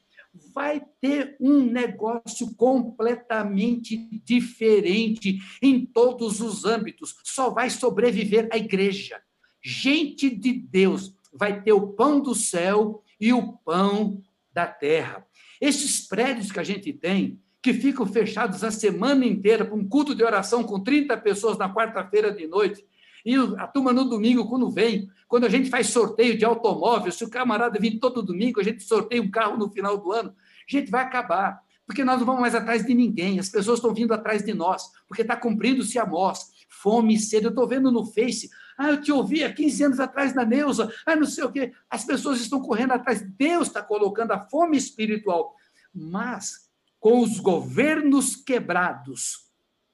Vai 0.53 0.81
ter 1.01 1.35
um 1.39 1.59
negócio 1.63 2.53
completamente 2.55 3.97
diferente 4.23 5.39
em 5.61 5.85
todos 5.85 6.41
os 6.41 6.65
âmbitos. 6.65 7.15
Só 7.23 7.49
vai 7.49 7.69
sobreviver 7.69 8.47
a 8.51 8.57
igreja. 8.57 9.21
Gente 9.63 10.29
de 10.29 10.53
Deus 10.53 11.15
vai 11.33 11.61
ter 11.61 11.73
o 11.73 11.87
pão 11.87 12.19
do 12.19 12.35
céu 12.35 13.03
e 13.19 13.33
o 13.33 13.53
pão 13.53 14.21
da 14.51 14.67
terra. 14.67 15.25
Esses 15.59 16.07
prédios 16.07 16.51
que 16.51 16.59
a 16.59 16.63
gente 16.63 16.93
tem, 16.93 17.39
que 17.61 17.73
ficam 17.73 18.05
fechados 18.05 18.63
a 18.63 18.71
semana 18.71 19.25
inteira 19.25 19.65
para 19.65 19.75
um 19.75 19.87
culto 19.87 20.15
de 20.15 20.23
oração 20.23 20.63
com 20.63 20.79
30 20.79 21.17
pessoas 21.17 21.57
na 21.57 21.73
quarta-feira 21.73 22.31
de 22.31 22.47
noite, 22.47 22.85
e 23.27 23.35
a 23.57 23.67
turma 23.67 23.91
no 23.91 24.05
domingo, 24.05 24.47
quando 24.47 24.69
vem, 24.69 25.09
quando 25.27 25.43
a 25.43 25.49
gente 25.49 25.69
faz 25.69 25.87
sorteio 25.87 26.37
de 26.37 26.45
automóvel, 26.45 27.11
se 27.11 27.25
o 27.25 27.29
camarada 27.29 27.77
vir 27.77 27.99
todo 27.99 28.23
domingo, 28.23 28.61
a 28.61 28.63
gente 28.63 28.81
sorteia 28.81 29.21
um 29.21 29.29
carro 29.29 29.57
no 29.57 29.69
final 29.69 29.97
do 29.97 30.13
ano, 30.13 30.29
a 30.29 30.71
gente 30.71 30.89
vai 30.89 31.03
acabar, 31.03 31.61
porque 31.85 32.05
nós 32.05 32.19
não 32.19 32.25
vamos 32.25 32.39
mais 32.39 32.55
atrás 32.55 32.85
de 32.85 32.93
ninguém, 32.93 33.37
as 33.37 33.49
pessoas 33.49 33.79
estão 33.79 33.93
vindo 33.93 34.13
atrás 34.13 34.45
de 34.45 34.53
nós, 34.53 34.93
porque 35.09 35.23
está 35.23 35.35
cumprindo-se 35.35 35.99
a 35.99 36.05
nós, 36.05 36.53
fome 36.69 37.15
e 37.15 37.19
sede. 37.19 37.47
Eu 37.47 37.49
estou 37.49 37.67
vendo 37.67 37.91
no 37.91 38.05
Face, 38.05 38.49
ah, 38.77 38.91
eu 38.91 39.01
te 39.01 39.11
ouvi 39.11 39.43
há 39.43 39.51
15 39.51 39.83
anos 39.83 39.99
atrás 39.99 40.33
na 40.33 40.45
Neuza, 40.45 40.89
ah, 41.05 41.15
não 41.17 41.25
sei 41.25 41.43
o 41.43 41.51
quê. 41.51 41.73
As 41.89 42.05
pessoas 42.05 42.39
estão 42.39 42.61
correndo 42.61 42.93
atrás, 42.93 43.21
Deus 43.21 43.67
está 43.67 43.81
colocando 43.81 44.31
a 44.31 44.39
fome 44.39 44.77
espiritual. 44.77 45.53
Mas, 45.93 46.69
com 46.97 47.19
os 47.19 47.41
governos 47.41 48.37
quebrados, 48.37 49.46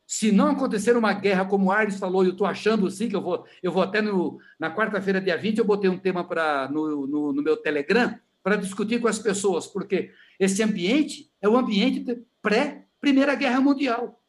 se 0.06 0.32
não 0.32 0.50
acontecer 0.50 0.96
uma 0.98 1.14
guerra, 1.14 1.46
como 1.46 1.68
o 1.68 1.72
Arles 1.72 1.98
falou, 1.98 2.24
eu 2.24 2.32
estou 2.32 2.46
achando 2.46 2.90
sim, 2.92 3.10
que 3.10 3.16
eu 3.16 3.22
vou, 3.22 3.46
eu 3.62 3.72
vou 3.72 3.82
até 3.82 4.02
no, 4.02 4.40
na 4.60 4.74
quarta-feira, 4.74 5.22
dia 5.22 5.38
20, 5.38 5.58
eu 5.58 5.66
botei 5.66 5.90
um 5.90 5.98
tema 5.98 6.24
pra, 6.24 6.70
no, 6.70 7.08
no, 7.08 7.34
no 7.34 7.42
meu 7.42 7.58
Telegram 7.58 8.18
para 8.44 8.58
discutir 8.58 9.00
com 9.00 9.08
as 9.08 9.18
pessoas, 9.18 9.66
porque 9.66 10.12
esse 10.40 10.62
ambiente 10.62 11.32
é 11.42 11.48
o 11.48 11.58
ambiente 11.58 12.22
pré-Primeira 12.42 13.36
Guerra 13.36 13.62
Mundial. 13.62 14.22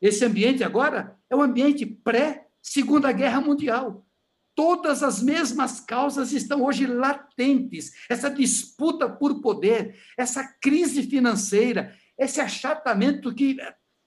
Esse 0.00 0.24
ambiente 0.24 0.62
agora 0.62 1.16
é 1.30 1.34
o 1.34 1.40
ambiente 1.40 1.86
pré-Segunda 1.86 3.10
Guerra 3.10 3.40
Mundial. 3.40 4.06
Todas 4.54 5.02
as 5.02 5.22
mesmas 5.22 5.80
causas 5.80 6.32
estão 6.32 6.62
hoje 6.62 6.86
latentes. 6.86 7.92
Essa 8.08 8.30
disputa 8.30 9.08
por 9.08 9.40
poder, 9.40 9.96
essa 10.16 10.44
crise 10.60 11.02
financeira, 11.02 11.96
esse 12.18 12.40
achatamento 12.40 13.34
que, 13.34 13.56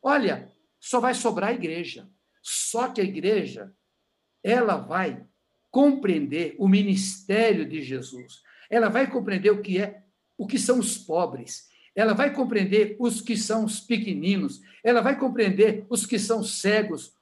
olha, 0.02 0.50
só 0.80 1.00
vai 1.00 1.14
sobrar 1.14 1.50
a 1.50 1.54
igreja. 1.54 2.10
Só 2.42 2.88
que 2.88 3.02
a 3.02 3.04
igreja, 3.04 3.74
ela 4.44 4.78
vai 4.78 5.26
compreender 5.70 6.56
o 6.58 6.68
ministério 6.68 7.68
de 7.68 7.82
Jesus. 7.82 8.42
Ela 8.70 8.90
vai 8.90 9.10
compreender 9.10 9.52
o 9.52 9.62
que 9.62 9.80
é, 9.80 10.04
o 10.38 10.48
que 10.48 10.58
são 10.58 10.80
os 10.80 10.98
pobres. 10.98 11.68
Ela 11.96 12.14
vai 12.14 12.34
compreender 12.34 12.96
os 13.00 13.22
que 13.22 13.36
são 13.36 13.66
os 13.66 13.80
pequeninos. 13.80 14.62
Ela 14.84 15.02
vai 15.02 15.20
compreender 15.20 15.86
os 15.90 16.06
que 16.06 16.20
são 16.20 16.44
cegos. 16.44 17.14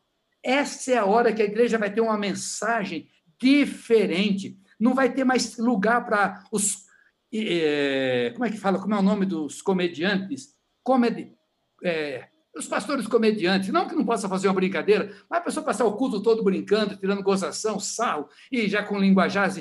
Essa 0.44 0.92
é 0.92 0.98
a 0.98 1.06
hora 1.06 1.34
que 1.34 1.42
a 1.42 1.46
igreja 1.46 1.78
vai 1.78 1.92
ter 1.92 2.02
uma 2.02 2.18
mensagem 2.18 3.10
diferente. 3.42 4.60
Não 4.80 4.94
vai 4.94 5.14
ter 5.14 5.24
mais 5.24 5.58
lugar 5.58 6.06
para 6.06 6.44
os. 6.52 6.86
É, 7.34 8.32
como 8.34 8.46
é 8.46 8.52
que 8.52 8.58
fala? 8.58 8.80
Como 8.80 8.94
é 8.94 9.00
o 9.00 9.02
nome 9.02 9.26
dos 9.26 9.62
comediantes? 9.62 10.56
Comedy, 10.84 11.34
é, 11.84 12.28
os 12.56 12.68
pastores 12.68 13.06
comediantes, 13.06 13.70
não 13.70 13.88
que 13.88 13.96
não 13.96 14.06
possa 14.06 14.30
fazer 14.30 14.48
uma 14.48 14.54
brincadeira, 14.54 15.14
mas 15.30 15.40
a 15.40 15.44
pessoa 15.44 15.66
passar 15.66 15.86
o 15.86 15.98
culto 15.98 16.24
todo 16.24 16.44
brincando, 16.44 16.96
tirando 16.96 17.22
gozação, 17.22 17.80
sal, 17.80 18.30
e 18.52 18.68
já 18.70 18.82
com 18.82 18.98
linguajar 18.98 19.52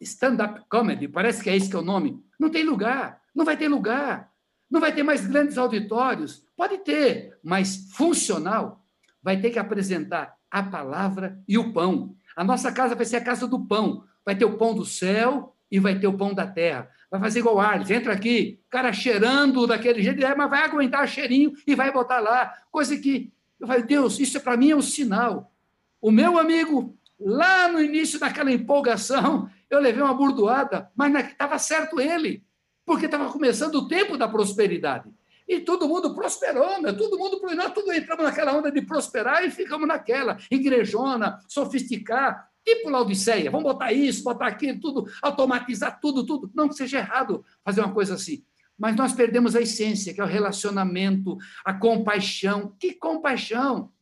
stand-up 0.00 0.62
comedy, 0.68 1.06
parece 1.06 1.42
que 1.42 1.50
é 1.50 1.56
esse 1.56 1.68
que 1.68 1.76
é 1.76 1.78
o 1.78 1.82
nome. 1.82 2.18
Não 2.38 2.48
tem 2.48 2.64
lugar, 2.64 3.20
não 3.34 3.44
vai 3.44 3.56
ter 3.56 3.68
lugar. 3.68 4.30
Não 4.70 4.80
vai 4.80 4.94
ter 4.94 5.02
mais 5.02 5.26
grandes 5.26 5.58
auditórios. 5.58 6.46
Pode 6.56 6.78
ter, 6.78 7.36
mas 7.42 7.88
funcional. 7.92 8.84
Vai 9.20 9.40
ter 9.40 9.50
que 9.50 9.58
apresentar 9.58 10.36
a 10.48 10.62
palavra 10.62 11.42
e 11.46 11.58
o 11.58 11.72
pão. 11.72 12.14
A 12.36 12.44
nossa 12.44 12.70
casa 12.70 12.94
vai 12.94 13.04
ser 13.04 13.16
a 13.16 13.24
casa 13.24 13.48
do 13.48 13.66
pão. 13.66 14.04
Vai 14.24 14.36
ter 14.36 14.44
o 14.44 14.56
pão 14.56 14.72
do 14.72 14.84
céu 14.84 15.56
e 15.70 15.80
vai 15.80 15.98
ter 15.98 16.06
o 16.06 16.16
pão 16.16 16.32
da 16.32 16.46
terra 16.46 16.88
vai 17.10 17.18
fazer 17.20 17.40
igual 17.40 17.56
o 17.56 17.60
Arles, 17.60 17.90
entra 17.90 18.12
aqui, 18.12 18.60
cara 18.70 18.92
cheirando 18.92 19.66
daquele 19.66 20.02
jeito, 20.02 20.24
é, 20.24 20.34
mas 20.34 20.48
vai 20.48 20.62
aguentar 20.62 21.08
cheirinho 21.08 21.52
e 21.66 21.74
vai 21.74 21.92
botar 21.92 22.20
lá. 22.20 22.54
Coisa 22.70 22.96
que, 22.96 23.32
eu 23.58 23.66
falei, 23.66 23.82
Deus, 23.82 24.20
isso 24.20 24.40
para 24.40 24.56
mim 24.56 24.70
é 24.70 24.76
um 24.76 24.82
sinal. 24.82 25.52
O 26.00 26.10
meu 26.12 26.38
amigo, 26.38 26.96
lá 27.18 27.68
no 27.68 27.82
início 27.82 28.18
daquela 28.20 28.52
empolgação, 28.52 29.50
eu 29.68 29.80
levei 29.80 30.02
uma 30.02 30.14
burdoada, 30.14 30.90
mas 30.94 31.12
estava 31.26 31.58
certo 31.58 32.00
ele, 32.00 32.44
porque 32.86 33.06
estava 33.06 33.30
começando 33.30 33.74
o 33.74 33.88
tempo 33.88 34.16
da 34.16 34.28
prosperidade. 34.28 35.10
E 35.48 35.58
todo 35.58 35.88
mundo 35.88 36.14
prosperou, 36.14 36.80
né? 36.80 36.92
todo 36.92 37.18
mundo, 37.18 37.40
nós 37.56 37.72
tudo 37.72 37.92
entramos 37.92 38.24
naquela 38.24 38.54
onda 38.54 38.70
de 38.70 38.82
prosperar 38.82 39.44
e 39.44 39.50
ficamos 39.50 39.86
naquela, 39.86 40.38
igrejona, 40.48 41.40
sofisticar, 41.48 42.49
Tipo 42.64 42.90
Laodiceia, 42.90 43.50
vamos 43.50 43.72
botar 43.72 43.92
isso, 43.92 44.22
botar 44.22 44.46
aquilo, 44.46 44.78
tudo, 44.80 45.06
automatizar 45.22 45.98
tudo, 46.00 46.24
tudo. 46.24 46.50
Não 46.54 46.68
que 46.68 46.74
seja 46.74 46.98
errado 46.98 47.44
fazer 47.64 47.80
uma 47.80 47.92
coisa 47.92 48.14
assim. 48.14 48.44
Mas 48.78 48.96
nós 48.96 49.12
perdemos 49.12 49.54
a 49.54 49.60
essência, 49.60 50.14
que 50.14 50.20
é 50.20 50.24
o 50.24 50.26
relacionamento, 50.26 51.36
a 51.64 51.74
compaixão. 51.74 52.74
Que 52.78 52.94
compaixão? 52.94 53.92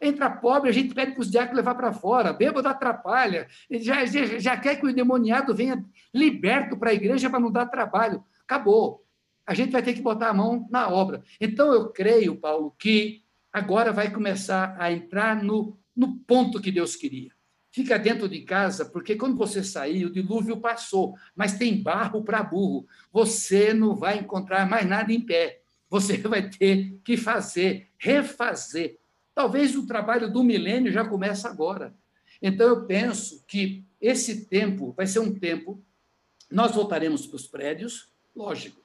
Entra 0.00 0.30
pobre, 0.30 0.70
a 0.70 0.72
gente 0.72 0.94
pede 0.94 1.12
para 1.12 1.20
os 1.20 1.30
diáconos 1.30 1.58
levar 1.58 1.74
para 1.74 1.92
fora, 1.92 2.32
bêbado 2.32 2.66
atrapalha, 2.66 3.46
já, 3.70 4.02
já, 4.06 4.38
já 4.38 4.56
quer 4.56 4.76
que 4.76 4.86
o 4.86 4.88
endemoniado 4.88 5.54
venha 5.54 5.84
liberto 6.14 6.74
para 6.78 6.90
a 6.90 6.94
igreja 6.94 7.28
para 7.28 7.40
não 7.40 7.52
dar 7.52 7.66
trabalho. 7.66 8.24
Acabou. 8.44 9.04
A 9.46 9.52
gente 9.52 9.72
vai 9.72 9.82
ter 9.82 9.92
que 9.92 10.00
botar 10.00 10.28
a 10.28 10.34
mão 10.34 10.66
na 10.70 10.88
obra. 10.88 11.22
Então, 11.38 11.72
eu 11.72 11.90
creio, 11.90 12.36
Paulo, 12.36 12.74
que 12.78 13.22
agora 13.52 13.92
vai 13.92 14.10
começar 14.10 14.74
a 14.78 14.90
entrar 14.90 15.42
no, 15.42 15.78
no 15.94 16.16
ponto 16.20 16.60
que 16.60 16.72
Deus 16.72 16.96
queria. 16.96 17.32
Fica 17.72 17.98
dentro 17.98 18.28
de 18.28 18.42
casa, 18.42 18.84
porque 18.84 19.16
quando 19.16 19.34
você 19.34 19.64
sair, 19.64 20.04
o 20.04 20.12
dilúvio 20.12 20.60
passou, 20.60 21.16
mas 21.34 21.56
tem 21.56 21.82
barro 21.82 22.22
para 22.22 22.42
burro. 22.42 22.86
Você 23.10 23.72
não 23.72 23.96
vai 23.96 24.18
encontrar 24.18 24.68
mais 24.68 24.86
nada 24.86 25.10
em 25.10 25.20
pé. 25.22 25.62
Você 25.88 26.18
vai 26.28 26.50
ter 26.50 27.00
que 27.02 27.16
fazer, 27.16 27.88
refazer. 27.96 28.98
Talvez 29.34 29.74
o 29.74 29.86
trabalho 29.86 30.30
do 30.30 30.44
milênio 30.44 30.92
já 30.92 31.02
comece 31.02 31.46
agora. 31.46 31.94
Então, 32.42 32.68
eu 32.68 32.84
penso 32.84 33.42
que 33.46 33.82
esse 33.98 34.44
tempo 34.44 34.92
vai 34.92 35.06
ser 35.06 35.20
um 35.20 35.32
tempo. 35.32 35.82
Nós 36.50 36.74
voltaremos 36.74 37.26
para 37.26 37.36
os 37.36 37.46
prédios, 37.46 38.12
lógico, 38.36 38.82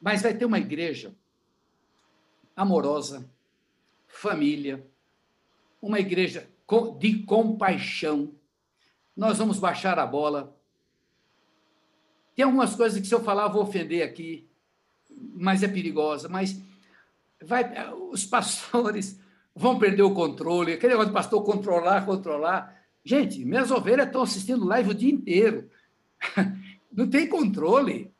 mas 0.00 0.22
vai 0.22 0.34
ter 0.34 0.44
uma 0.44 0.58
igreja 0.58 1.14
amorosa, 2.56 3.30
família, 4.08 4.84
uma 5.80 6.00
igreja 6.00 6.50
de 6.98 7.22
compaixão. 7.24 8.32
Nós 9.16 9.38
vamos 9.38 9.58
baixar 9.58 9.98
a 9.98 10.06
bola. 10.06 10.56
Tem 12.34 12.44
algumas 12.44 12.74
coisas 12.74 13.00
que, 13.00 13.06
se 13.06 13.14
eu 13.14 13.22
falar, 13.22 13.48
vou 13.48 13.62
ofender 13.62 14.02
aqui, 14.02 14.48
mas 15.34 15.62
é 15.62 15.68
perigosa. 15.68 16.28
Mas 16.28 16.60
vai, 17.42 17.92
os 18.10 18.24
pastores 18.24 19.20
vão 19.54 19.78
perder 19.78 20.02
o 20.02 20.14
controle. 20.14 20.72
Aquele 20.72 20.92
negócio 20.92 21.10
de 21.10 21.14
pastor 21.14 21.44
controlar, 21.44 22.06
controlar. 22.06 22.82
Gente, 23.04 23.44
minhas 23.44 23.70
ovelhas 23.70 24.06
estão 24.06 24.22
assistindo 24.22 24.64
live 24.64 24.90
o 24.90 24.94
dia 24.94 25.12
inteiro. 25.12 25.70
Não 26.90 27.08
tem 27.08 27.28
controle. 27.28 28.12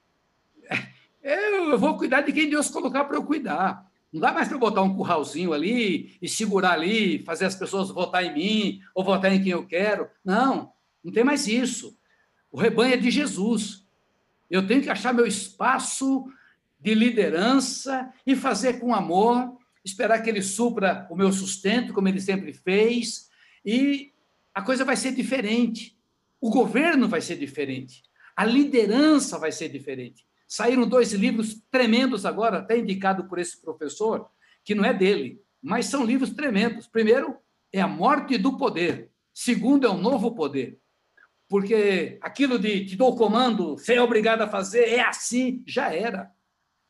Eu 1.22 1.78
vou 1.78 1.96
cuidar 1.96 2.22
de 2.22 2.32
quem 2.32 2.50
Deus 2.50 2.68
colocar 2.68 3.04
para 3.04 3.16
eu 3.16 3.24
cuidar. 3.24 3.90
Não 4.12 4.20
dá 4.20 4.32
mais 4.32 4.46
para 4.46 4.58
botar 4.58 4.82
um 4.82 4.94
curralzinho 4.94 5.52
ali 5.52 6.18
e 6.20 6.28
segurar 6.28 6.72
ali, 6.72 7.20
fazer 7.20 7.46
as 7.46 7.54
pessoas 7.54 7.88
votar 7.88 8.22
em 8.24 8.34
mim 8.34 8.80
ou 8.94 9.02
votar 9.02 9.32
em 9.32 9.42
quem 9.42 9.52
eu 9.52 9.66
quero. 9.66 10.08
Não, 10.22 10.72
não 11.02 11.10
tem 11.10 11.24
mais 11.24 11.46
isso. 11.46 11.96
O 12.50 12.58
rebanho 12.58 12.92
é 12.92 12.96
de 12.98 13.10
Jesus. 13.10 13.86
Eu 14.50 14.66
tenho 14.66 14.82
que 14.82 14.90
achar 14.90 15.14
meu 15.14 15.26
espaço 15.26 16.26
de 16.78 16.94
liderança 16.94 18.12
e 18.26 18.36
fazer 18.36 18.80
com 18.80 18.94
amor, 18.94 19.56
esperar 19.82 20.20
que 20.22 20.28
ele 20.28 20.42
supra 20.42 21.06
o 21.10 21.16
meu 21.16 21.32
sustento, 21.32 21.94
como 21.94 22.08
ele 22.08 22.20
sempre 22.20 22.52
fez, 22.52 23.30
e 23.64 24.12
a 24.54 24.60
coisa 24.60 24.84
vai 24.84 24.96
ser 24.96 25.12
diferente. 25.12 25.96
O 26.38 26.50
governo 26.50 27.08
vai 27.08 27.22
ser 27.22 27.36
diferente. 27.36 28.02
A 28.36 28.44
liderança 28.44 29.38
vai 29.38 29.52
ser 29.52 29.70
diferente. 29.70 30.26
Saíram 30.54 30.86
dois 30.86 31.14
livros 31.14 31.62
tremendos 31.70 32.26
agora, 32.26 32.58
até 32.58 32.76
indicado 32.76 33.24
por 33.24 33.38
esse 33.38 33.58
professor, 33.58 34.28
que 34.62 34.74
não 34.74 34.84
é 34.84 34.92
dele, 34.92 35.40
mas 35.62 35.86
são 35.86 36.04
livros 36.04 36.28
tremendos. 36.28 36.86
Primeiro 36.86 37.38
é 37.72 37.80
A 37.80 37.88
Morte 37.88 38.36
do 38.36 38.58
Poder. 38.58 39.10
Segundo 39.32 39.86
é 39.86 39.88
O 39.88 39.96
Novo 39.96 40.34
Poder. 40.34 40.78
porque 41.48 42.18
aquilo 42.20 42.58
de 42.58 42.84
te 42.84 42.96
dou 42.96 43.16
comando, 43.16 43.78
você 43.78 43.94
é 43.94 44.02
obrigado 44.02 44.42
a 44.42 44.48
fazer, 44.48 44.90
é 44.90 45.00
assim, 45.00 45.64
já 45.66 45.90
era. 45.90 46.30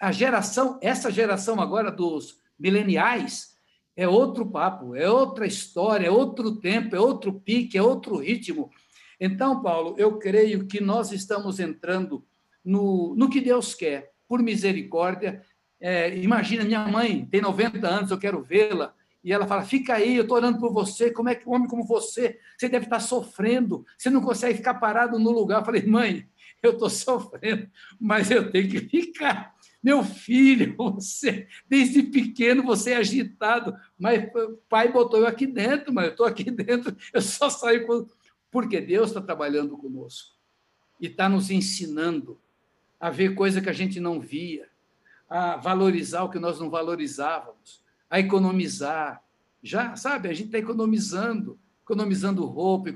A 0.01 0.11
geração, 0.11 0.81
essa 0.83 1.09
geração 1.09 1.61
agora 1.61 1.89
dos 1.89 2.41
mileniais, 2.59 3.57
é 3.95 4.09
outro 4.09 4.45
papo, 4.51 4.97
é 4.97 5.09
outra 5.09 5.47
história, 5.47 6.09
é 6.09 6.11
outro 6.11 6.57
tempo, 6.57 6.97
é 6.97 7.01
outro 7.01 7.33
pique, 7.41 7.79
é 7.79 7.83
outro 7.83 8.17
ritmo. 8.17 8.73
Então, 9.21 9.63
Paulo, 9.63 9.95
eu 9.99 10.19
creio 10.19 10.67
que 10.67 10.81
nós 10.81 11.13
estamos 11.13 11.61
entrando 11.61 12.27
no, 12.65 13.15
no 13.17 13.29
que 13.29 13.41
Deus 13.41 13.75
quer, 13.75 14.13
por 14.29 14.43
misericórdia. 14.43 15.43
É, 15.81 16.17
imagina, 16.17 16.65
minha 16.65 16.87
mãe 16.87 17.27
tem 17.27 17.41
90 17.41 17.87
anos, 17.89 18.11
eu 18.11 18.19
quero 18.19 18.43
vê-la, 18.43 18.95
e 19.25 19.33
ela 19.33 19.47
fala: 19.47 19.63
Fica 19.65 19.95
aí, 19.95 20.17
eu 20.17 20.23
estou 20.23 20.37
orando 20.37 20.59
por 20.59 20.73
você. 20.73 21.11
Como 21.11 21.29
é 21.29 21.35
que 21.35 21.49
um 21.49 21.53
homem 21.53 21.69
como 21.69 21.85
você, 21.85 22.39
você 22.57 22.69
deve 22.69 22.87
estar 22.87 23.01
sofrendo, 23.01 23.85
você 23.97 24.11
não 24.11 24.21
consegue 24.21 24.59
ficar 24.59 24.75
parado 24.75 25.19
no 25.19 25.31
lugar. 25.31 25.61
Eu 25.61 25.65
falei: 25.65 25.87
Mãe, 25.87 26.27
eu 26.63 26.73
estou 26.73 26.91
sofrendo, 26.91 27.69
mas 28.01 28.31
eu 28.31 28.51
tenho 28.51 28.69
que 28.69 28.81
ficar. 28.81 29.55
Meu 29.83 30.05
filho, 30.05 30.75
você, 30.79 31.49
desde 31.69 32.03
pequeno, 32.05 32.63
você 32.63 32.93
é 32.93 32.97
agitado, 32.97 33.75
mas 33.99 34.25
o 34.35 34.57
pai 34.69 34.93
botou 34.93 35.21
eu 35.21 35.27
aqui 35.27 35.47
dentro, 35.47 35.93
mas 35.93 36.07
eu 36.07 36.11
estou 36.13 36.27
aqui 36.27 36.45
dentro, 36.51 36.97
eu 37.13 37.21
só 37.21 37.51
saio 37.51 37.87
quando... 37.87 38.09
porque 38.51 38.81
Deus 38.81 39.09
está 39.09 39.21
trabalhando 39.21 39.77
conosco 39.77 40.37
e 41.01 41.07
está 41.07 41.29
nos 41.29 41.51
ensinando 41.51 42.41
a 43.03 43.11
ver 43.11 43.35
coisa 43.35 43.61
que 43.61 43.69
a 43.69 43.73
gente 43.73 43.99
não 43.99 44.21
via, 44.21 44.69
a 45.29 45.57
valorizar 45.57 46.23
o 46.23 46.31
que 46.31 46.39
nós 46.39 46.61
não 46.61 46.71
valorizávamos, 46.71 47.83
a 48.09 48.21
economizar. 48.21 49.21
Já, 49.61 49.97
sabe, 49.97 50.29
a 50.29 50.33
gente 50.33 50.47
está 50.47 50.59
economizando, 50.59 51.59
economizando 51.83 52.45
roupa, 52.45 52.91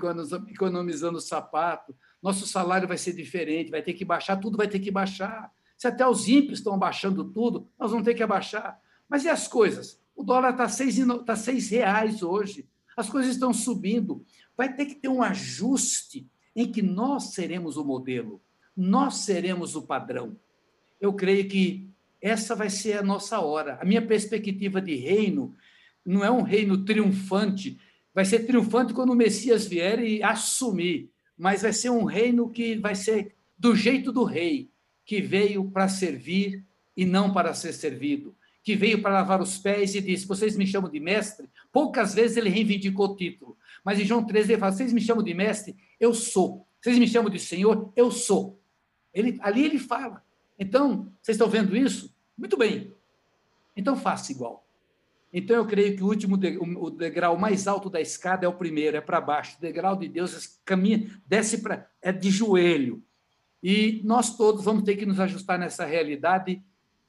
economizando 0.49 1.21
sapato. 1.21 1.93
Nosso 2.23 2.47
salário 2.47 2.87
vai 2.87 2.97
ser 2.97 3.15
diferente, 3.15 3.73
vai 3.73 3.83
ter 3.83 3.95
que 3.95 4.05
baixar, 4.05 4.37
tudo 4.37 4.57
vai 4.57 4.69
ter 4.69 4.79
que 4.79 4.93
baixar. 4.93 5.53
Se 5.77 5.89
até 5.89 6.07
os 6.07 6.29
ímpios 6.29 6.61
estão 6.61 6.75
abaixando 6.75 7.25
tudo, 7.25 7.67
nós 7.77 7.91
vamos 7.91 8.05
ter 8.05 8.15
que 8.15 8.23
abaixar. 8.23 8.81
Mas 9.09 9.25
e 9.25 9.29
as 9.29 9.49
coisas? 9.49 10.01
O 10.15 10.23
dólar 10.23 10.51
está 10.51 10.69
seis, 10.69 10.97
tá 11.27 11.35
seis 11.35 11.69
reais 11.69 12.23
hoje. 12.23 12.69
As 12.97 13.11
coisas 13.11 13.33
estão 13.33 13.53
subindo. 13.53 14.25
Vai 14.57 14.73
ter 14.73 14.87
que 14.87 14.95
ter 14.95 15.09
um 15.09 15.21
ajuste 15.21 16.31
em 16.55 16.71
que 16.71 16.81
nós 16.81 17.35
seremos 17.35 17.77
o 17.77 17.85
modelo, 17.85 18.41
nós 18.77 19.19
seremos 19.19 19.75
o 19.75 19.83
padrão. 19.83 20.37
Eu 21.01 21.13
creio 21.13 21.49
que 21.49 21.89
essa 22.21 22.55
vai 22.55 22.69
ser 22.69 22.99
a 22.99 23.03
nossa 23.03 23.41
hora. 23.41 23.79
A 23.81 23.85
minha 23.85 24.03
perspectiva 24.03 24.81
de 24.81 24.95
reino 24.95 25.55
não 26.05 26.25
é 26.25 26.31
um 26.31 26.43
reino 26.43 26.85
triunfante. 26.85 27.79
Vai 28.15 28.25
ser 28.25 28.41
triunfante 28.41 28.93
quando 28.93 29.11
o 29.11 29.17
Messias 29.17 29.67
vier 29.67 30.01
e 30.01 30.23
assumir, 30.23 31.11
mas 31.37 31.63
vai 31.63 31.73
ser 31.73 31.91
um 31.91 32.05
reino 32.05 32.51
que 32.51 32.77
vai 32.77 32.95
ser 32.95 33.35
do 33.59 33.75
jeito 33.75 34.13
do 34.13 34.25
rei, 34.25 34.71
que 35.05 35.21
veio 35.21 35.71
para 35.71 35.89
servir 35.89 36.65
e 36.97 37.05
não 37.05 37.33
para 37.33 37.55
ser 37.55 37.73
servido, 37.73 38.35
que 38.63 38.75
veio 38.75 39.01
para 39.01 39.15
lavar 39.15 39.41
os 39.41 39.59
pés 39.59 39.95
e 39.95 40.01
disse: 40.01 40.27
Vocês 40.27 40.57
me 40.57 40.67
chamam 40.67 40.91
de 40.91 40.99
mestre? 40.99 41.49
Poucas 41.73 42.15
vezes 42.15 42.37
ele 42.37 42.49
reivindicou 42.49 43.11
o 43.11 43.17
título, 43.17 43.57
mas 43.85 44.01
em 44.01 44.05
João 44.05 44.25
13 44.25 44.53
ele 44.53 44.61
fala: 44.61 44.73
Vocês 44.73 44.93
me 44.93 45.01
chamam 45.01 45.23
de 45.23 45.35
mestre? 45.35 45.77
Eu 46.01 46.13
sou. 46.15 46.67
Vocês 46.81 46.99
me 46.99 47.07
chamam 47.07 47.31
de 47.31 47.39
Senhor? 47.39 47.93
Eu 47.95 48.11
sou. 48.11 48.61
Ele, 49.17 49.39
ali 49.41 49.65
ele 49.65 49.79
fala. 49.79 50.23
Então, 50.59 51.11
vocês 51.23 51.37
estão 51.37 51.49
vendo 51.49 51.75
isso? 51.75 52.15
Muito 52.37 52.57
bem. 52.59 52.93
Então 53.75 53.97
faça 53.97 54.31
igual. 54.31 54.63
Então 55.33 55.57
eu 55.57 55.67
creio 55.67 55.97
que 55.97 56.03
o 56.03 56.07
último 56.07 56.37
de, 56.37 56.59
o 56.59 56.91
degrau 56.91 57.37
mais 57.39 57.67
alto 57.67 57.89
da 57.89 58.01
escada 58.01 58.45
é 58.45 58.49
o 58.49 58.53
primeiro, 58.53 58.97
é 58.97 59.01
para 59.01 59.21
baixo. 59.21 59.57
O 59.57 59.61
degrau 59.61 59.97
de 59.97 60.07
Deus 60.07 60.61
caminha, 60.65 61.11
desce 61.27 61.63
para 61.63 61.89
é 62.03 62.13
de 62.13 62.31
joelho. 62.31 63.03
E 63.63 64.03
nós 64.05 64.37
todos 64.37 64.65
vamos 64.65 64.85
ter 64.85 64.97
que 64.97 65.07
nos 65.07 65.19
ajustar 65.19 65.59
nessa 65.59 65.85
realidade 65.87 66.63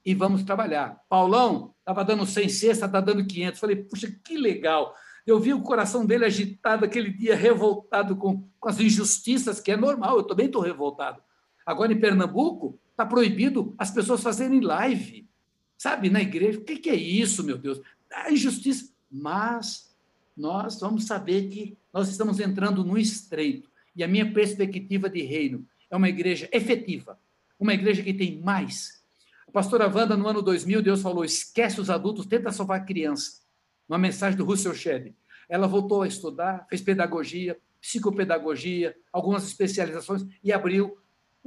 e 0.05 0.14
vamos 0.14 0.43
trabalhar. 0.43 1.01
Paulão 1.10 1.74
estava 1.80 2.05
dando 2.05 2.26
100 2.26 2.49
cesta, 2.49 2.86
está 2.86 3.01
dando 3.01 3.26
500. 3.26 3.60
Falei, 3.60 3.76
puxa, 3.76 4.10
que 4.24 4.38
legal. 4.38 4.95
Eu 5.26 5.39
vi 5.41 5.53
o 5.53 5.62
coração 5.62 6.05
dele 6.05 6.24
agitado 6.24 6.86
aquele 6.86 7.12
dia, 7.12 7.36
revoltado 7.36 8.16
com, 8.16 8.47
com 8.60 8.70
as 8.70 8.80
injustiças, 8.80 9.60
que 9.60 9.74
é 9.74 9.78
normal, 9.78 10.18
eu 10.18 10.24
também 10.24 10.45
estou 10.45 10.62
revoltado. 10.62 11.22
Agora, 11.68 11.91
em 11.91 11.99
Pernambuco, 11.99 12.80
está 12.91 13.05
proibido 13.05 13.76
as 13.78 13.91
pessoas 13.91 14.24
fazerem 14.24 14.61
live, 14.61 15.28
sabe, 15.78 16.09
na 16.09 16.22
igreja. 16.22 16.59
O 16.59 16.63
que, 16.63 16.78
que 16.78 16.89
é 16.89 16.95
isso, 16.95 17.43
meu 17.43 17.57
Deus? 17.57 17.82
A 18.09 18.32
injustiça. 18.32 18.89
Mas 19.11 19.93
nós 20.36 20.80
vamos 20.80 21.05
saber 21.05 21.49
que 21.49 21.78
nós 21.93 22.07
estamos 22.07 22.39
entrando 22.39 22.86
no 22.86 22.97
estreito. 22.97 23.70
E 23.93 24.01
a 24.01 24.07
minha 24.07 24.32
perspectiva 24.32 25.09
de 25.09 25.22
reino 25.24 25.68
é 25.91 25.97
uma 25.97 26.07
igreja 26.07 26.47
efetiva, 26.53 27.20
uma 27.59 27.74
igreja 27.74 28.01
que 28.01 28.13
tem 28.13 28.39
mais. 28.39 29.03
A 29.45 29.51
pastora 29.51 29.93
Wanda, 29.93 30.15
no 30.15 30.26
ano 30.26 30.41
2000, 30.41 30.82
Deus 30.82 31.01
falou: 31.01 31.26
esquece 31.26 31.82
os 31.82 31.89
adultos, 31.89 32.26
tenta 32.26 32.49
salvar 32.49 32.80
a 32.80 32.84
criança. 32.86 33.41
Uma 33.89 33.97
mensagem 33.97 34.38
do 34.38 34.45
Russell 34.45 34.74
Shedd. 34.74 35.13
Ela 35.49 35.68
voltou 35.68 36.03
a 36.03 36.07
estudar, 36.07 36.65
fez 36.70 36.82
pedagogia, 36.82 37.57
psicopedagogia, 37.82 38.95
algumas 39.11 39.45
especializações 39.45 40.26
e 40.41 40.53
abriu 40.53 40.97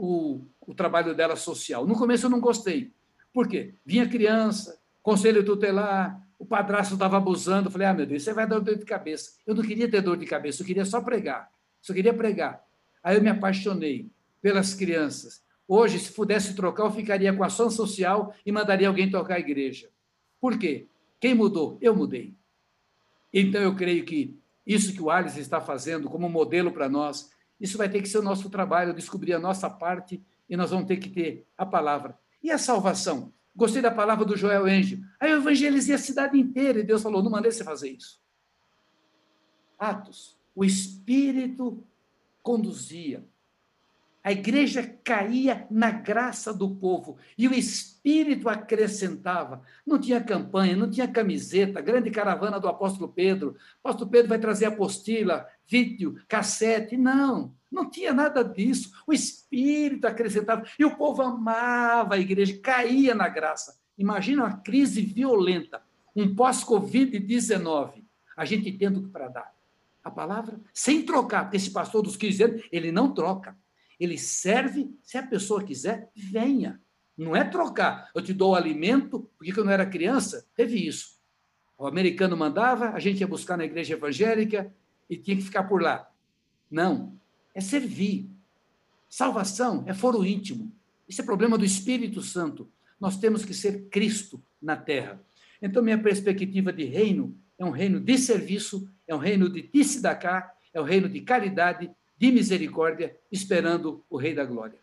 o, 0.01 0.41
o 0.67 0.75
trabalho 0.75 1.15
dela 1.15 1.37
social. 1.37 1.87
No 1.87 1.95
começo 1.95 2.25
eu 2.25 2.31
não 2.31 2.41
gostei. 2.41 2.91
Por 3.35 3.47
quê? 3.47 3.75
Vinha 3.85 4.09
criança, 4.09 4.81
conselho 5.03 5.45
tutelar, 5.45 6.27
o 6.39 6.47
padrasto 6.47 6.95
estava 6.95 7.19
abusando. 7.19 7.69
Eu 7.69 7.71
falei, 7.71 7.87
ah, 7.87 7.93
meu 7.93 8.07
Deus, 8.07 8.23
você 8.23 8.33
vai 8.33 8.47
dar 8.47 8.61
dor 8.61 8.79
de 8.79 8.85
cabeça. 8.87 9.35
Eu 9.47 9.55
não 9.55 9.63
queria 9.63 9.91
ter 9.91 10.01
dor 10.01 10.17
de 10.17 10.25
cabeça, 10.25 10.63
eu 10.63 10.67
queria 10.67 10.87
só 10.87 11.03
pregar. 11.03 11.51
Só 11.83 11.93
queria 11.93 12.15
pregar. 12.15 12.65
Aí 13.03 13.17
eu 13.17 13.23
me 13.23 13.29
apaixonei 13.29 14.11
pelas 14.41 14.73
crianças. 14.75 15.43
Hoje, 15.69 15.99
se 15.99 16.11
pudesse 16.13 16.57
trocar, 16.57 16.85
eu 16.85 16.91
ficaria 16.91 17.33
com 17.33 17.45
a 17.45 17.47
ação 17.47 17.69
social 17.69 18.35
e 18.45 18.51
mandaria 18.51 18.89
alguém 18.89 19.11
tocar 19.11 19.35
a 19.35 19.39
igreja. 19.39 19.91
Por 20.41 20.59
quê? 20.59 20.87
Quem 21.21 21.35
mudou? 21.35 21.77
Eu 21.81 21.95
mudei. 21.95 22.35
Então, 23.33 23.61
eu 23.61 23.77
creio 23.77 24.05
que 24.07 24.35
isso 24.67 24.95
que 24.95 25.03
o 25.03 25.11
Alice 25.11 25.39
está 25.39 25.61
fazendo 25.61 26.09
como 26.09 26.29
modelo 26.29 26.73
para 26.73 26.89
nós, 26.89 27.31
isso 27.61 27.77
vai 27.77 27.89
ter 27.89 28.01
que 28.01 28.09
ser 28.09 28.19
o 28.19 28.23
nosso 28.23 28.49
trabalho, 28.49 28.95
descobrir 28.95 29.35
a 29.35 29.39
nossa 29.39 29.69
parte 29.69 30.25
e 30.49 30.57
nós 30.57 30.71
vamos 30.71 30.87
ter 30.87 30.97
que 30.97 31.09
ter 31.09 31.47
a 31.57 31.67
palavra. 31.67 32.19
E 32.43 32.51
a 32.51 32.59
salvação? 32.59 33.33
Gostei 33.55 33.83
da 33.83 33.91
palavra 33.91 34.25
do 34.25 34.37
Joel 34.37 34.65
Angel. 34.65 34.99
Aí 35.21 35.31
eu 35.31 35.39
evangelizei 35.39 35.95
a 35.95 35.99
cidade 35.99 36.39
inteira 36.39 36.81
e 36.81 36.83
Deus 36.83 37.03
falou: 37.03 37.23
não 37.23 37.31
mandei 37.31 37.53
você 37.53 37.63
fazer 37.63 37.91
isso. 37.91 38.21
Atos. 39.79 40.39
O 40.55 40.65
Espírito 40.65 41.85
conduzia. 42.43 43.25
A 44.23 44.33
igreja 44.33 44.99
caía 45.03 45.67
na 45.71 45.91
graça 45.91 46.53
do 46.53 46.71
povo 46.75 47.17
e 47.39 47.49
o 47.49 47.55
Espírito 47.55 48.51
acrescentava. 48.51 49.63
Não 49.87 49.99
tinha 49.99 50.21
campanha, 50.21 50.77
não 50.77 50.91
tinha 50.91 51.09
camiseta, 51.09 51.81
grande 51.81 52.11
caravana 52.11 52.61
do 52.61 52.69
apóstolo 52.69 53.09
Pedro. 53.09 53.57
O 53.83 53.89
apóstolo 53.89 54.11
Pedro 54.11 54.29
vai 54.29 54.39
trazer 54.39 54.67
apostila, 54.67 55.49
vídeo, 55.67 56.17
cassete. 56.29 56.99
Não, 56.99 57.55
não 57.73 57.89
tinha 57.89 58.13
nada 58.13 58.45
disso. 58.45 58.93
O 59.07 59.13
Espírito 59.13 60.07
acrescentava 60.07 60.65
e 60.79 60.85
o 60.85 60.97
povo 60.97 61.23
amava 61.23 62.17
a 62.17 62.19
igreja, 62.19 62.59
caía 62.63 63.15
na 63.15 63.29
graça. 63.29 63.81
Imagina 63.97 64.45
uma 64.45 64.57
crise 64.59 65.01
violenta, 65.01 65.83
um 66.15 66.35
pós-Covid-19. 66.35 68.05
A 68.37 68.45
gente 68.45 68.71
tendo 68.73 69.03
que 69.03 69.09
para 69.09 69.29
dar 69.29 69.55
a 70.05 70.11
palavra 70.11 70.61
sem 70.75 71.05
trocar, 71.05 71.45
porque 71.45 71.57
esse 71.57 71.71
pastor 71.71 72.03
dos 72.03 72.17
15 72.17 72.43
anos, 72.43 72.63
ele 72.71 72.93
não 72.93 73.15
troca. 73.15 73.57
Ele 74.01 74.17
serve, 74.17 74.91
se 75.03 75.19
a 75.19 75.23
pessoa 75.23 75.63
quiser, 75.63 76.11
venha. 76.17 76.81
Não 77.17 77.37
é 77.37 77.45
trocar. 77.45 78.11
Eu 78.15 78.23
te 78.23 78.33
dou 78.33 78.53
o 78.53 78.55
alimento, 78.55 79.31
porque 79.37 79.53
quando 79.53 79.67
eu 79.67 79.75
era 79.75 79.85
criança, 79.85 80.47
teve 80.57 80.79
isso. 80.87 81.21
O 81.77 81.87
americano 81.87 82.35
mandava, 82.35 82.91
a 82.91 82.99
gente 82.99 83.21
ia 83.21 83.27
buscar 83.27 83.59
na 83.59 83.65
igreja 83.65 83.95
evangélica 83.95 84.75
e 85.09 85.19
tinha 85.19 85.37
que 85.37 85.43
ficar 85.43 85.65
por 85.65 85.83
lá. 85.83 86.11
Não. 86.71 87.15
É 87.55 87.61
servir. 87.61 88.31
Salvação 89.09 89.85
é 89.87 89.93
foro 89.93 90.25
íntimo. 90.25 90.73
Isso 91.07 91.21
é 91.21 91.25
problema 91.25 91.59
do 91.59 91.65
Espírito 91.65 92.23
Santo. 92.23 92.71
Nós 92.99 93.19
temos 93.19 93.45
que 93.45 93.53
ser 93.53 93.89
Cristo 93.91 94.43
na 94.63 94.77
terra. 94.77 95.21
Então, 95.61 95.83
minha 95.83 95.99
perspectiva 95.99 96.73
de 96.73 96.85
reino 96.85 97.37
é 97.59 97.65
um 97.65 97.71
reino 97.71 98.01
de 98.01 98.17
serviço, 98.17 98.89
é 99.07 99.15
um 99.15 99.19
reino 99.19 99.51
de 99.51 99.63
Tissidacá, 99.63 100.55
é 100.73 100.81
um 100.81 100.85
reino 100.85 101.09
de 101.09 101.21
caridade, 101.21 101.91
de 102.21 102.31
misericórdia, 102.31 103.17
esperando 103.33 104.05
o 104.11 104.19
Rei 104.19 104.35
da 104.35 104.45
Glória. 104.45 104.79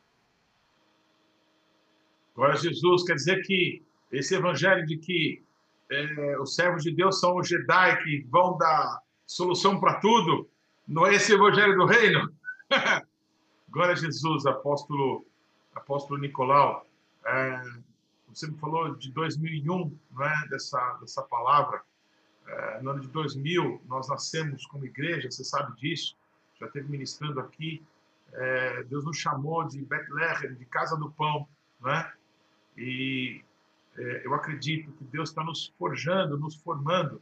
Glória 2.34 2.56
a 2.56 2.58
Jesus, 2.58 3.04
quer 3.04 3.14
dizer 3.14 3.44
que 3.44 3.86
esse 4.12 4.34
evangelho 4.34 4.84
de 4.88 4.98
que 4.98 5.44
é, 5.92 6.40
os 6.40 6.56
servos 6.56 6.82
de 6.82 6.92
Deus 6.92 7.20
são 7.20 7.38
os 7.38 7.48
Jedi 7.48 8.04
que 8.04 8.28
vão 8.28 8.58
dar 8.58 9.04
solução 9.28 9.80
para 9.80 10.00
tudo, 10.00 10.50
não 10.88 11.06
é 11.06 11.14
esse 11.14 11.32
evangelho 11.34 11.76
do 11.78 11.86
reino? 11.86 12.34
Glória 13.70 13.94
a 13.94 13.98
Jesus, 13.98 14.48
apóstolo, 14.48 15.24
apóstolo 15.76 16.20
Nicolau. 16.20 16.88
É, 17.24 17.62
você 18.30 18.48
me 18.48 18.58
falou 18.58 18.96
de 18.96 19.12
2001, 19.12 19.96
não 20.10 20.26
é? 20.26 20.48
Dessa, 20.48 20.98
dessa 21.02 21.22
palavra. 21.22 21.84
É, 22.48 22.82
no 22.82 22.92
ano 22.92 23.02
de 23.02 23.10
2000, 23.10 23.84
nós 23.86 24.08
nascemos 24.08 24.66
como 24.66 24.86
igreja, 24.86 25.30
você 25.30 25.44
sabe 25.44 25.76
disso 25.76 26.18
já 26.60 26.66
esteve 26.68 26.90
ministrando 26.90 27.40
aqui, 27.40 27.84
é, 28.34 28.84
Deus 28.84 29.06
nos 29.06 29.18
chamou 29.18 29.64
de 29.66 29.84
Bethlehem, 29.84 30.56
de 30.56 30.66
casa 30.66 30.98
do 30.98 31.12
pão, 31.12 31.48
né? 31.82 32.12
E 32.78 33.42
é, 33.98 34.22
eu 34.26 34.34
acredito 34.34 34.92
que 34.92 35.04
Deus 35.06 35.30
está 35.30 35.44
nos 35.44 35.74
forjando, 35.80 36.38
nos 36.38 36.56
formando 36.56 37.22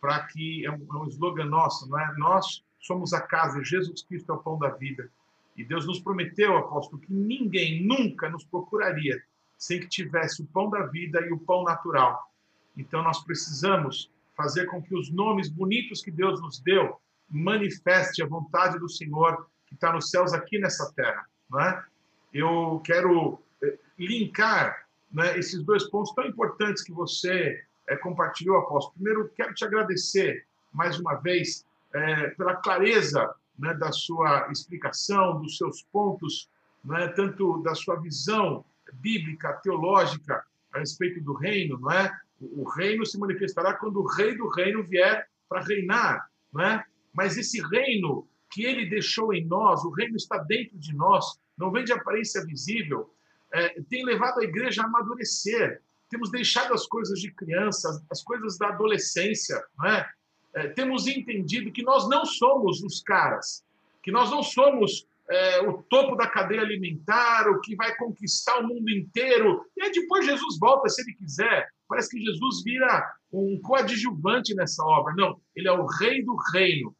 para 0.00 0.26
que 0.26 0.64
é 0.64 0.70
um, 0.70 0.86
é 0.90 0.96
um 0.96 1.06
slogan 1.08 1.46
nosso, 1.46 1.88
não 1.88 1.98
é? 1.98 2.14
Nós 2.16 2.64
somos 2.80 3.12
a 3.12 3.20
casa, 3.20 3.62
Jesus 3.62 4.02
Cristo 4.02 4.32
é 4.32 4.34
o 4.34 4.38
pão 4.38 4.58
da 4.58 4.70
vida. 4.70 5.10
E 5.56 5.64
Deus 5.64 5.86
nos 5.86 6.00
prometeu, 6.00 6.56
apóstolo, 6.56 7.00
que 7.02 7.12
ninguém 7.12 7.84
nunca 7.84 8.28
nos 8.28 8.44
procuraria 8.44 9.20
sem 9.56 9.80
que 9.80 9.88
tivesse 9.88 10.40
o 10.40 10.46
pão 10.46 10.70
da 10.70 10.86
vida 10.86 11.20
e 11.20 11.32
o 11.32 11.38
pão 11.38 11.64
natural. 11.64 12.32
Então 12.76 13.02
nós 13.02 13.24
precisamos 13.24 14.08
fazer 14.36 14.66
com 14.66 14.80
que 14.80 14.94
os 14.94 15.10
nomes 15.10 15.48
bonitos 15.48 16.00
que 16.00 16.12
Deus 16.12 16.40
nos 16.40 16.60
deu 16.60 17.00
manifeste 17.28 18.22
a 18.22 18.26
vontade 18.26 18.78
do 18.78 18.88
Senhor 18.88 19.48
que 19.66 19.74
está 19.74 19.92
nos 19.92 20.10
céus 20.10 20.32
aqui 20.32 20.58
nessa 20.58 20.90
terra, 20.94 21.26
não 21.50 21.60
é? 21.60 21.84
Eu 22.32 22.80
quero 22.84 23.40
eh, 23.62 23.78
linkar 23.98 24.86
né, 25.10 25.38
esses 25.38 25.62
dois 25.62 25.88
pontos 25.90 26.14
tão 26.14 26.26
importantes 26.26 26.82
que 26.82 26.92
você 26.92 27.62
é, 27.88 27.96
compartilhou, 27.96 28.58
apóstolo. 28.58 28.94
Primeiro, 28.94 29.30
quero 29.34 29.54
te 29.54 29.64
agradecer 29.64 30.46
mais 30.72 30.98
uma 30.98 31.14
vez 31.14 31.64
é, 31.94 32.28
pela 32.30 32.56
clareza 32.56 33.34
né, 33.58 33.74
da 33.74 33.90
sua 33.90 34.48
explicação, 34.50 35.40
dos 35.40 35.56
seus 35.56 35.82
pontos, 35.90 36.48
né, 36.84 37.08
tanto 37.08 37.62
da 37.62 37.74
sua 37.74 37.96
visão 37.96 38.64
bíblica, 38.94 39.54
teológica 39.62 40.44
a 40.72 40.78
respeito 40.78 41.20
do 41.22 41.34
reino, 41.34 41.78
não 41.78 41.90
é? 41.90 42.10
O 42.40 42.68
reino 42.68 43.04
se 43.04 43.18
manifestará 43.18 43.74
quando 43.74 44.00
o 44.00 44.06
rei 44.06 44.36
do 44.36 44.48
reino 44.48 44.84
vier 44.84 45.26
para 45.48 45.62
reinar, 45.62 46.28
não 46.52 46.62
é? 46.62 46.84
Mas 47.18 47.36
esse 47.36 47.60
reino 47.60 48.28
que 48.52 48.64
ele 48.64 48.88
deixou 48.88 49.34
em 49.34 49.44
nós, 49.44 49.82
o 49.84 49.90
reino 49.90 50.14
está 50.14 50.38
dentro 50.38 50.78
de 50.78 50.94
nós, 50.94 51.24
não 51.58 51.72
vem 51.72 51.82
de 51.82 51.92
aparência 51.92 52.46
visível, 52.46 53.12
é, 53.52 53.82
tem 53.90 54.04
levado 54.04 54.38
a 54.38 54.44
igreja 54.44 54.82
a 54.82 54.84
amadurecer. 54.84 55.82
Temos 56.08 56.30
deixado 56.30 56.72
as 56.72 56.86
coisas 56.86 57.18
de 57.18 57.32
criança, 57.32 58.00
as 58.08 58.22
coisas 58.22 58.56
da 58.56 58.68
adolescência, 58.68 59.60
não 59.76 59.86
é? 59.86 60.08
É, 60.54 60.68
temos 60.68 61.08
entendido 61.08 61.72
que 61.72 61.82
nós 61.82 62.08
não 62.08 62.24
somos 62.24 62.84
os 62.84 63.02
caras, 63.02 63.64
que 64.00 64.12
nós 64.12 64.30
não 64.30 64.40
somos 64.40 65.04
é, 65.28 65.60
o 65.62 65.82
topo 65.82 66.14
da 66.14 66.28
cadeia 66.28 66.62
alimentar, 66.62 67.48
o 67.50 67.60
que 67.60 67.74
vai 67.74 67.96
conquistar 67.96 68.60
o 68.60 68.68
mundo 68.68 68.88
inteiro. 68.90 69.64
E 69.76 69.82
aí 69.82 69.90
depois 69.90 70.24
Jesus 70.24 70.56
volta, 70.56 70.88
se 70.88 71.02
ele 71.02 71.14
quiser. 71.14 71.66
Parece 71.88 72.10
que 72.10 72.24
Jesus 72.24 72.62
vira 72.62 73.12
um 73.32 73.60
coadjuvante 73.60 74.54
nessa 74.54 74.84
obra. 74.84 75.14
Não, 75.16 75.40
ele 75.56 75.66
é 75.66 75.72
o 75.72 75.84
rei 75.84 76.22
do 76.22 76.36
reino. 76.52 76.94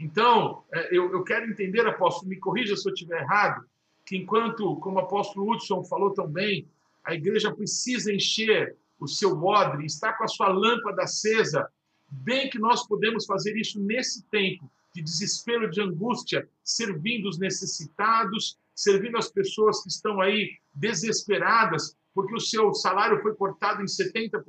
Então, 0.00 0.64
é, 0.72 0.96
eu, 0.96 1.22
quero 1.22 1.50
entender, 1.50 1.86
apóstolo, 1.86 2.30
me 2.30 2.36
corrija 2.36 2.74
se 2.74 2.88
eu 2.88 2.92
estiver 2.94 3.20
errado, 3.20 3.62
que 4.06 4.16
enquanto, 4.16 4.76
como 4.76 4.96
o 4.96 5.00
apóstolo 5.00 5.52
Hudson 5.52 5.84
falou 5.84 6.14
também, 6.14 6.66
a 7.04 7.14
igreja 7.14 7.54
precisa 7.54 8.10
encher 8.10 8.76
o 8.98 9.06
seu 9.06 9.42
odre, 9.44 9.84
estar 9.84 10.14
com 10.14 10.24
a 10.24 10.28
sua 10.28 10.48
lâmpada 10.48 11.02
acesa, 11.02 11.68
bem 12.08 12.48
que 12.48 12.58
nós 12.58 12.86
podemos 12.86 13.26
fazer 13.26 13.54
isso 13.56 13.78
nesse 13.78 14.24
tempo 14.28 14.70
de 14.94 15.02
desespero, 15.02 15.70
de 15.70 15.82
angústia, 15.82 16.48
servindo 16.64 17.28
os 17.28 17.38
necessitados, 17.38 18.58
servindo 18.74 19.18
as 19.18 19.30
pessoas 19.30 19.82
que 19.82 19.90
estão 19.90 20.18
aí 20.20 20.56
desesperadas, 20.74 21.94
porque 22.14 22.34
o 22.34 22.40
seu 22.40 22.72
salário 22.72 23.20
foi 23.20 23.34
cortado 23.34 23.82
em 23.82 23.84
70%, 23.84 24.42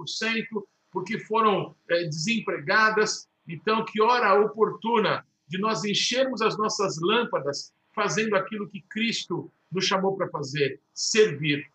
porque 0.91 1.19
foram 1.19 1.75
é, 1.89 2.05
desempregadas. 2.05 3.27
Então, 3.45 3.83
que 3.83 4.01
hora 4.01 4.41
oportuna 4.41 5.25
de 5.51 5.57
nós 5.57 5.83
enchermos 5.83 6.41
as 6.41 6.57
nossas 6.57 6.97
lâmpadas 7.01 7.73
fazendo 7.93 8.37
aquilo 8.37 8.69
que 8.69 8.81
Cristo 8.83 9.51
nos 9.69 9.85
chamou 9.85 10.15
para 10.15 10.29
fazer, 10.29 10.79
servir. 10.93 11.69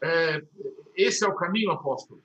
É, 0.00 0.42
esse 0.94 1.24
é 1.24 1.28
o 1.28 1.34
caminho, 1.34 1.72
apóstolo? 1.72 2.22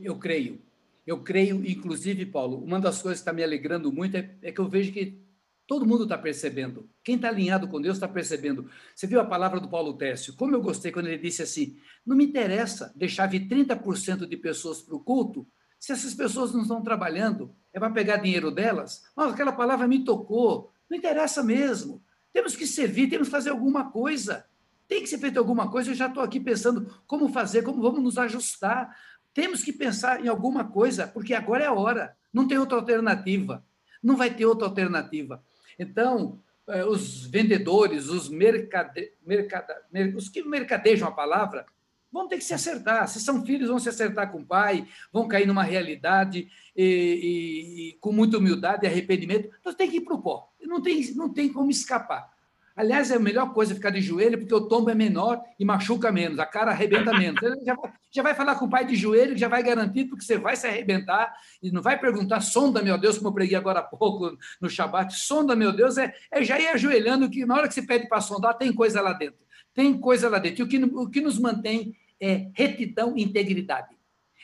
Eu 0.00 0.18
creio. 0.18 0.62
Eu 1.06 1.22
creio, 1.22 1.62
inclusive, 1.64 2.24
Paulo, 2.24 2.56
uma 2.56 2.80
das 2.80 3.02
coisas 3.02 3.20
que 3.20 3.22
está 3.22 3.34
me 3.34 3.44
alegrando 3.44 3.92
muito 3.92 4.16
é, 4.16 4.34
é 4.40 4.50
que 4.50 4.60
eu 4.60 4.66
vejo 4.66 4.92
que 4.92 5.18
todo 5.66 5.86
mundo 5.86 6.04
está 6.04 6.16
percebendo. 6.16 6.88
Quem 7.04 7.16
está 7.16 7.28
alinhado 7.28 7.68
com 7.68 7.78
Deus 7.78 7.98
está 7.98 8.08
percebendo. 8.08 8.70
Você 8.94 9.06
viu 9.06 9.20
a 9.20 9.26
palavra 9.26 9.60
do 9.60 9.68
Paulo 9.68 9.92
Técio? 9.98 10.34
Como 10.36 10.54
eu 10.54 10.62
gostei 10.62 10.90
quando 10.90 11.08
ele 11.08 11.18
disse 11.18 11.42
assim: 11.42 11.78
não 12.04 12.16
me 12.16 12.24
interessa 12.24 12.94
deixar 12.96 13.26
vir 13.26 13.46
30% 13.46 14.26
de 14.26 14.36
pessoas 14.38 14.80
para 14.80 14.96
o 14.96 15.00
culto 15.00 15.46
se 15.78 15.92
essas 15.92 16.14
pessoas 16.14 16.52
não 16.52 16.62
estão 16.62 16.82
trabalhando, 16.82 17.54
é 17.78 17.80
para 17.80 17.90
pegar 17.90 18.16
dinheiro 18.18 18.50
delas? 18.50 19.04
Mas 19.16 19.32
aquela 19.32 19.52
palavra 19.52 19.88
me 19.88 20.04
tocou. 20.04 20.72
Não 20.88 20.96
interessa 20.96 21.42
mesmo. 21.42 22.02
Temos 22.32 22.54
que 22.54 22.66
servir, 22.66 23.08
temos 23.08 23.28
que 23.28 23.32
fazer 23.32 23.50
alguma 23.50 23.90
coisa. 23.90 24.46
Tem 24.86 25.02
que 25.02 25.08
ser 25.08 25.18
feito 25.18 25.38
alguma 25.38 25.70
coisa. 25.70 25.90
Eu 25.90 25.94
já 25.94 26.06
estou 26.06 26.22
aqui 26.22 26.40
pensando 26.40 26.92
como 27.06 27.28
fazer, 27.28 27.62
como 27.62 27.82
vamos 27.82 28.02
nos 28.02 28.18
ajustar. 28.18 28.96
Temos 29.34 29.62
que 29.62 29.72
pensar 29.72 30.24
em 30.24 30.28
alguma 30.28 30.64
coisa, 30.64 31.06
porque 31.06 31.34
agora 31.34 31.64
é 31.64 31.66
a 31.66 31.72
hora. 31.72 32.16
Não 32.32 32.46
tem 32.46 32.58
outra 32.58 32.78
alternativa. 32.78 33.64
Não 34.02 34.16
vai 34.16 34.30
ter 34.30 34.46
outra 34.46 34.66
alternativa. 34.66 35.42
Então, 35.78 36.40
eh, 36.66 36.84
os 36.84 37.26
vendedores, 37.26 38.08
os, 38.08 38.28
mercade, 38.28 39.12
mercada, 39.24 39.82
os 40.16 40.28
que 40.28 40.42
mercadejam 40.42 41.08
a 41.08 41.12
palavra, 41.12 41.66
vão 42.12 42.28
ter 42.28 42.38
que 42.38 42.44
se 42.44 42.54
acertar. 42.54 43.06
Se 43.08 43.20
são 43.20 43.44
filhos, 43.44 43.68
vão 43.68 43.78
se 43.78 43.88
acertar 43.88 44.30
com 44.30 44.40
o 44.40 44.46
pai, 44.46 44.86
vão 45.12 45.28
cair 45.28 45.46
numa 45.46 45.62
realidade 45.62 46.48
e, 46.76 46.84
e, 46.84 47.88
e 47.88 47.92
com 48.00 48.12
muita 48.12 48.38
humildade 48.38 48.84
e 48.84 48.88
arrependimento. 48.88 49.50
Então 49.60 49.74
tem 49.74 49.90
que 49.90 49.98
ir 49.98 50.02
para 50.02 50.14
o 50.14 50.22
pó. 50.22 50.52
Não 50.62 50.80
tem, 50.80 51.14
não 51.14 51.32
tem 51.32 51.52
como 51.52 51.70
escapar. 51.70 52.30
Aliás, 52.78 53.10
é 53.10 53.16
a 53.16 53.18
melhor 53.18 53.52
coisa 53.52 53.74
ficar 53.74 53.90
de 53.90 54.00
joelho, 54.00 54.38
porque 54.38 54.54
o 54.54 54.60
tombo 54.60 54.88
é 54.88 54.94
menor 54.94 55.42
e 55.58 55.64
machuca 55.64 56.12
menos, 56.12 56.38
a 56.38 56.46
cara 56.46 56.70
arrebenta 56.70 57.12
menos. 57.12 57.40
Já, 57.66 57.76
já 58.08 58.22
vai 58.22 58.36
falar 58.36 58.54
com 58.54 58.66
o 58.66 58.70
pai 58.70 58.86
de 58.86 58.94
joelho, 58.94 59.36
já 59.36 59.48
vai 59.48 59.64
garantir, 59.64 60.04
porque 60.04 60.24
você 60.24 60.38
vai 60.38 60.54
se 60.54 60.64
arrebentar 60.64 61.34
e 61.60 61.72
não 61.72 61.82
vai 61.82 61.98
perguntar, 61.98 62.40
sonda, 62.40 62.80
meu 62.80 62.96
Deus, 62.96 63.18
como 63.18 63.30
eu 63.30 63.34
preguei 63.34 63.56
agora 63.56 63.80
há 63.80 63.82
pouco 63.82 64.38
no 64.60 64.70
Shabat, 64.70 65.12
sonda, 65.12 65.56
meu 65.56 65.72
Deus, 65.72 65.98
é, 65.98 66.14
é 66.30 66.44
já 66.44 66.56
ir 66.56 66.68
ajoelhando, 66.68 67.28
que 67.28 67.44
na 67.44 67.56
hora 67.56 67.66
que 67.66 67.74
você 67.74 67.82
pede 67.82 68.08
para 68.08 68.20
sondar, 68.20 68.56
tem 68.56 68.72
coisa 68.72 69.00
lá 69.00 69.12
dentro. 69.12 69.40
Tem 69.78 69.96
coisa 69.96 70.28
lá 70.28 70.40
dentro. 70.40 70.62
E 70.62 70.64
o 70.64 70.68
que, 70.68 70.76
o 70.76 71.08
que 71.08 71.20
nos 71.20 71.38
mantém 71.38 71.94
é 72.18 72.50
retidão 72.52 73.16
e 73.16 73.22
integridade. 73.22 73.96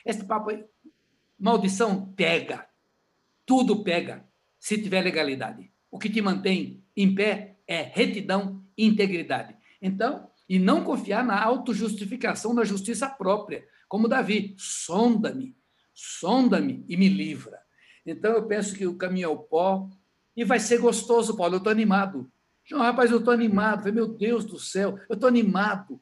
Esse 0.07 0.25
papo 0.25 0.51
aí, 0.51 0.65
maldição 1.37 2.07
pega. 2.15 2.69
Tudo 3.45 3.83
pega, 3.83 4.25
se 4.61 4.81
tiver 4.81 5.03
legalidade. 5.03 5.73
O 5.91 5.99
que 5.99 6.09
te 6.09 6.23
mantém 6.23 6.85
em 6.97 7.13
pé 7.17 7.57
é 7.67 7.83
retidão 7.83 8.65
e 8.79 8.87
integridade. 8.87 9.57
Então, 9.83 10.31
e 10.49 10.57
não 10.57 10.85
confiar 10.85 11.25
na 11.25 11.43
autojustificação, 11.43 12.55
na 12.55 12.63
justiça 12.63 13.09
própria, 13.09 13.67
como 13.89 14.07
Davi, 14.07 14.55
sonda-me, 14.57 15.57
sonda-me 15.93 16.85
e 16.89 16.97
me 16.97 17.09
livra. 17.09 17.59
Então, 18.07 18.35
eu 18.35 18.47
penso 18.47 18.73
que 18.77 18.87
o 18.87 18.97
caminho 18.97 19.25
é 19.25 19.29
o 19.29 19.39
pó, 19.39 19.91
e 20.37 20.45
vai 20.45 20.61
ser 20.61 20.79
gostoso, 20.79 21.37
Paulo, 21.37 21.57
eu 21.57 21.59
estou 21.59 21.73
animado. 21.73 22.31
João, 22.65 22.83
rapaz, 22.83 23.11
eu 23.11 23.19
estou 23.19 23.33
animado. 23.33 23.93
meu 23.93 24.09
Deus 24.09 24.45
do 24.45 24.59
céu, 24.59 24.99
eu 25.09 25.15
estou 25.15 25.29
animado. 25.29 26.01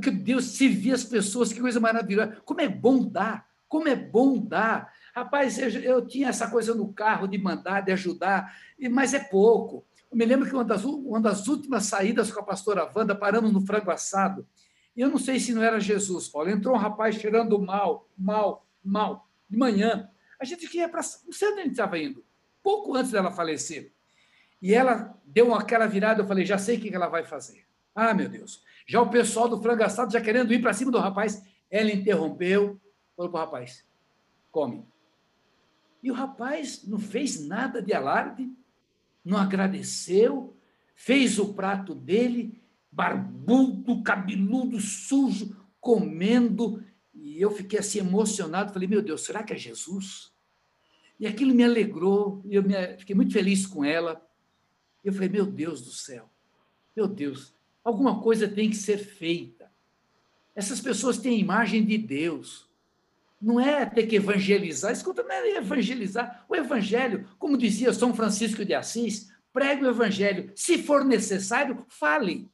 Que 0.00 0.10
Deus 0.10 0.44
se 0.44 0.68
via 0.68 0.94
as 0.94 1.04
pessoas, 1.04 1.52
que 1.52 1.60
coisa 1.60 1.80
maravilhosa. 1.80 2.40
Como 2.44 2.60
é 2.60 2.68
bom 2.68 3.06
dar, 3.06 3.46
como 3.68 3.88
é 3.88 3.96
bom 3.96 4.38
dar. 4.38 4.92
Rapaz, 5.14 5.58
eu, 5.58 5.68
eu 5.80 6.06
tinha 6.06 6.28
essa 6.28 6.50
coisa 6.50 6.74
no 6.74 6.92
carro 6.92 7.26
de 7.26 7.36
mandar, 7.36 7.82
de 7.82 7.92
ajudar, 7.92 8.56
mas 8.90 9.12
é 9.12 9.18
pouco. 9.18 9.84
Eu 10.10 10.16
me 10.16 10.24
lembro 10.24 10.48
que 10.48 10.54
uma 10.54 10.64
das, 10.64 10.84
uma 10.84 11.20
das 11.20 11.48
últimas 11.48 11.86
saídas 11.86 12.30
com 12.30 12.40
a 12.40 12.44
pastora 12.44 12.90
Wanda, 12.94 13.14
paramos 13.14 13.52
no 13.52 13.60
frango 13.66 13.90
assado. 13.90 14.46
E 14.96 15.00
eu 15.00 15.10
não 15.10 15.18
sei 15.18 15.40
se 15.40 15.52
não 15.52 15.62
era 15.62 15.80
Jesus, 15.80 16.28
Paulo. 16.28 16.48
Entrou 16.48 16.74
um 16.74 16.78
rapaz 16.78 17.16
cheirando 17.16 17.58
mal, 17.58 18.08
mal, 18.16 18.64
mal, 18.82 19.28
de 19.50 19.58
manhã. 19.58 20.08
A 20.40 20.44
gente 20.44 20.68
queria 20.68 20.88
para. 20.88 21.00
Não 21.24 21.32
sei 21.32 21.48
onde 21.48 21.60
a 21.60 21.62
gente 21.64 21.72
estava 21.72 21.98
indo. 21.98 22.24
Pouco 22.62 22.94
antes 22.94 23.10
dela 23.10 23.32
falecer. 23.32 23.92
E 24.64 24.72
ela 24.72 25.14
deu 25.26 25.54
aquela 25.54 25.86
virada, 25.86 26.22
eu 26.22 26.26
falei, 26.26 26.46
já 26.46 26.56
sei 26.56 26.78
o 26.78 26.80
que 26.80 26.94
ela 26.94 27.06
vai 27.06 27.22
fazer. 27.22 27.66
Ah, 27.94 28.14
meu 28.14 28.30
Deus. 28.30 28.64
Já 28.86 29.02
o 29.02 29.10
pessoal 29.10 29.46
do 29.46 29.60
frango 29.60 29.82
assado 29.82 30.10
já 30.10 30.22
querendo 30.22 30.54
ir 30.54 30.62
para 30.62 30.72
cima 30.72 30.90
do 30.90 30.98
rapaz. 30.98 31.44
Ela 31.70 31.92
interrompeu, 31.92 32.80
falou 33.14 33.30
para 33.30 33.42
o 33.42 33.44
rapaz: 33.44 33.84
come. 34.50 34.82
E 36.02 36.10
o 36.10 36.14
rapaz 36.14 36.82
não 36.86 36.98
fez 36.98 37.46
nada 37.46 37.82
de 37.82 37.92
alarde, 37.92 38.50
não 39.22 39.36
agradeceu, 39.36 40.56
fez 40.94 41.38
o 41.38 41.52
prato 41.52 41.94
dele, 41.94 42.58
barbudo, 42.90 44.02
cabeludo, 44.02 44.80
sujo, 44.80 45.54
comendo. 45.78 46.82
E 47.12 47.38
eu 47.38 47.50
fiquei 47.50 47.80
assim 47.80 47.98
emocionado, 47.98 48.72
falei, 48.72 48.88
meu 48.88 49.02
Deus, 49.02 49.26
será 49.26 49.42
que 49.42 49.52
é 49.52 49.58
Jesus? 49.58 50.32
E 51.20 51.26
aquilo 51.26 51.54
me 51.54 51.64
alegrou, 51.64 52.42
eu 52.48 52.62
me, 52.62 52.96
fiquei 52.96 53.14
muito 53.14 53.34
feliz 53.34 53.66
com 53.66 53.84
ela. 53.84 54.26
Eu 55.04 55.12
falei, 55.12 55.28
meu 55.28 55.44
Deus 55.44 55.82
do 55.82 55.90
céu, 55.90 56.30
meu 56.96 57.06
Deus, 57.06 57.54
alguma 57.84 58.20
coisa 58.22 58.48
tem 58.48 58.70
que 58.70 58.76
ser 58.76 58.98
feita. 58.98 59.70
Essas 60.54 60.80
pessoas 60.80 61.18
têm 61.18 61.36
a 61.36 61.40
imagem 61.40 61.84
de 61.84 61.98
Deus. 61.98 62.68
Não 63.40 63.60
é 63.60 63.84
ter 63.84 64.06
que 64.06 64.16
evangelizar, 64.16 64.92
escuta, 64.92 65.22
não 65.22 65.30
é 65.30 65.56
evangelizar. 65.56 66.46
O 66.48 66.56
evangelho, 66.56 67.28
como 67.38 67.58
dizia 67.58 67.92
São 67.92 68.14
Francisco 68.14 68.64
de 68.64 68.72
Assis, 68.72 69.30
pregue 69.52 69.84
o 69.84 69.90
evangelho. 69.90 70.50
Se 70.54 70.78
for 70.78 71.04
necessário, 71.04 71.84
fale. 71.88 72.48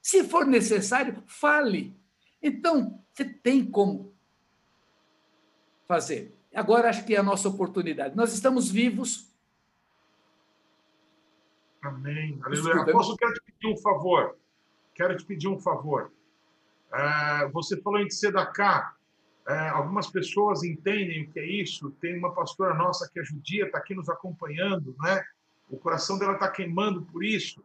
Se 0.00 0.22
for 0.22 0.46
necessário, 0.46 1.22
fale. 1.26 1.96
Então, 2.40 3.02
você 3.12 3.24
tem 3.24 3.64
como 3.64 4.14
fazer. 5.88 6.34
Agora 6.54 6.88
acho 6.88 7.04
que 7.04 7.14
é 7.14 7.18
a 7.18 7.22
nossa 7.22 7.48
oportunidade. 7.48 8.16
Nós 8.16 8.32
estamos 8.32 8.70
vivos. 8.70 9.26
Amém. 11.88 12.38
Aleluia. 12.42 12.82
Apóstolo, 12.82 13.16
quero 13.16 13.34
te 13.34 13.42
pedir 13.42 13.72
um 13.72 13.76
favor. 13.78 14.36
Quero 14.94 15.16
te 15.16 15.24
pedir 15.24 15.48
um 15.48 15.58
favor. 15.58 16.12
É, 16.92 17.48
você 17.48 17.80
falou 17.80 18.00
em 18.00 18.08
Tzedakah. 18.08 18.94
É, 19.46 19.68
algumas 19.68 20.08
pessoas 20.08 20.62
entendem 20.62 21.24
o 21.24 21.30
que 21.30 21.40
é 21.40 21.46
isso. 21.46 21.90
Tem 22.00 22.18
uma 22.18 22.34
pastora 22.34 22.74
nossa 22.74 23.08
que 23.10 23.18
é 23.18 23.24
judia, 23.24 23.64
está 23.66 23.78
aqui 23.78 23.94
nos 23.94 24.08
acompanhando, 24.08 24.94
né? 25.00 25.24
O 25.70 25.78
coração 25.78 26.18
dela 26.18 26.34
está 26.34 26.50
queimando 26.50 27.02
por 27.02 27.24
isso. 27.24 27.64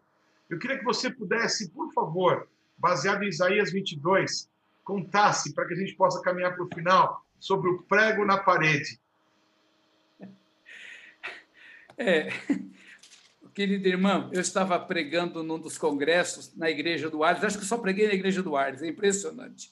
Eu 0.49 0.57
queria 0.57 0.77
que 0.77 0.85
você 0.85 1.09
pudesse, 1.09 1.69
por 1.71 1.91
favor, 1.91 2.47
baseado 2.77 3.23
em 3.23 3.27
Isaías 3.27 3.71
22, 3.71 4.49
contasse 4.83 5.53
para 5.53 5.65
que 5.67 5.73
a 5.73 5.77
gente 5.77 5.95
possa 5.95 6.21
caminhar 6.21 6.55
para 6.55 6.63
o 6.63 6.73
final 6.73 7.25
sobre 7.39 7.69
o 7.69 7.83
prego 7.83 8.25
na 8.25 8.37
parede. 8.37 8.99
É, 11.97 12.29
querido 13.53 13.87
irmão, 13.87 14.29
eu 14.33 14.41
estava 14.41 14.79
pregando 14.79 15.43
num 15.43 15.59
dos 15.59 15.77
congressos 15.77 16.55
na 16.55 16.69
igreja 16.69 17.09
do 17.09 17.23
Arles, 17.23 17.43
acho 17.43 17.59
que 17.59 17.65
só 17.65 17.77
preguei 17.77 18.07
na 18.07 18.13
igreja 18.13 18.41
do 18.41 18.55
Arles, 18.55 18.81
é 18.81 18.87
impressionante. 18.87 19.71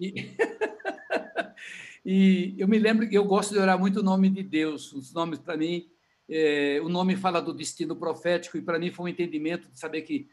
E, 0.00 0.34
e 2.04 2.54
eu 2.58 2.66
me 2.66 2.78
lembro 2.78 3.08
que 3.08 3.16
eu 3.16 3.24
gosto 3.24 3.52
de 3.52 3.58
orar 3.60 3.78
muito 3.78 4.00
o 4.00 4.02
nome 4.02 4.30
de 4.30 4.42
Deus, 4.42 4.92
os 4.92 5.12
nomes 5.12 5.38
para 5.38 5.56
mim, 5.56 5.88
é, 6.28 6.80
o 6.82 6.88
nome 6.88 7.16
fala 7.16 7.40
do 7.40 7.52
destino 7.52 7.94
profético, 7.94 8.56
e 8.56 8.62
para 8.62 8.78
mim 8.78 8.90
foi 8.90 9.06
um 9.06 9.08
entendimento 9.08 9.70
de 9.70 9.78
saber 9.78 10.02
que 10.02 10.28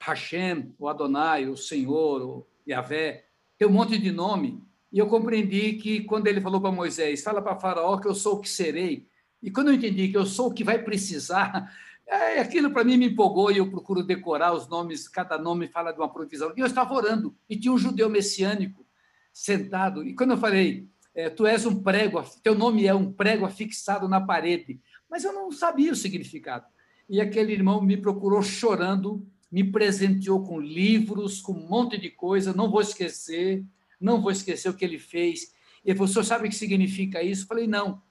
Hashem, 0.00 0.74
o 0.78 0.88
Adonai, 0.88 1.46
o 1.46 1.56
Senhor, 1.56 2.20
o 2.22 2.46
Yahvé, 2.68 3.26
tem 3.56 3.68
um 3.68 3.72
monte 3.72 3.96
de 3.96 4.10
nome, 4.10 4.60
e 4.92 4.98
eu 4.98 5.06
compreendi 5.06 5.74
que 5.74 6.00
quando 6.02 6.26
ele 6.26 6.40
falou 6.40 6.60
para 6.60 6.72
Moisés, 6.72 7.22
fala 7.22 7.40
para 7.40 7.56
Faraó 7.56 7.98
que 7.98 8.08
eu 8.08 8.14
sou 8.14 8.34
o 8.34 8.40
que 8.40 8.48
serei, 8.48 9.08
e 9.42 9.50
quando 9.50 9.68
eu 9.68 9.74
entendi 9.74 10.08
que 10.08 10.16
eu 10.16 10.26
sou 10.26 10.48
o 10.48 10.52
que 10.52 10.64
vai 10.64 10.82
precisar, 10.82 11.72
é, 12.06 12.40
aquilo 12.40 12.70
para 12.70 12.84
mim 12.84 12.96
me 12.96 13.06
empolgou 13.06 13.50
e 13.50 13.58
eu 13.58 13.70
procuro 13.70 14.02
decorar 14.02 14.52
os 14.52 14.68
nomes, 14.68 15.08
cada 15.08 15.38
nome 15.38 15.68
fala 15.68 15.92
de 15.92 15.98
uma 15.98 16.12
provisão. 16.12 16.52
E 16.56 16.60
eu 16.60 16.66
estava 16.66 16.94
orando, 16.94 17.34
e 17.48 17.56
tinha 17.56 17.72
um 17.72 17.78
judeu 17.78 18.08
messiânico 18.08 18.84
sentado, 19.32 20.02
e 20.02 20.14
quando 20.14 20.30
eu 20.32 20.38
falei, 20.38 20.88
é, 21.14 21.30
tu 21.30 21.46
és 21.46 21.64
um 21.64 21.82
prego, 21.82 22.22
teu 22.42 22.54
nome 22.54 22.86
é 22.86 22.94
um 22.94 23.10
prego 23.10 23.46
afixado 23.46 24.08
na 24.08 24.20
parede, 24.20 24.80
mas 25.10 25.24
eu 25.24 25.32
não 25.32 25.50
sabia 25.50 25.92
o 25.92 25.96
significado. 25.96 26.66
E 27.08 27.20
aquele 27.20 27.52
irmão 27.52 27.80
me 27.80 27.96
procurou 27.96 28.42
chorando, 28.42 29.26
me 29.50 29.64
presenteou 29.64 30.42
com 30.42 30.60
livros, 30.60 31.40
com 31.40 31.52
um 31.52 31.68
monte 31.68 31.96
de 31.96 32.10
coisa, 32.10 32.52
não 32.52 32.70
vou 32.70 32.80
esquecer, 32.80 33.64
não 34.00 34.20
vou 34.20 34.30
esquecer 34.30 34.68
o 34.68 34.74
que 34.74 34.84
ele 34.84 34.98
fez. 34.98 35.54
Ele 35.84 35.96
falou, 35.96 36.10
o 36.10 36.12
senhor 36.12 36.24
sabe 36.24 36.46
o 36.46 36.50
que 36.50 36.56
significa 36.56 37.22
isso? 37.22 37.44
Eu 37.44 37.46
falei, 37.46 37.66
não. 37.66 38.02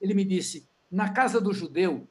Ele 0.00 0.14
me 0.14 0.24
disse, 0.24 0.68
na 0.94 1.08
casa 1.08 1.40
do 1.40 1.52
judeu, 1.52 2.08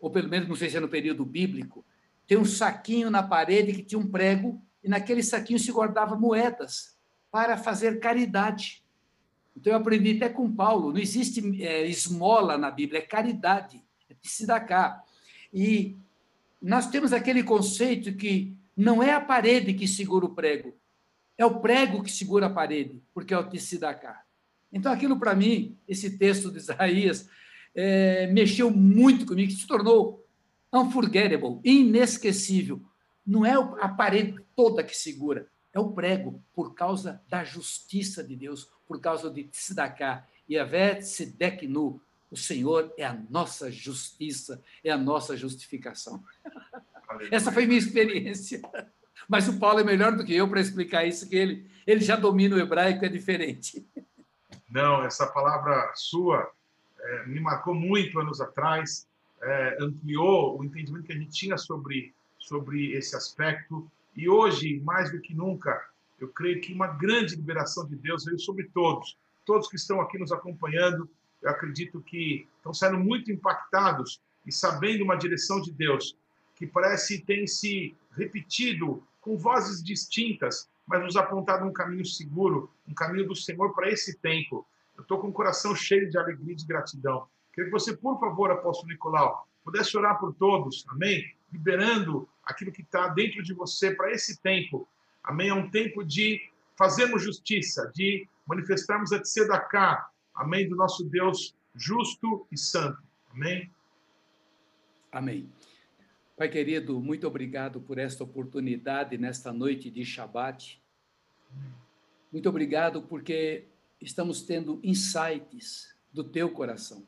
ou 0.00 0.08
pelo 0.08 0.28
menos 0.28 0.48
não 0.48 0.54
sei 0.54 0.70
se 0.70 0.76
é 0.76 0.80
no 0.80 0.88
período 0.88 1.24
bíblico, 1.24 1.84
tem 2.28 2.38
um 2.38 2.44
saquinho 2.44 3.10
na 3.10 3.24
parede 3.24 3.72
que 3.72 3.82
tinha 3.82 3.98
um 3.98 4.06
prego, 4.06 4.62
e 4.84 4.88
naquele 4.88 5.22
saquinho 5.22 5.58
se 5.58 5.72
guardava 5.72 6.16
moedas 6.16 6.96
para 7.30 7.56
fazer 7.56 7.98
caridade. 7.98 8.84
Então 9.56 9.72
eu 9.72 9.78
aprendi 9.78 10.16
até 10.16 10.28
com 10.28 10.50
Paulo, 10.50 10.92
não 10.92 11.00
existe 11.00 11.60
é, 11.60 11.84
esmola 11.86 12.56
na 12.56 12.70
Bíblia, 12.70 13.00
é 13.00 13.02
caridade, 13.02 13.84
é 14.08 14.60
cá. 14.60 15.02
E 15.52 15.96
nós 16.62 16.86
temos 16.86 17.12
aquele 17.12 17.42
conceito 17.42 18.14
que 18.14 18.56
não 18.76 19.02
é 19.02 19.12
a 19.12 19.20
parede 19.20 19.74
que 19.74 19.88
segura 19.88 20.24
o 20.24 20.34
prego, 20.34 20.72
é 21.36 21.44
o 21.44 21.58
prego 21.58 22.02
que 22.02 22.12
segura 22.12 22.46
a 22.46 22.50
parede, 22.50 23.02
porque 23.12 23.34
é 23.34 23.38
o 23.38 23.48
Tsidakah. 23.48 24.22
Então, 24.72 24.92
aquilo 24.92 25.18
para 25.18 25.34
mim, 25.34 25.76
esse 25.88 26.16
texto 26.16 26.50
de 26.50 26.58
Isaías, 26.58 27.28
é, 27.74 28.26
mexeu 28.26 28.70
muito 28.70 29.26
comigo, 29.26 29.50
se 29.50 29.66
tornou 29.66 30.26
unforgettable, 30.72 31.60
inesquecível. 31.64 32.80
Não 33.26 33.44
é 33.44 33.52
a 33.52 33.88
parede 33.88 34.36
toda 34.56 34.82
que 34.82 34.96
segura, 34.96 35.46
é 35.72 35.78
o 35.78 35.92
prego, 35.92 36.42
por 36.52 36.74
causa 36.74 37.22
da 37.28 37.44
justiça 37.44 38.24
de 38.24 38.34
Deus, 38.34 38.70
por 38.86 39.00
causa 39.00 39.30
de 39.30 39.44
Tzedakah. 39.44 40.26
E 40.48 40.58
Avé 40.58 40.96
Tzedeknu, 40.96 42.00
o 42.30 42.36
Senhor 42.36 42.92
é 42.96 43.04
a 43.04 43.16
nossa 43.28 43.70
justiça, 43.70 44.62
é 44.82 44.90
a 44.90 44.98
nossa 44.98 45.36
justificação. 45.36 46.22
Essa 47.30 47.52
foi 47.52 47.66
minha 47.66 47.78
experiência. 47.78 48.60
Mas 49.28 49.48
o 49.48 49.58
Paulo 49.58 49.80
é 49.80 49.84
melhor 49.84 50.16
do 50.16 50.24
que 50.24 50.34
eu 50.34 50.48
para 50.48 50.60
explicar 50.60 51.04
isso, 51.04 51.28
que 51.28 51.36
ele, 51.36 51.70
ele 51.86 52.00
já 52.00 52.16
domina 52.16 52.56
o 52.56 52.58
hebraico, 52.58 53.04
é 53.04 53.08
diferente. 53.08 53.86
Não, 54.68 55.04
essa 55.04 55.26
palavra 55.26 55.92
sua 55.94 56.50
é, 57.02 57.26
me 57.26 57.40
marcou 57.40 57.74
muito 57.74 58.18
anos 58.18 58.40
atrás, 58.40 59.06
é, 59.42 59.78
ampliou 59.80 60.58
o 60.58 60.64
entendimento 60.64 61.06
que 61.06 61.12
a 61.12 61.16
gente 61.16 61.32
tinha 61.32 61.56
sobre, 61.56 62.12
sobre 62.38 62.92
esse 62.92 63.16
aspecto. 63.16 63.90
E 64.14 64.28
hoje, 64.28 64.80
mais 64.80 65.10
do 65.10 65.20
que 65.20 65.34
nunca, 65.34 65.82
eu 66.18 66.28
creio 66.28 66.60
que 66.60 66.72
uma 66.72 66.88
grande 66.88 67.34
liberação 67.34 67.86
de 67.86 67.96
Deus 67.96 68.24
veio 68.24 68.38
sobre 68.38 68.64
todos. 68.74 69.16
Todos 69.46 69.68
que 69.68 69.76
estão 69.76 70.00
aqui 70.00 70.18
nos 70.18 70.32
acompanhando, 70.32 71.08
eu 71.42 71.50
acredito 71.50 72.00
que 72.00 72.46
estão 72.58 72.74
sendo 72.74 72.98
muito 72.98 73.32
impactados 73.32 74.20
e 74.46 74.52
sabendo 74.52 75.02
uma 75.02 75.16
direção 75.16 75.60
de 75.60 75.72
Deus 75.72 76.16
que 76.56 76.66
parece 76.66 77.20
tem 77.20 77.46
se 77.46 77.96
repetido 78.14 79.02
com 79.20 79.36
vozes 79.36 79.82
distintas, 79.82 80.68
mas 80.86 81.02
nos 81.02 81.16
apontado 81.16 81.64
um 81.64 81.72
caminho 81.72 82.04
seguro, 82.04 82.70
um 82.86 82.92
caminho 82.92 83.26
do 83.26 83.34
Senhor 83.34 83.74
para 83.74 83.90
esse 83.90 84.18
tempo. 84.18 84.66
Eu 85.00 85.02
estou 85.02 85.18
com 85.18 85.28
o 85.28 85.32
coração 85.32 85.74
cheio 85.74 86.10
de 86.10 86.18
alegria 86.18 86.52
e 86.52 86.56
de 86.56 86.66
gratidão. 86.66 87.26
Queria 87.54 87.70
que 87.70 87.72
você, 87.72 87.96
por 87.96 88.20
favor, 88.20 88.50
apóstolo 88.50 88.92
Nicolau, 88.92 89.48
pudesse 89.64 89.96
orar 89.96 90.20
por 90.20 90.34
todos, 90.34 90.84
amém? 90.90 91.24
Liberando 91.50 92.28
aquilo 92.44 92.70
que 92.70 92.82
está 92.82 93.08
dentro 93.08 93.42
de 93.42 93.54
você 93.54 93.94
para 93.94 94.12
esse 94.12 94.38
tempo. 94.42 94.86
Amém? 95.24 95.48
É 95.48 95.54
um 95.54 95.70
tempo 95.70 96.04
de 96.04 96.38
fazermos 96.76 97.22
justiça, 97.22 97.90
de 97.94 98.28
manifestarmos 98.46 99.10
a 99.10 99.18
tzedakah, 99.18 100.06
amém? 100.34 100.68
Do 100.68 100.76
nosso 100.76 101.02
Deus 101.04 101.56
justo 101.74 102.46
e 102.52 102.58
santo. 102.58 103.02
Amém? 103.32 103.72
Amém. 105.10 105.50
Pai 106.36 106.50
querido, 106.50 107.00
muito 107.00 107.26
obrigado 107.26 107.80
por 107.80 107.96
esta 107.96 108.22
oportunidade 108.22 109.16
nesta 109.16 109.50
noite 109.50 109.90
de 109.90 110.04
Shabat. 110.04 110.78
Muito 112.30 112.48
obrigado 112.50 113.00
porque 113.00 113.66
estamos 114.00 114.42
tendo 114.42 114.80
insights 114.82 115.94
do 116.12 116.24
teu 116.24 116.50
coração. 116.50 117.04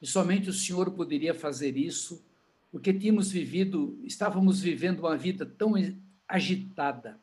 E 0.00 0.06
somente 0.06 0.50
o 0.50 0.52
Senhor 0.52 0.90
poderia 0.90 1.34
fazer 1.34 1.76
isso, 1.76 2.24
porque 2.70 2.92
tínhamos 2.92 3.30
vivido, 3.30 3.98
estávamos 4.04 4.60
vivendo 4.60 5.00
uma 5.00 5.16
vida 5.16 5.46
tão 5.46 5.74
agitada, 6.28 7.18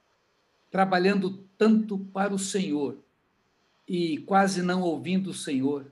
trabalhando 0.71 1.47
tanto 1.57 1.99
para 1.99 2.33
o 2.33 2.39
Senhor 2.39 2.97
e 3.87 4.19
quase 4.19 4.61
não 4.61 4.81
ouvindo 4.81 5.29
o 5.29 5.33
Senhor 5.33 5.91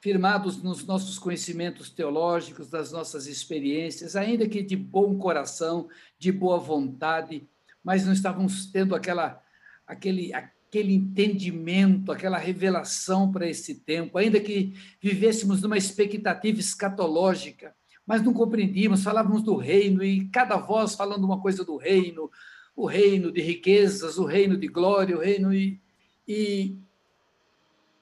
firmados 0.00 0.62
nos 0.62 0.84
nossos 0.84 1.18
conhecimentos 1.18 1.90
teológicos, 1.90 2.68
das 2.68 2.92
nossas 2.92 3.26
experiências, 3.26 4.14
ainda 4.14 4.48
que 4.48 4.62
de 4.62 4.76
bom 4.76 5.18
coração, 5.18 5.88
de 6.16 6.30
boa 6.30 6.58
vontade, 6.58 7.48
mas 7.82 8.06
não 8.06 8.12
estávamos 8.12 8.66
tendo 8.66 8.94
aquela, 8.94 9.42
aquele, 9.84 10.32
aquele 10.68 10.94
entendimento, 10.94 12.10
aquela 12.10 12.38
revelação 12.38 13.30
para 13.30 13.48
esse 13.48 13.76
tempo, 13.80 14.18
ainda 14.18 14.40
que 14.40 14.74
vivêssemos 15.00 15.62
numa 15.62 15.78
expectativa 15.78 16.58
escatológica, 16.58 17.74
mas 18.04 18.22
não 18.22 18.32
compreendíamos, 18.32 19.02
falávamos 19.02 19.42
do 19.42 19.56
reino 19.56 20.02
e 20.02 20.28
cada 20.28 20.56
voz 20.56 20.94
falando 20.94 21.24
uma 21.24 21.40
coisa 21.40 21.64
do 21.64 21.76
reino, 21.76 22.30
o 22.74 22.86
reino 22.86 23.32
de 23.32 23.40
riquezas, 23.40 24.18
o 24.18 24.24
reino 24.24 24.56
de 24.56 24.66
glória, 24.66 25.16
o 25.16 25.20
reino 25.20 25.54
e, 25.54 25.80
e 26.26 26.76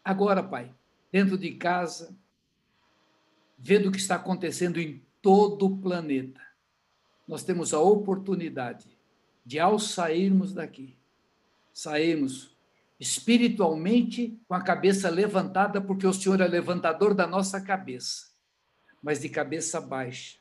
agora, 0.03 0.43
Pai, 0.43 0.75
dentro 1.13 1.39
de 1.39 1.53
casa, 1.53 2.17
vendo 3.59 3.89
o 3.89 3.93
que 3.93 3.99
está 3.99 4.17
acontecendo 4.17 4.81
em 4.81 5.03
todo 5.23 5.67
o 5.67 5.79
planeta. 5.79 6.41
Nós 7.27 7.43
temos 7.43 7.73
a 7.73 7.81
oportunidade 7.81 8.87
de, 9.45 9.59
ao 9.59 9.79
sairmos 9.79 10.53
daqui, 10.53 10.99
sairmos 11.73 12.54
espiritualmente 13.05 14.39
com 14.49 14.55
a 14.55 14.63
cabeça 14.63 15.11
levantada, 15.11 15.81
porque 15.81 16.07
o 16.07 16.13
Senhor 16.13 16.41
é 16.41 16.49
levantador 16.49 17.15
da 17.15 17.27
nossa 17.27 17.61
cabeça, 17.61 18.29
mas 19.03 19.21
de 19.21 19.29
cabeça 19.29 19.81
baixa, 19.81 20.39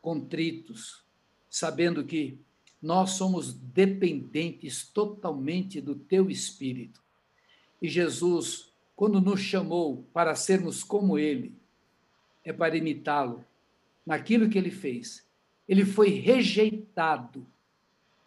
contritos, 0.00 1.04
sabendo 1.48 2.04
que 2.04 2.38
nós 2.80 3.10
somos 3.10 3.52
dependentes 3.52 4.86
totalmente 4.86 5.80
do 5.80 5.94
teu 5.94 6.30
espírito. 6.30 7.02
E 7.80 7.88
Jesus 7.88 8.72
quando 8.94 9.20
nos 9.20 9.40
chamou 9.40 10.06
para 10.12 10.34
sermos 10.36 10.84
como 10.84 11.18
Ele, 11.18 11.52
é 12.44 12.52
para 12.52 12.76
imitá-lo, 12.76 13.44
naquilo 14.06 14.48
que 14.48 14.58
ele 14.58 14.70
fez. 14.70 15.26
Ele 15.68 15.84
foi 15.84 16.10
rejeitado 16.10 17.46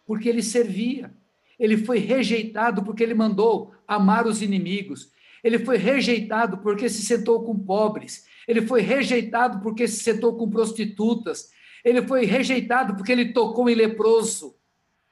porque 0.06 0.28
ele 0.28 0.42
servia. 0.42 1.12
Ele 1.58 1.76
foi 1.76 1.98
rejeitado 1.98 2.82
porque 2.82 3.02
ele 3.02 3.14
mandou 3.14 3.72
amar 3.86 4.26
os 4.26 4.42
inimigos. 4.42 5.10
Ele 5.42 5.58
foi 5.58 5.76
rejeitado 5.76 6.58
porque 6.58 6.88
se 6.88 7.02
sentou 7.02 7.42
com 7.44 7.58
pobres. 7.58 8.26
Ele 8.46 8.62
foi 8.62 8.80
rejeitado 8.80 9.60
porque 9.60 9.88
se 9.88 10.02
sentou 10.02 10.36
com 10.36 10.50
prostitutas. 10.50 11.50
Ele 11.84 12.02
foi 12.02 12.24
rejeitado 12.24 12.96
porque 12.96 13.12
ele 13.12 13.32
tocou 13.32 13.70
em 13.70 13.74
leproso. 13.74 14.56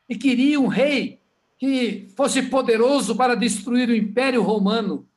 E 0.08 0.16
queria 0.16 0.60
um 0.60 0.66
rei 0.66 1.20
que 1.56 2.08
fosse 2.16 2.42
poderoso 2.42 3.16
para 3.16 3.34
destruir 3.34 3.88
o 3.88 3.94
império 3.94 4.42
romano. 4.42 5.08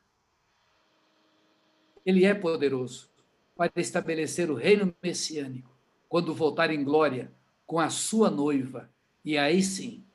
Ele 2.06 2.24
é 2.24 2.34
poderoso 2.34 3.10
para 3.56 3.72
estabelecer 3.78 4.50
o 4.50 4.56
reino 4.56 4.96
messiânico 5.04 5.76
quando 6.08 6.34
voltar 6.34 6.72
em 6.72 6.84
glória 6.84 7.32
com 7.66 7.80
a 7.80 7.90
sua 7.90 8.30
noiva. 8.30 8.90
E 9.26 9.38
aí 9.38 9.62
sim, 9.62 10.06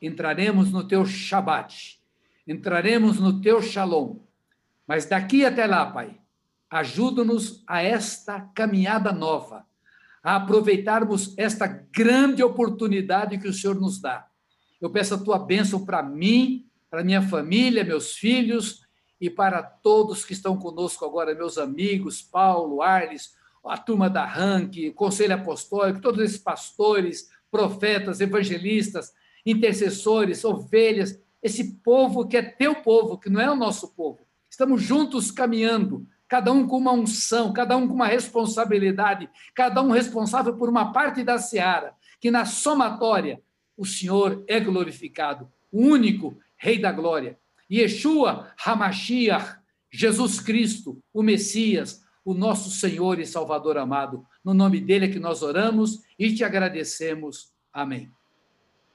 entraremos 0.00 0.70
no 0.70 0.86
teu 0.86 1.04
Shabat, 1.04 2.00
entraremos 2.46 3.18
no 3.18 3.40
teu 3.40 3.60
Shalom. 3.60 4.16
Mas 4.86 5.04
daqui 5.04 5.44
até 5.44 5.66
lá, 5.66 5.84
Pai, 5.86 6.18
ajuda-nos 6.70 7.62
a 7.66 7.82
esta 7.82 8.40
caminhada 8.54 9.12
nova, 9.12 9.66
a 10.22 10.36
aproveitarmos 10.36 11.36
esta 11.36 11.66
grande 11.66 12.42
oportunidade 12.42 13.38
que 13.38 13.48
o 13.48 13.52
Senhor 13.52 13.78
nos 13.78 14.00
dá. 14.00 14.26
Eu 14.80 14.90
peço 14.90 15.14
a 15.14 15.18
tua 15.18 15.38
bênção 15.38 15.84
para 15.84 16.02
mim, 16.02 16.66
para 16.90 17.04
minha 17.04 17.22
família, 17.22 17.84
meus 17.84 18.14
filhos 18.14 18.82
e 19.20 19.28
para 19.28 19.62
todos 19.62 20.24
que 20.24 20.32
estão 20.32 20.56
conosco 20.56 21.04
agora, 21.04 21.34
meus 21.34 21.58
amigos, 21.58 22.22
Paulo, 22.22 22.80
Arles, 22.82 23.36
a 23.64 23.76
turma 23.76 24.08
da 24.08 24.24
RANC, 24.24 24.92
Conselho 24.92 25.34
Apostólico, 25.34 26.00
todos 26.00 26.22
esses 26.22 26.38
pastores, 26.38 27.28
profetas, 27.50 28.20
evangelistas, 28.20 29.12
intercessores, 29.50 30.44
ovelhas, 30.44 31.18
esse 31.42 31.74
povo 31.82 32.26
que 32.26 32.36
é 32.36 32.42
teu 32.42 32.76
povo, 32.76 33.18
que 33.18 33.30
não 33.30 33.40
é 33.40 33.50
o 33.50 33.56
nosso 33.56 33.94
povo. 33.94 34.20
Estamos 34.50 34.82
juntos 34.82 35.30
caminhando, 35.30 36.06
cada 36.26 36.52
um 36.52 36.66
com 36.66 36.76
uma 36.76 36.92
unção, 36.92 37.52
cada 37.52 37.76
um 37.76 37.86
com 37.86 37.94
uma 37.94 38.06
responsabilidade, 38.06 39.30
cada 39.54 39.82
um 39.82 39.90
responsável 39.90 40.54
por 40.56 40.68
uma 40.68 40.92
parte 40.92 41.22
da 41.22 41.38
seara, 41.38 41.94
que 42.20 42.30
na 42.30 42.44
somatória 42.44 43.40
o 43.76 43.86
Senhor 43.86 44.44
é 44.46 44.58
glorificado, 44.58 45.50
o 45.70 45.80
único 45.80 46.36
Rei 46.56 46.78
da 46.78 46.90
Glória. 46.90 47.38
Yeshua 47.70 48.48
Hamashiach, 48.64 49.58
Jesus 49.90 50.40
Cristo, 50.40 51.02
o 51.12 51.22
Messias, 51.22 52.02
o 52.24 52.34
nosso 52.34 52.70
Senhor 52.70 53.20
e 53.20 53.26
Salvador 53.26 53.78
amado. 53.78 54.26
No 54.44 54.52
nome 54.52 54.80
dele 54.80 55.06
é 55.06 55.08
que 55.08 55.18
nós 55.18 55.42
oramos 55.42 56.02
e 56.18 56.34
te 56.34 56.44
agradecemos. 56.44 57.52
Amém. 57.72 58.10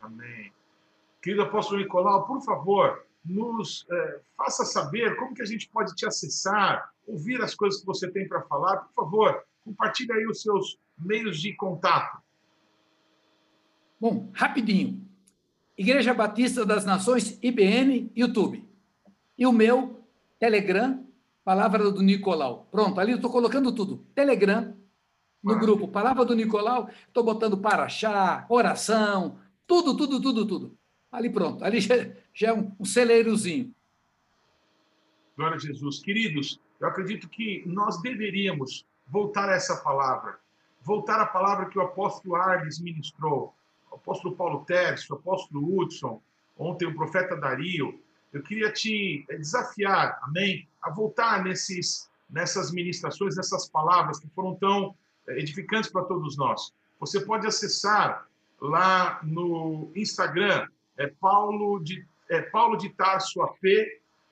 Amém. 0.04 0.52
Querido 1.22 1.44
apóstolo 1.44 1.80
Nicolau, 1.80 2.28
por 2.28 2.42
favor, 2.42 3.06
nos 3.24 3.86
é, 3.90 4.20
faça 4.36 4.66
saber 4.66 5.16
como 5.16 5.34
que 5.34 5.42
a 5.42 5.46
gente 5.46 5.70
pode 5.70 5.96
te 5.96 6.06
acessar, 6.06 6.92
ouvir 7.08 7.42
as 7.42 7.56
coisas 7.56 7.80
que 7.80 7.86
você 7.86 8.12
tem 8.12 8.28
para 8.28 8.42
falar. 8.42 8.78
Por 8.78 8.94
favor, 8.94 9.44
compartilhe 9.64 10.12
aí 10.12 10.28
os 10.28 10.42
seus 10.42 10.78
meios 10.98 11.40
de 11.40 11.56
contato. 11.56 12.22
Bom, 14.00 14.30
rapidinho. 14.34 15.02
Igreja 15.78 16.14
Batista 16.14 16.66
das 16.66 16.84
Nações, 16.84 17.40
IBN, 17.42 18.12
YouTube. 18.14 18.68
E 19.38 19.48
o 19.48 19.54
meu, 19.54 20.04
Telegram, 20.38 21.08
Palavra 21.46 21.90
do 21.92 22.02
Nicolau. 22.02 22.68
Pronto, 22.70 23.00
ali 23.00 23.12
eu 23.12 23.16
estou 23.16 23.32
colocando 23.32 23.74
tudo. 23.74 24.06
Telegram, 24.14 24.76
no 25.42 25.58
grupo 25.58 25.88
Palavra 25.88 26.26
do 26.26 26.36
Nicolau, 26.36 26.90
estou 27.08 27.24
botando 27.24 27.58
paraxá, 27.58 28.46
oração, 28.50 29.40
tudo, 29.68 29.96
tudo, 29.96 30.22
tudo, 30.22 30.48
tudo. 30.48 30.78
Ali 31.12 31.30
pronto, 31.30 31.64
ali 31.64 31.80
já, 31.80 31.96
já 32.34 32.50
é 32.50 32.54
um, 32.54 32.72
um 32.80 32.86
celeirozinho. 32.86 33.74
Glória 35.38 35.56
a 35.56 35.60
Jesus. 35.60 36.00
Queridos, 36.00 36.60
eu 36.80 36.88
acredito 36.88 37.30
que 37.30 37.64
nós 37.66 38.02
deveríamos 38.02 38.86
voltar 39.08 39.50
a 39.50 39.54
essa 39.54 39.78
palavra, 39.78 40.40
voltar 40.82 41.20
à 41.20 41.26
palavra 41.26 41.68
que 41.68 41.78
o 41.78 41.82
apóstolo 41.82 42.36
Arles 42.36 42.80
ministrou, 42.80 43.54
o 43.92 43.96
apóstolo 43.96 44.36
Paulo 44.36 44.66
Tércio, 44.66 45.16
o 45.16 45.18
apóstolo 45.18 45.80
Hudson, 45.80 46.22
ontem 46.58 46.88
o 46.88 46.96
profeta 46.96 47.36
Dario. 47.36 48.00
Eu 48.32 48.42
queria 48.42 48.72
te 48.72 49.26
desafiar, 49.30 50.20
amém, 50.24 50.68
a 50.82 50.90
voltar 50.90 51.44
nesses, 51.44 52.10
nessas 52.30 52.72
ministrações, 52.72 53.36
nessas 53.36 53.70
palavras 53.70 54.20
que 54.20 54.28
foram 54.30 54.56
tão 54.56 54.96
edificantes 55.30 55.92
para 55.92 56.04
todos 56.06 56.36
nós. 56.38 56.74
Você 57.00 57.22
pode 57.22 57.46
acessar 57.46 58.28
lá 58.64 59.20
no 59.24 59.92
Instagram, 59.94 60.66
é 60.98 61.08
Paulo 61.08 61.84
de, 61.84 62.08
é 62.30 62.42
Paulo 62.42 62.78
de 62.78 62.90
Tarso 62.92 63.42
AP, 63.42 63.62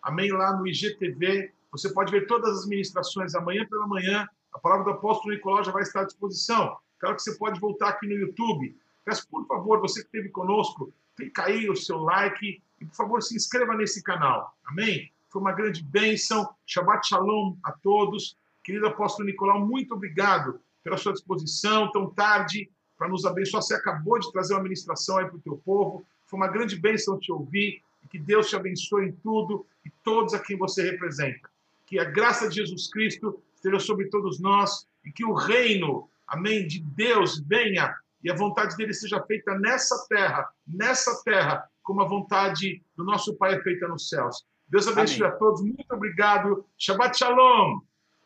amém, 0.02 0.32
lá 0.32 0.56
no 0.56 0.66
IGTV. 0.66 1.52
Você 1.72 1.94
pode 1.94 2.12
ver 2.12 2.28
todas 2.28 2.60
as 2.60 2.66
ministrações 2.66 3.36
amanhã 3.36 3.66
pela 3.70 3.86
manhã. 3.86 4.26
A 4.54 4.60
palavra 4.60 4.86
do 4.86 4.92
apóstolo 4.92 5.34
Nicolau 5.34 5.64
já 5.66 5.72
vai 5.74 5.84
estar 5.84 6.02
à 6.02 6.06
disposição. 6.06 6.78
Claro 6.98 7.18
que 7.18 7.24
você 7.24 7.38
pode 7.38 7.60
voltar 7.60 7.90
aqui 7.90 8.08
no 8.08 8.14
YouTube. 8.14 8.74
Peço, 9.04 9.28
por 9.28 9.46
favor, 9.48 9.82
você 9.82 10.00
que 10.00 10.06
esteve 10.06 10.30
conosco, 10.30 10.94
clica 11.18 11.46
aí 11.46 11.70
o 11.70 11.76
seu 11.76 11.98
like 11.98 12.62
e, 12.80 12.86
por 12.86 12.96
favor, 12.96 13.22
se 13.22 13.36
inscreva 13.36 13.76
nesse 13.76 14.02
canal. 14.02 14.56
Amém? 14.66 15.12
Foi 15.30 15.42
uma 15.42 15.52
grande 15.52 15.84
bênção. 15.84 16.48
Shabbat 16.66 17.06
Shalom 17.06 17.58
a 17.66 17.74
todos. 17.74 18.38
Querido 18.64 18.88
apóstolo 18.88 19.26
Nicolau, 19.26 19.60
muito 19.60 19.94
obrigado 19.94 20.62
pela 20.84 20.96
sua 20.96 21.12
disposição 21.12 21.92
tão 21.92 22.10
tarde 22.10 22.70
para 23.02 23.10
nos 23.10 23.26
abençoar. 23.26 23.64
Você 23.64 23.74
acabou 23.74 24.20
de 24.20 24.32
trazer 24.32 24.54
uma 24.54 24.62
ministração 24.62 25.18
aí 25.18 25.26
para 25.26 25.36
o 25.36 25.42
teu 25.42 25.58
povo. 25.66 26.06
Foi 26.28 26.38
uma 26.38 26.48
grande 26.48 26.76
bênção 26.80 27.18
te 27.18 27.32
ouvir. 27.32 27.82
E 28.04 28.08
que 28.08 28.20
Deus 28.20 28.48
te 28.48 28.56
abençoe 28.56 29.08
em 29.08 29.12
tudo 29.12 29.66
e 29.84 29.90
todos 30.04 30.36
a 30.36 30.40
quem 30.40 30.56
você 30.56 30.84
representa. 30.84 31.50
Que 31.88 31.98
a 31.98 32.04
graça 32.04 32.48
de 32.48 32.58
Jesus 32.58 32.92
Cristo 32.92 33.42
esteja 33.56 33.80
sobre 33.80 34.08
todos 34.10 34.40
nós 34.40 34.86
e 35.04 35.12
que 35.12 35.26
o 35.26 35.34
reino, 35.34 36.08
amém, 36.28 36.68
de 36.68 36.80
Deus 36.80 37.40
venha 37.40 37.92
e 38.24 38.30
a 38.30 38.36
vontade 38.36 38.78
dele 38.78 38.94
seja 38.94 39.20
feita 39.24 39.58
nessa 39.58 40.06
terra, 40.08 40.48
nessa 40.68 41.24
terra, 41.24 41.68
como 41.82 42.04
a 42.04 42.08
vontade 42.08 42.84
do 42.96 43.04
nosso 43.04 43.36
Pai 43.36 43.56
é 43.56 43.64
feita 43.64 43.88
nos 43.88 44.10
céus. 44.10 44.46
Deus 44.68 44.88
abençoe 44.88 45.24
Amém. 45.24 45.36
a 45.36 45.38
todos. 45.38 45.62
Muito 45.62 45.92
obrigado. 45.92 46.66
Shabbat 46.78 47.18
Shalom. 47.18 47.80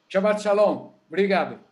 Shabbat 0.09 0.41
Shalom. 0.41 0.91
Obrigado. 1.07 1.64